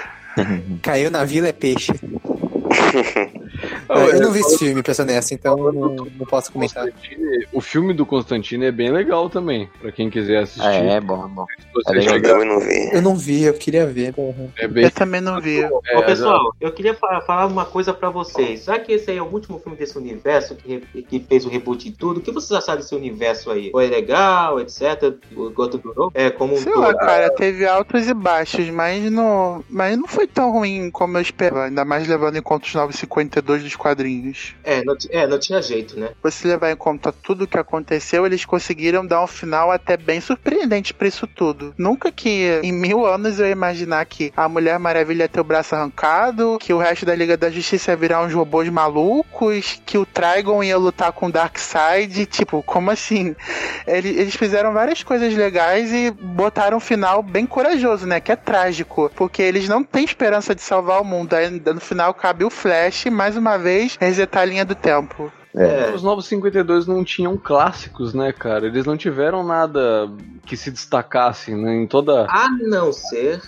[0.81, 1.93] Caiu na vila é peixe.
[3.89, 6.85] Eu não vi esse filme, pra ser honesto, então eu não, não posso comentar.
[7.53, 10.61] O filme do Constantine é bem legal também, pra quem quiser assistir.
[10.67, 11.45] é, é bom, é bom.
[11.87, 12.39] É legal.
[12.39, 12.89] Eu não vi.
[12.93, 14.13] Eu não vi, eu queria ver.
[14.57, 15.61] é bem Eu também não vi.
[15.61, 18.65] é, Ô, pessoal, eu queria fa- falar uma coisa pra vocês.
[18.65, 21.83] Já que esse aí é o último filme desse universo, que, que fez o reboot
[21.89, 23.71] de tudo, o que vocês acharam desse universo aí?
[23.71, 25.15] Foi legal, etc?
[25.35, 26.11] O quanto durou?
[26.13, 26.81] É, como um Sei todo.
[26.81, 31.21] lá, cara, teve altos e baixos, mas não, mas não foi tão ruim como eu
[31.21, 31.65] esperava.
[31.65, 34.55] Ainda mais levando em conta 952 dos quadrinhos.
[34.63, 36.09] É, não, é, não tinha jeito, né?
[36.23, 40.19] você levar em conta tudo o que aconteceu, eles conseguiram dar um final até bem
[40.19, 41.73] surpreendente pra isso tudo.
[41.77, 45.43] Nunca que em mil anos eu ia imaginar que a Mulher Maravilha ia ter o
[45.43, 49.97] braço arrancado, que o resto da Liga da Justiça ia virar uns robôs malucos, que
[49.97, 52.25] o Trigon ia lutar com o Darkseid.
[52.25, 53.35] Tipo, como assim?
[53.85, 58.19] Ele- Eles fizeram várias coisas legais e botaram um final bem corajoso, né?
[58.19, 59.11] Que é trágico.
[59.15, 61.33] Porque eles não têm esperança de salvar o mundo.
[61.33, 65.31] Aí no final cabe o Flash, mais uma vez, resetar a linha do tempo.
[65.55, 65.91] É.
[65.95, 68.67] Os Novos 52 não tinham clássicos, né, cara?
[68.67, 70.09] Eles não tiveram nada
[70.45, 72.25] que se destacasse né, em toda.
[72.29, 73.41] A não ser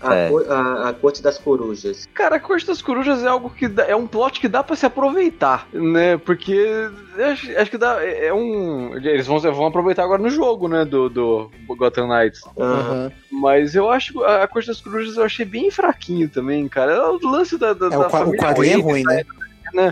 [0.00, 0.28] a, É.
[0.30, 2.06] co- a, a Corte das Corujas.
[2.14, 4.76] Cara, a Corte das Corujas é algo que dá- é um plot que dá pra
[4.76, 6.16] se aproveitar, né?
[6.18, 6.88] Porque
[7.18, 8.02] acho, acho que dá.
[8.04, 8.94] É é um.
[8.96, 10.84] Eles vão, vão aproveitar agora no jogo, né?
[10.84, 12.40] Do, do Gotham Knights.
[12.58, 13.10] Aham.
[13.30, 16.92] Mas eu acho que a Corte das Corujas eu achei bem fraquinho também, cara.
[16.92, 19.14] É o lance da, da, É, da o, qua- o família quadrinho é ruim, né?
[19.16, 19.24] né?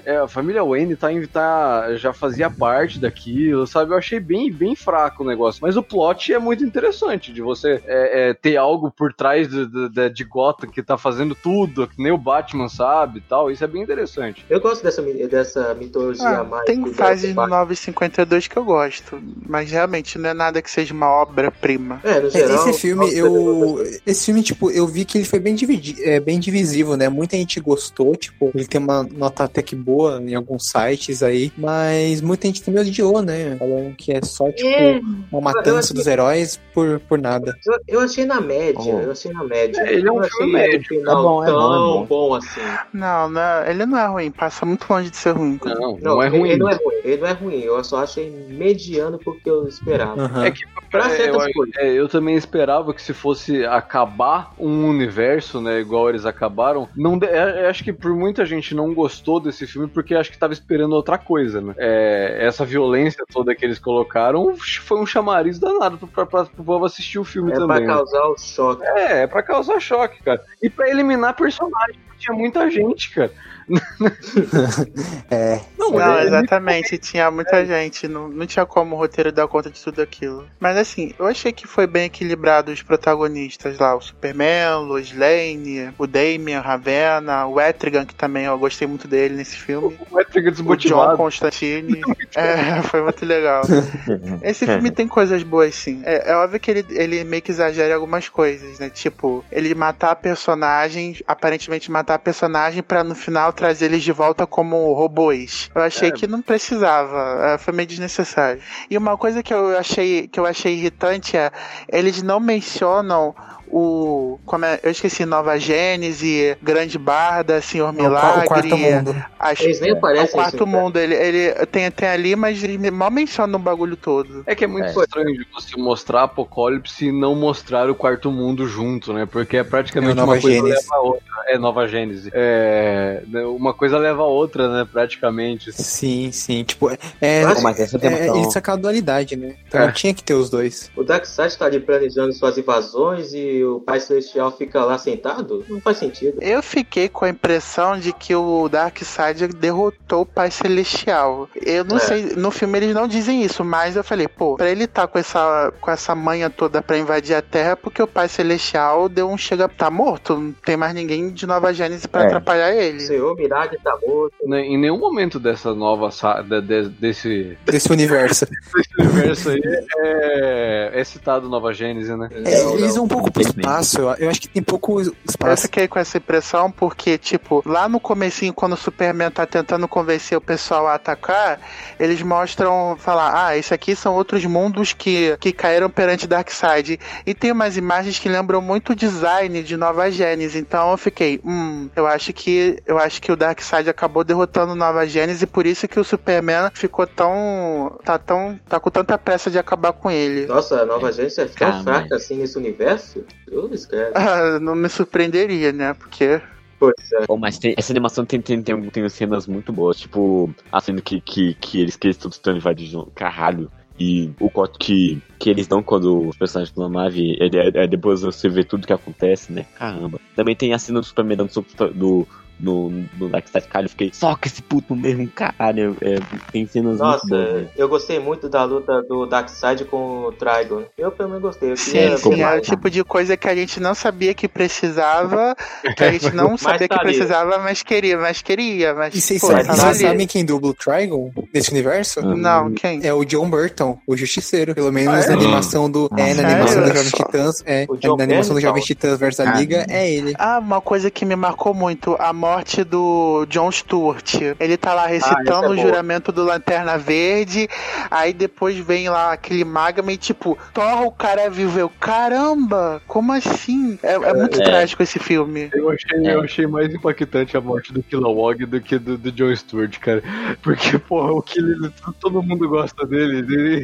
[0.04, 3.92] É, a família Wayne tá, tá, já fazia parte daquilo, sabe?
[3.92, 5.60] Eu achei bem, bem fraco o negócio.
[5.62, 9.66] Mas o plot é muito interessante, de você é, é, ter algo por trás de,
[9.66, 13.50] de, de- Gotham que tá fazendo tudo, que nem o Batman sabe e tal.
[13.50, 14.44] Isso é bem interessante.
[14.48, 16.64] Eu gosto dessa, dessa mitologia Ah, mais.
[16.64, 17.58] tem do fases no Batman.
[17.58, 22.00] 952 que eu gosto, mas realmente não é nada que seja uma obra-prima.
[22.02, 22.68] É, no É, geral.
[22.68, 23.84] esse filme, eu.
[24.06, 27.08] Esse filme, tipo, eu vi que ele foi bem, dividi é, bem divisível, né?
[27.08, 31.52] Muita gente gostou, tipo, ele tem uma nota até que boa em alguns sites aí,
[31.56, 33.56] mas muita gente também odiou, né?
[33.56, 35.00] Falando que é só, tipo, É,
[35.32, 37.56] uma matança achei- dos heróis por, por nada.
[37.66, 39.00] eu, eu achei na média, Oh.
[39.00, 39.80] eu achei na média.
[39.80, 40.88] É, ele é um não filme achei médio.
[40.88, 42.06] final É bom, é tão bom, é bom.
[42.06, 42.60] bom assim.
[42.92, 45.58] Não, não ele não é ruim, passa muito longe de ser ruim.
[45.64, 46.50] Não, não, Não, é ruim.
[46.50, 47.60] Ele não é ruim, ele não é ruim.
[47.60, 50.22] Eu só achei mediano porque eu esperava.
[50.22, 50.44] Aham.
[50.46, 50.60] É que
[50.90, 51.76] Pra é, certas eu, coisas.
[51.76, 57.18] é, eu também esperava que se fosse acabar um universo, né, igual eles acabaram, não
[57.18, 60.38] de- é, é, acho que por muita gente não gostou desse filme porque acho que
[60.38, 61.74] tava esperando outra coisa, né?
[61.78, 66.84] É, essa violência toda que eles colocaram foi um chamariz danado pra, pra, pro povo
[66.84, 67.66] assistir o filme É também.
[67.66, 67.86] pra né?
[67.86, 68.84] causar o choque.
[68.86, 70.40] É, é pra causar choque, cara.
[70.62, 73.32] E pra eliminar personagem, porque tinha muita gente, cara.
[75.30, 75.60] É.
[75.78, 79.70] Não, Não, é- exatamente, tinha muita gente, não, não tinha como o roteiro dar conta
[79.70, 80.46] de tudo aquilo.
[80.58, 85.12] Mas assim, eu achei que foi bem equilibrado os protagonistas lá, o Superman, o Lois
[85.16, 89.98] Lane, o Damian, Ravena, o Etrigan, que também eu gostei muito dele nesse filme.
[90.10, 91.16] o Etrigan O John desmotivado.
[91.16, 92.00] Constantine.
[92.34, 93.62] é, foi muito legal.
[94.42, 96.02] Esse filme tem coisas boas, sim.
[96.04, 98.88] É, é óbvio que ele, ele meio que exagera algumas coisas, né?
[98.90, 104.92] Tipo, ele matar personagens, aparentemente matar personagem pra no final trazer eles de volta como
[104.92, 105.70] robôs.
[105.74, 106.12] Eu achei É.
[106.12, 108.60] que não precisava, é, foi meio desnecessário.
[108.90, 111.50] E uma coisa que eu achei que eu achei irritante é
[111.88, 113.34] eles não mencionam
[113.74, 114.38] o.
[114.46, 118.44] Como é, eu esqueci, Nova Gênese, Grande Barda, Senhor É o, qua- Milagre.
[118.44, 119.24] o quarto mundo.
[119.38, 120.72] As, Eles nem é o aparecem quarto isso, né?
[120.72, 124.42] mundo, ele, ele tem, tem ali, mas ele mal menciona o bagulho todo.
[124.46, 125.02] É que é muito É.
[125.04, 129.26] estranho de você mostrar Apocalipse e não mostrar o quarto mundo junto, né?
[129.26, 130.74] Porque é praticamente É o uma coisa Gênese.
[130.74, 131.24] leva a outra.
[131.48, 132.30] É Nova Gênese.
[132.32, 134.88] É, né, uma coisa leva a outra, né?
[134.90, 135.72] Praticamente.
[135.72, 136.64] Sim, sim.
[136.64, 136.90] Tipo,
[137.20, 139.56] é, mas essa é, uma- ele saca a dualidade, né?
[139.66, 139.92] Então É.
[139.92, 140.90] tinha que ter os dois.
[140.96, 145.64] O Darkseid tá ali planejando suas invasões e o Pai Celestial fica lá sentado?
[145.68, 146.38] Não faz sentido.
[146.42, 151.48] Eu fiquei com a impressão de que o Darkseid derrotou o Pai Celestial.
[151.54, 152.00] Eu não É.
[152.00, 155.18] sei, no filme eles não dizem isso, mas eu falei, pô, pra ele tá com
[155.18, 159.28] essa, com essa manha toda pra invadir a Terra, é porque o Pai Celestial deu
[159.28, 162.26] um chega, tá morto, não tem mais ninguém de Nova Gênesis pra É.
[162.26, 163.00] atrapalhar O ele.
[163.00, 164.34] Senhor Mirage tá morto.
[164.46, 166.08] Né, Em nenhum momento dessa nova
[166.42, 168.46] de- de- desse, Desse universo.
[168.74, 169.60] desse universo aí
[169.98, 172.28] é, é citado Nova Gênese, né?
[172.32, 174.00] É, eles vão um pouco pro espaço.
[174.00, 175.62] Eu, eu acho que tem pouco Eu espaço.
[175.62, 180.36] fiquei com essa impressão porque, tipo, lá no comecinho, quando o Superman tá tentando convencer
[180.36, 181.60] o pessoal a atacar,
[181.98, 186.98] eles mostram, falar, ah, esse aqui são outros mundos que, que caíram perante Darkseid.
[187.26, 190.56] E tem umas imagens que lembram muito o design de Nova Gênesis.
[190.56, 195.06] Então eu fiquei, hum, eu acho que eu acho que o Darkseid acabou derrotando Nova
[195.06, 197.98] Gênesis e por isso que o Superman ficou tão.
[198.04, 198.58] tá tão.
[198.68, 200.46] tá com tanta pressa de acabar com ele.
[200.46, 203.24] Nossa, a nova gente é tão fraca assim nesse universo?
[203.54, 204.12] Eu escreve.
[204.14, 205.94] Ah, não me surpreenderia, né?
[205.94, 206.40] Porque.
[206.78, 207.24] Pois é.
[207.26, 211.00] Pô, mas tem- essa animação tem, tem, tem, tem cenas muito boas, tipo, a cena
[211.00, 213.70] que, que, que eles que eles todos estão invadindo, caralho.
[213.98, 217.84] E o corte que, que eles dão quando os personagens estão na nave, é, é-
[217.84, 219.64] é depois você vê tudo que acontece, né?
[219.78, 220.20] Caramba.
[220.34, 222.26] Também tem a cena do Superman dando soco do,
[222.58, 225.96] no, no Darkseid, cara, eu fiquei, soca esse puto mesmo, caralho.
[226.00, 226.18] É,
[226.52, 227.62] tem cenas Nossa, muito boas.
[227.64, 227.68] né?
[227.76, 230.84] eu gostei muito da luta do Darkseid com o Trigon.
[230.96, 231.72] Eu também gostei.
[231.72, 235.54] Eu Sim, sim, é o tipo de coisa que a gente não sabia que precisava,
[235.96, 239.40] que a gente não sabia tá que precisava, mas queria, mas queria, mas E vocês
[239.40, 242.20] pô, sabem, sabem quem dubla o Trigon nesse universo?
[242.20, 242.36] Hum.
[242.36, 243.00] Não, quem?
[243.04, 244.74] É o John Burton, o Justiceiro.
[244.74, 245.28] Pelo menos Ah, é?
[245.28, 246.08] na animação do.
[246.12, 246.50] Ah, é, na sério?
[246.52, 247.16] animação do Jovem só.
[247.24, 247.62] Titãs.
[247.66, 248.60] É, O John na animação do.
[248.60, 250.34] Jovem Titãs versus a Ah, Liga, é ele.
[250.38, 254.34] Ah, uma coisa que me marcou muito, a morte do John Stewart.
[254.60, 257.66] Ele tá lá recitando essa é o juramento do Lanterna Verde,
[258.10, 261.78] aí depois vem lá aquele magma e tipo, torra o cara vivo.
[261.78, 263.98] Eu, caramba, como assim?
[264.02, 264.64] É, é muito É.
[264.64, 265.70] trágico esse filme.
[265.72, 269.54] Eu achei, eu achei mais impactante a morte do Kilowog do que do, do John
[269.56, 270.22] Stewart, cara.
[270.62, 271.90] Porque, porra, o Killer,
[272.20, 273.42] todo mundo gosta dele.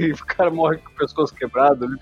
[0.09, 1.89] E o cara morre com o pescoço quebrado.
[1.89, 1.97] né?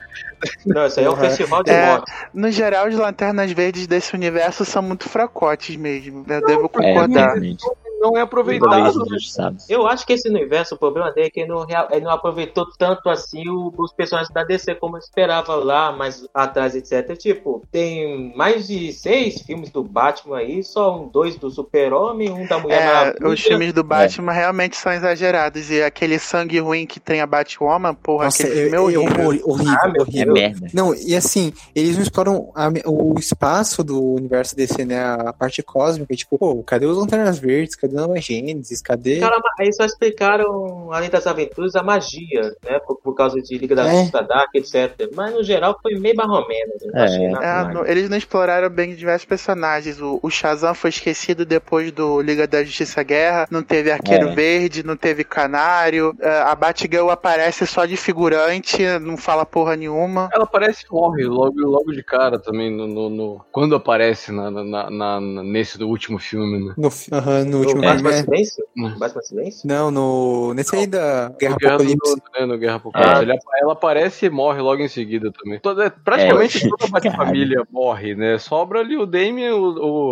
[0.67, 1.87] Não, isso aí é um festival de É.
[1.87, 2.13] morte.
[2.35, 6.25] No geral, os lanternas verdes desse universo são muito fracotes mesmo.
[6.29, 7.29] Eu devo É, concordar.
[7.29, 7.65] realmente.
[8.01, 9.05] Não é aproveitado.
[9.07, 9.69] injustiçados.
[9.69, 12.11] Eu acho que esse universo, o problema dele é que ele não, real- ele não
[12.13, 17.17] aproveitou tanto assim o- os personagens da DC como eu esperava lá, mais atrás, etc.
[17.17, 22.47] Tipo, tem mais de seis filmes do Batman aí, só um, dois do Super-Homem, um
[22.47, 23.29] da Mulher É, Maravilha.
[23.29, 25.71] os filmes do Batman realmente são exagerados.
[25.71, 28.81] E aquele sangue ruim que tem a Batwoman, porra, Nossa, aquele é, filme é é
[28.81, 29.25] horrível.
[29.27, 30.35] horror- horrível, Ah, meu É horrível.
[30.35, 30.67] merda.
[30.73, 34.99] Não, e assim, eles não exploram a- o espaço do universo DC, né?
[35.03, 36.15] A parte cósmica.
[36.15, 37.75] Tipo, pô, cadê os Lanternas Verdes?
[37.75, 38.81] Cadê a Nova Gênesis?
[38.83, 39.19] Cadê.
[39.21, 42.79] Cara, aí só explicaram, além das aventuras, a magia, né?
[42.87, 43.91] Por, por causa de Liga da É.
[43.93, 45.11] Justiça Dark, etc.
[45.15, 46.73] Mas no geral foi meio barromeno.
[46.93, 47.07] né?
[47.07, 47.89] É.
[47.89, 50.01] É, eles não exploraram bem diversos personagens.
[50.01, 53.47] O, o Shazam foi esquecido depois do Liga da Justiça Guerra.
[53.51, 54.35] Não teve Arqueiro É.
[54.35, 56.15] Verde, não teve Canário.
[56.21, 60.29] É, a Batgirl aparece só de figurante, não fala porra nenhuma.
[60.33, 64.51] Ela aparece e morre logo, logo de cara também, no, no- no- quando aparece na,
[64.51, 66.75] na- na- na- nesse do último filme, né?
[66.77, 68.21] No, fi- aham, no No último Batman filme.
[68.21, 68.65] é- Silêncio?
[68.77, 68.99] Hum.
[68.99, 69.69] Batman Silêncio?
[69.69, 70.55] Não, no.
[70.55, 72.23] Nesse aí da Guerra No Guerra do- Apocalipse.
[72.39, 73.15] né, no Guerra Apocalipse.
[73.19, 73.23] Ah.
[73.23, 75.59] Ele ela aparece e morre logo em seguida também.
[75.61, 76.69] Toda, praticamente É.
[76.69, 78.39] toda a família morre, né?
[78.39, 79.65] Sobra ali o Damien, o,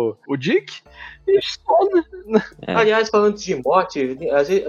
[0.09, 0.81] o, o Dick?
[2.65, 2.73] É.
[2.73, 4.17] Aliás, falando de morte,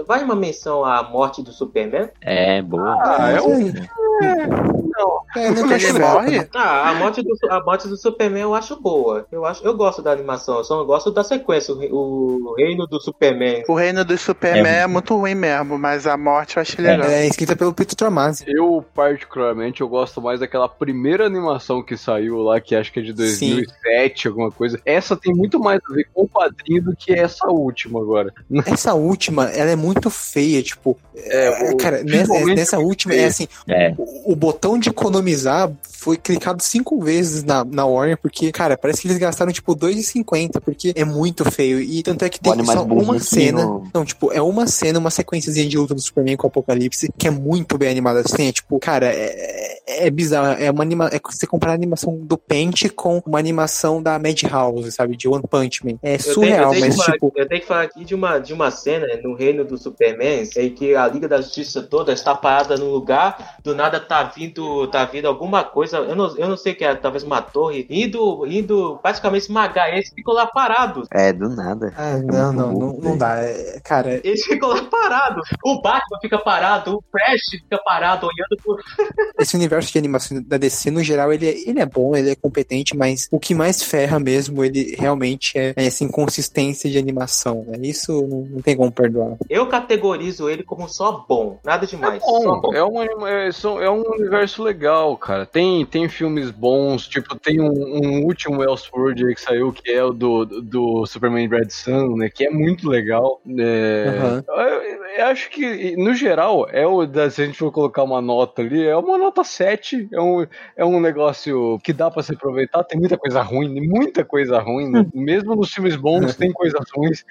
[0.07, 2.09] vai uma menção à morte do Superman?
[2.21, 2.97] É, boa.
[3.01, 3.73] Ah, é um-
[4.21, 6.47] É, não Ele morre?
[6.53, 9.25] Ah, a morte, do, a morte do Superman eu acho boa.
[9.31, 12.53] Eu, acho, eu gosto da animação, eu só não gosto da sequência, o, re- o
[12.57, 13.63] reino do Superman.
[13.69, 14.79] O reino do Superman É.
[14.81, 17.05] é, muito ruim mesmo, mas a morte eu achei legal.
[17.05, 18.43] Ela é escrita pelo Peter Tomasi.
[18.47, 23.03] Eu, particularmente, eu gosto mais daquela primeira animação que saiu lá, que acho que é
[23.03, 24.81] de 2007, alguma coisa.
[24.85, 28.33] Essa tem muito mais a ver com o quadrinho do que essa última agora.
[28.65, 30.97] Essa última, ela é muito feia, tipo.
[31.15, 33.23] É, o- cara, nessa, nessa última, feia.
[33.23, 33.93] é assim, É.
[33.97, 39.01] o, o botão de economizar foi clicado cinco vezes na, na Warner, porque, cara, parece
[39.01, 41.81] que eles gastaram, tipo, 2,50, porque é muito feio.
[41.81, 43.19] E tanto é que tem Olha, só uma bonitinho.
[43.19, 43.81] cena.
[43.93, 47.27] Não, tipo, é uma cena, uma sequênciazinha de luta do Superman com o Apocalipse, que
[47.27, 48.21] é muito bem animada.
[48.21, 50.55] Assim, é tipo, cara, é, é bizarro.
[50.61, 54.91] É uma anima, é você comparar a animação do Paint com uma animação da Madhouse,
[54.93, 55.17] sabe?
[55.17, 55.97] De One Punch Man.
[56.01, 57.33] É Eu surreal, eu tenho mas, que falar, tipo.
[57.35, 60.69] eu tenho que falar aqui de uma, de uma cena no reino do Superman, em
[60.69, 65.05] que a Liga da Justiça toda está parada no lugar, do nada tá vindo, tá
[65.05, 68.45] vindo alguma coisa, eu não, eu não sei o que é, talvez uma torre, indo,
[68.47, 71.07] indo praticamente esmagar eles, ficam lá parados.
[71.11, 71.93] É, do nada.
[71.97, 73.39] Ah, não, não, não, não dá.
[73.41, 75.47] É, cara, Eles ficam lá parados.
[75.63, 78.79] O Batman fica parado, o Flash fica parado, olhando por.
[79.39, 82.35] esse universo de animação da DC, no geral, ele é, ele é bom, ele é
[82.35, 87.65] competente, mas o que mais ferra mesmo, ele realmente é, é essa inconsistência de animação,
[87.67, 87.77] né?
[87.81, 89.35] Isso não, não tem como perdoar.
[89.49, 92.21] Eu categorizo ele como só bom, nada demais.
[92.23, 95.45] É só bom, é, uma, anima- é, é um universo legal, cara.
[95.45, 100.03] Tem, tem filmes bons, tipo, tem um, um último Elseworld aí que saiu, que é
[100.03, 102.29] o do, do Superman Red Sun, né?
[102.29, 103.41] Que é muito legal.
[103.45, 103.63] né?
[104.09, 104.43] Aham.
[104.47, 108.21] Eu, eu acho que, no geral, é o da- se a gente for colocar uma
[108.21, 110.07] nota ali, é uma nota 7.
[110.13, 110.45] É um,
[110.77, 112.83] é um negócio que dá pra se aproveitar.
[112.83, 114.89] Tem muita coisa ruim, muita coisa ruim.
[114.89, 115.05] né?
[115.13, 117.25] Mesmo nos filmes bons, tem coisas ruins.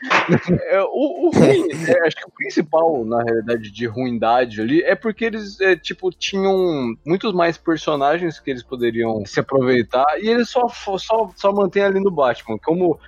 [0.71, 4.95] É, o, o ruim, é, acho que o principal, na realidade, de ruindade ali é
[4.95, 10.49] porque eles, é, tipo, tinham muitos mais personagens que eles poderiam se aproveitar e eles
[10.49, 12.59] só, só, só mantêm ali no Batman.
[12.59, 12.99] Como,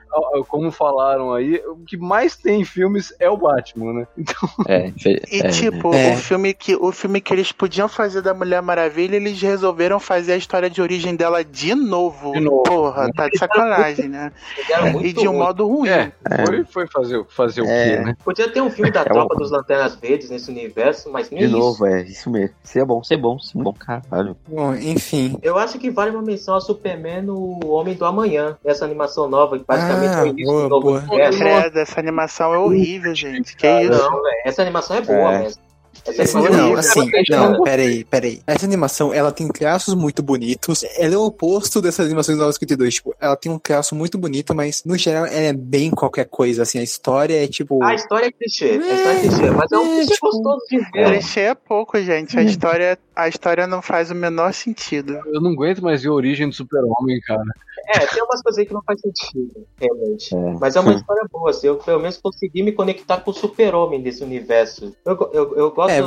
[0.49, 4.07] como falaram aí, o que mais tem em filmes é o Batman, né?
[4.17, 4.93] Então, É,
[5.31, 6.15] E é, tipo, É.
[6.15, 10.33] o filme que o filme que eles podiam fazer da Mulher Maravilha, eles resolveram fazer
[10.33, 12.33] a história de origem dela de novo.
[12.33, 12.63] De novo.
[12.63, 14.33] Porra, tá de sacanagem, né?
[15.03, 15.41] E de um ruim.
[15.63, 15.89] Modo ruim.
[15.89, 16.13] é,
[16.47, 17.97] foi, foi fazer, fazer o É.
[17.97, 18.17] quê, né?
[18.25, 21.47] Podia ter um filme da É Tropa dos Lanternas Verdes nesse universo, mas nem De
[21.47, 21.57] isso.
[21.57, 22.55] novo, é isso mesmo.
[22.63, 24.37] Seria bom, ser bom, ser bom, caralho.
[24.49, 25.39] Bom, enfim.
[25.43, 29.59] Eu acho que vale uma menção ao Superman no Homem do Amanhã, essa animação nova,
[29.59, 31.31] que basicamente Ah, é o início boa, do novo boa.
[31.31, 33.57] Credo, essa animação é horrível, gente.
[33.57, 33.93] Que Ah, isso?
[33.93, 35.39] Não, essa animação é boa É.
[35.41, 35.63] mesmo.
[36.07, 36.79] Essa é não, horrível.
[36.79, 38.41] assim, não, peraí, peraí.
[38.47, 40.85] Essa animação, ela tem traços muito bonitos.
[40.97, 42.95] Ela é o oposto dessas animações do 52.
[42.95, 46.63] Tipo, ela tem um traço muito bonito, mas no geral ela é bem qualquer coisa,
[46.63, 46.79] assim.
[46.79, 47.83] A história é tipo.
[47.83, 50.65] A história é clichê, a história é clichê, mas é um É, clichê tipo, gostoso
[50.71, 51.05] de ver.
[51.11, 52.39] Clichê é pouco, gente.
[52.39, 55.21] A história, a história não faz o menor sentido.
[55.27, 57.43] Eu não aguento mais ver a origem do super-homem, cara.
[57.89, 60.35] É, tem umas coisas aí que não faz sentido, realmente.
[60.35, 60.55] É.
[60.61, 61.67] Mas é uma história boa, assim.
[61.69, 64.95] Eu pelo menos consegui me conectar com o super-homem desse universo.
[65.05, 66.01] Eu, eu, eu gosto É.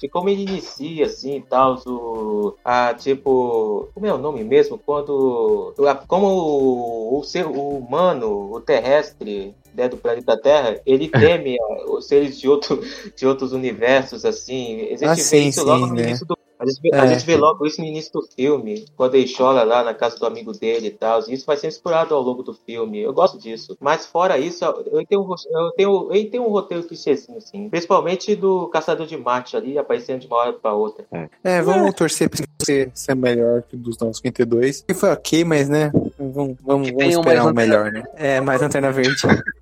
[0.00, 1.78] de como ele inicia, assim, e tal.
[1.86, 3.88] O, a, tipo...
[3.94, 4.78] Como é o nome mesmo?
[4.78, 5.74] Quando...
[5.86, 9.54] a- Como o, o ser o humano, o terrestre...
[9.74, 12.80] Né, do planeta Terra, ele teme a- os seres de, outro,
[13.14, 14.78] de outros universos, assim.
[14.90, 16.02] Gente Ah, vê sim, isso logo sim, no né?
[16.02, 17.08] início do a gente, vê, a É.
[17.08, 20.26] gente vê logo isso no início do filme, quando ele chora lá na casa do
[20.26, 21.20] amigo dele e tal.
[21.28, 23.00] E isso vai ser explorado ao longo do filme.
[23.00, 23.76] Eu gosto disso.
[23.80, 27.68] Mas fora isso, eu tenho, um- eu tenho, eu tenho um roteiro clichêzinho, assim.
[27.68, 31.04] Principalmente do Caçador de Marte ali, aparecendo de uma hora pra outra.
[31.44, 34.82] É, vamos torcer pra ser, ser melhor que o dos 952.
[34.82, 35.90] Que foi ok, mas né?
[36.18, 38.02] Vamos, vamos, vamos esperar um melhor, né?
[38.16, 39.16] É, mais lanterna verde.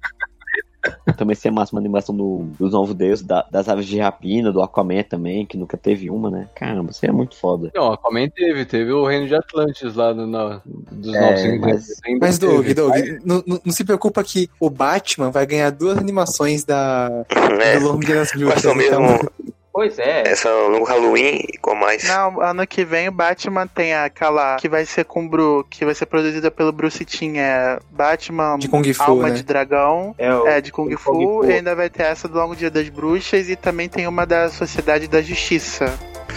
[1.16, 4.60] Também seria massa uma animação do, dos Novos Deuses, da- das aves de rapina, do
[4.62, 6.48] Aquaman também, que nunca teve uma, né?
[6.54, 7.70] Caramba, seria muito foda.
[7.74, 10.60] Não, Aquaman teve, teve o Reino de Atlantis lá no, na-
[10.92, 11.60] dos É, 900.
[11.60, 11.86] mas-
[12.20, 12.66] Mas, Doug.
[12.72, 12.94] Doug,
[13.24, 17.10] não, não, se preocupa que o Batman vai ganhar duas animações da,
[17.60, 18.40] É, do Longo Bruxas.
[18.42, 19.30] mas são então- mesmo
[19.76, 20.22] Pois é.
[20.26, 22.02] essa no Halloween e com mais.
[22.08, 25.94] Não, ano que vem o Batman tem aquela que vai ser com Bru, que vai
[25.94, 29.34] ser produzida pelo Bruce Timm, é Batman De Kung Fu, Alma né?
[29.34, 30.14] de Dragão.
[30.16, 31.44] É, o, É, de Kung o Fu, Kung Fu.
[31.44, 34.48] e ainda vai ter essa do Longo Dia das Bruxas e também tem uma da
[34.48, 35.84] Sociedade da Justiça.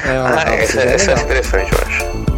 [0.05, 1.25] É, Ah, essa, é essa é legal.
[1.25, 2.28] interessante, eu acho.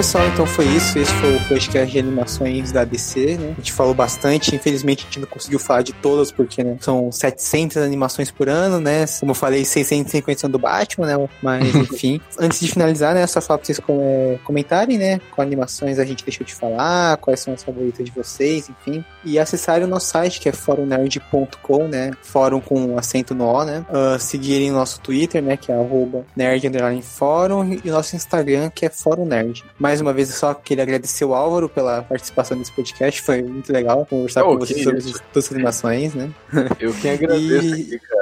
[0.00, 0.98] Pessoal, então foi isso.
[0.98, 3.52] Esse foi o podcast de animações da ABC, né?
[3.52, 4.56] A gente falou bastante.
[4.56, 8.80] Infelizmente, a gente não conseguiu falar de todas, porque né, são 700 animações por ano,
[8.80, 9.04] né?
[9.20, 11.28] Como eu falei, 650 são do Batman, né?
[11.42, 12.18] Mas, enfim.
[12.38, 13.26] Antes de finalizar, né?
[13.26, 15.20] Só falar pra vocês com- comentarem, né?
[15.32, 19.04] Qual animações a gente deixou de falar, quais são as favoritas de vocês, enfim.
[19.22, 22.12] E acessarem o nosso site, que é forumnerd.com, né?
[22.22, 23.84] Fórum com acento no O, né?
[23.92, 25.58] Ah, seguirem o nosso Twitter, né?
[25.58, 27.78] Que é arroba nerd underline fórum.
[27.84, 29.62] E o nosso Instagram, que é Fórum Nerd.
[29.90, 33.20] Mais uma vez, eu só queria agradecer o Álvaro pela participação nesse podcast.
[33.22, 35.20] Foi muito legal conversar Oh, com que você sobre isso.
[35.34, 36.30] as animações, né?
[36.78, 38.19] Eu quem agradeço E- aqui, cara.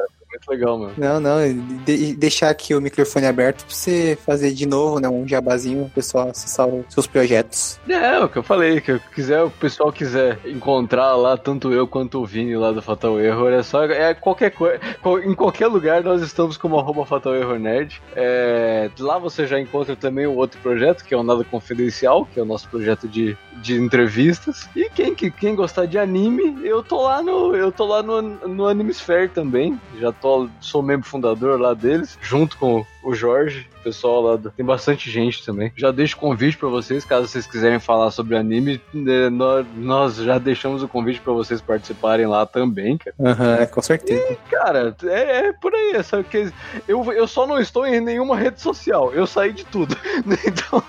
[0.49, 0.93] Muito legal, mano.
[0.97, 1.39] Não, não,
[1.85, 5.09] de- deixar aqui o microfone aberto pra você fazer de novo, né?
[5.09, 7.79] Um jabazinho, o pessoal acessar os seus projetos.
[7.89, 11.87] É, o que eu falei, que eu quiser, o pessoal quiser encontrar lá, tanto eu
[11.87, 14.81] quanto o Vini lá do Fatal Error, é só, é qualquer coisa,
[15.25, 18.01] em qualquer lugar nós estamos como arroba Fatal Error Nerd.
[18.17, 22.39] É, lá você já encontra também o outro projeto, que é o Nada Confidencial, que
[22.41, 24.69] é o nosso projeto de, de entrevistas.
[24.75, 28.23] E quem, que- quem gostar de anime, eu tô lá no, eu tô lá no,
[28.23, 33.83] no Animesphere também, já tô, sou membro fundador lá deles, junto com o Jorge, o
[33.85, 35.73] pessoal lá, do- tem bastante gente também.
[35.77, 40.17] Já deixo o convite pra vocês, caso vocês quiserem falar sobre anime, né, nós, nós
[40.17, 43.17] já deixamos o convite pra vocês participarem lá também, cara.
[43.21, 44.37] Aham, com certeza.
[44.51, 46.51] Cara, é, é por aí, é só que
[46.87, 49.97] eu, eu só não estou em nenhuma rede social, eu saí de tudo.
[50.49, 50.83] Então,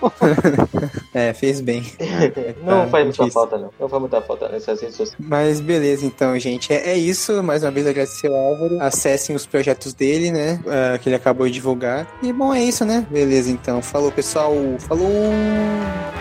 [1.13, 1.83] É, fez bem.
[2.63, 3.31] Não Tá, faz muita difícil.
[3.31, 3.71] falta, não.
[3.79, 5.17] Não faz muita falta nessas redes sociais.
[5.19, 6.71] Mas beleza, então, gente.
[6.73, 7.41] É, é isso.
[7.43, 8.81] Mais uma vez agradecer ao Álvaro.
[8.81, 10.59] Acessem os projetos dele, né?
[10.67, 12.07] ah, que ele acabou de divulgar.
[12.21, 13.05] E bom, é isso, né?
[13.09, 13.81] Beleza, então.
[13.81, 14.53] Falou, pessoal.
[14.79, 15.09] Falou!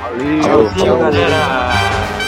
[0.00, 0.40] valeu.
[0.40, 0.98] Tchau, tchau.
[0.98, 2.27] galera!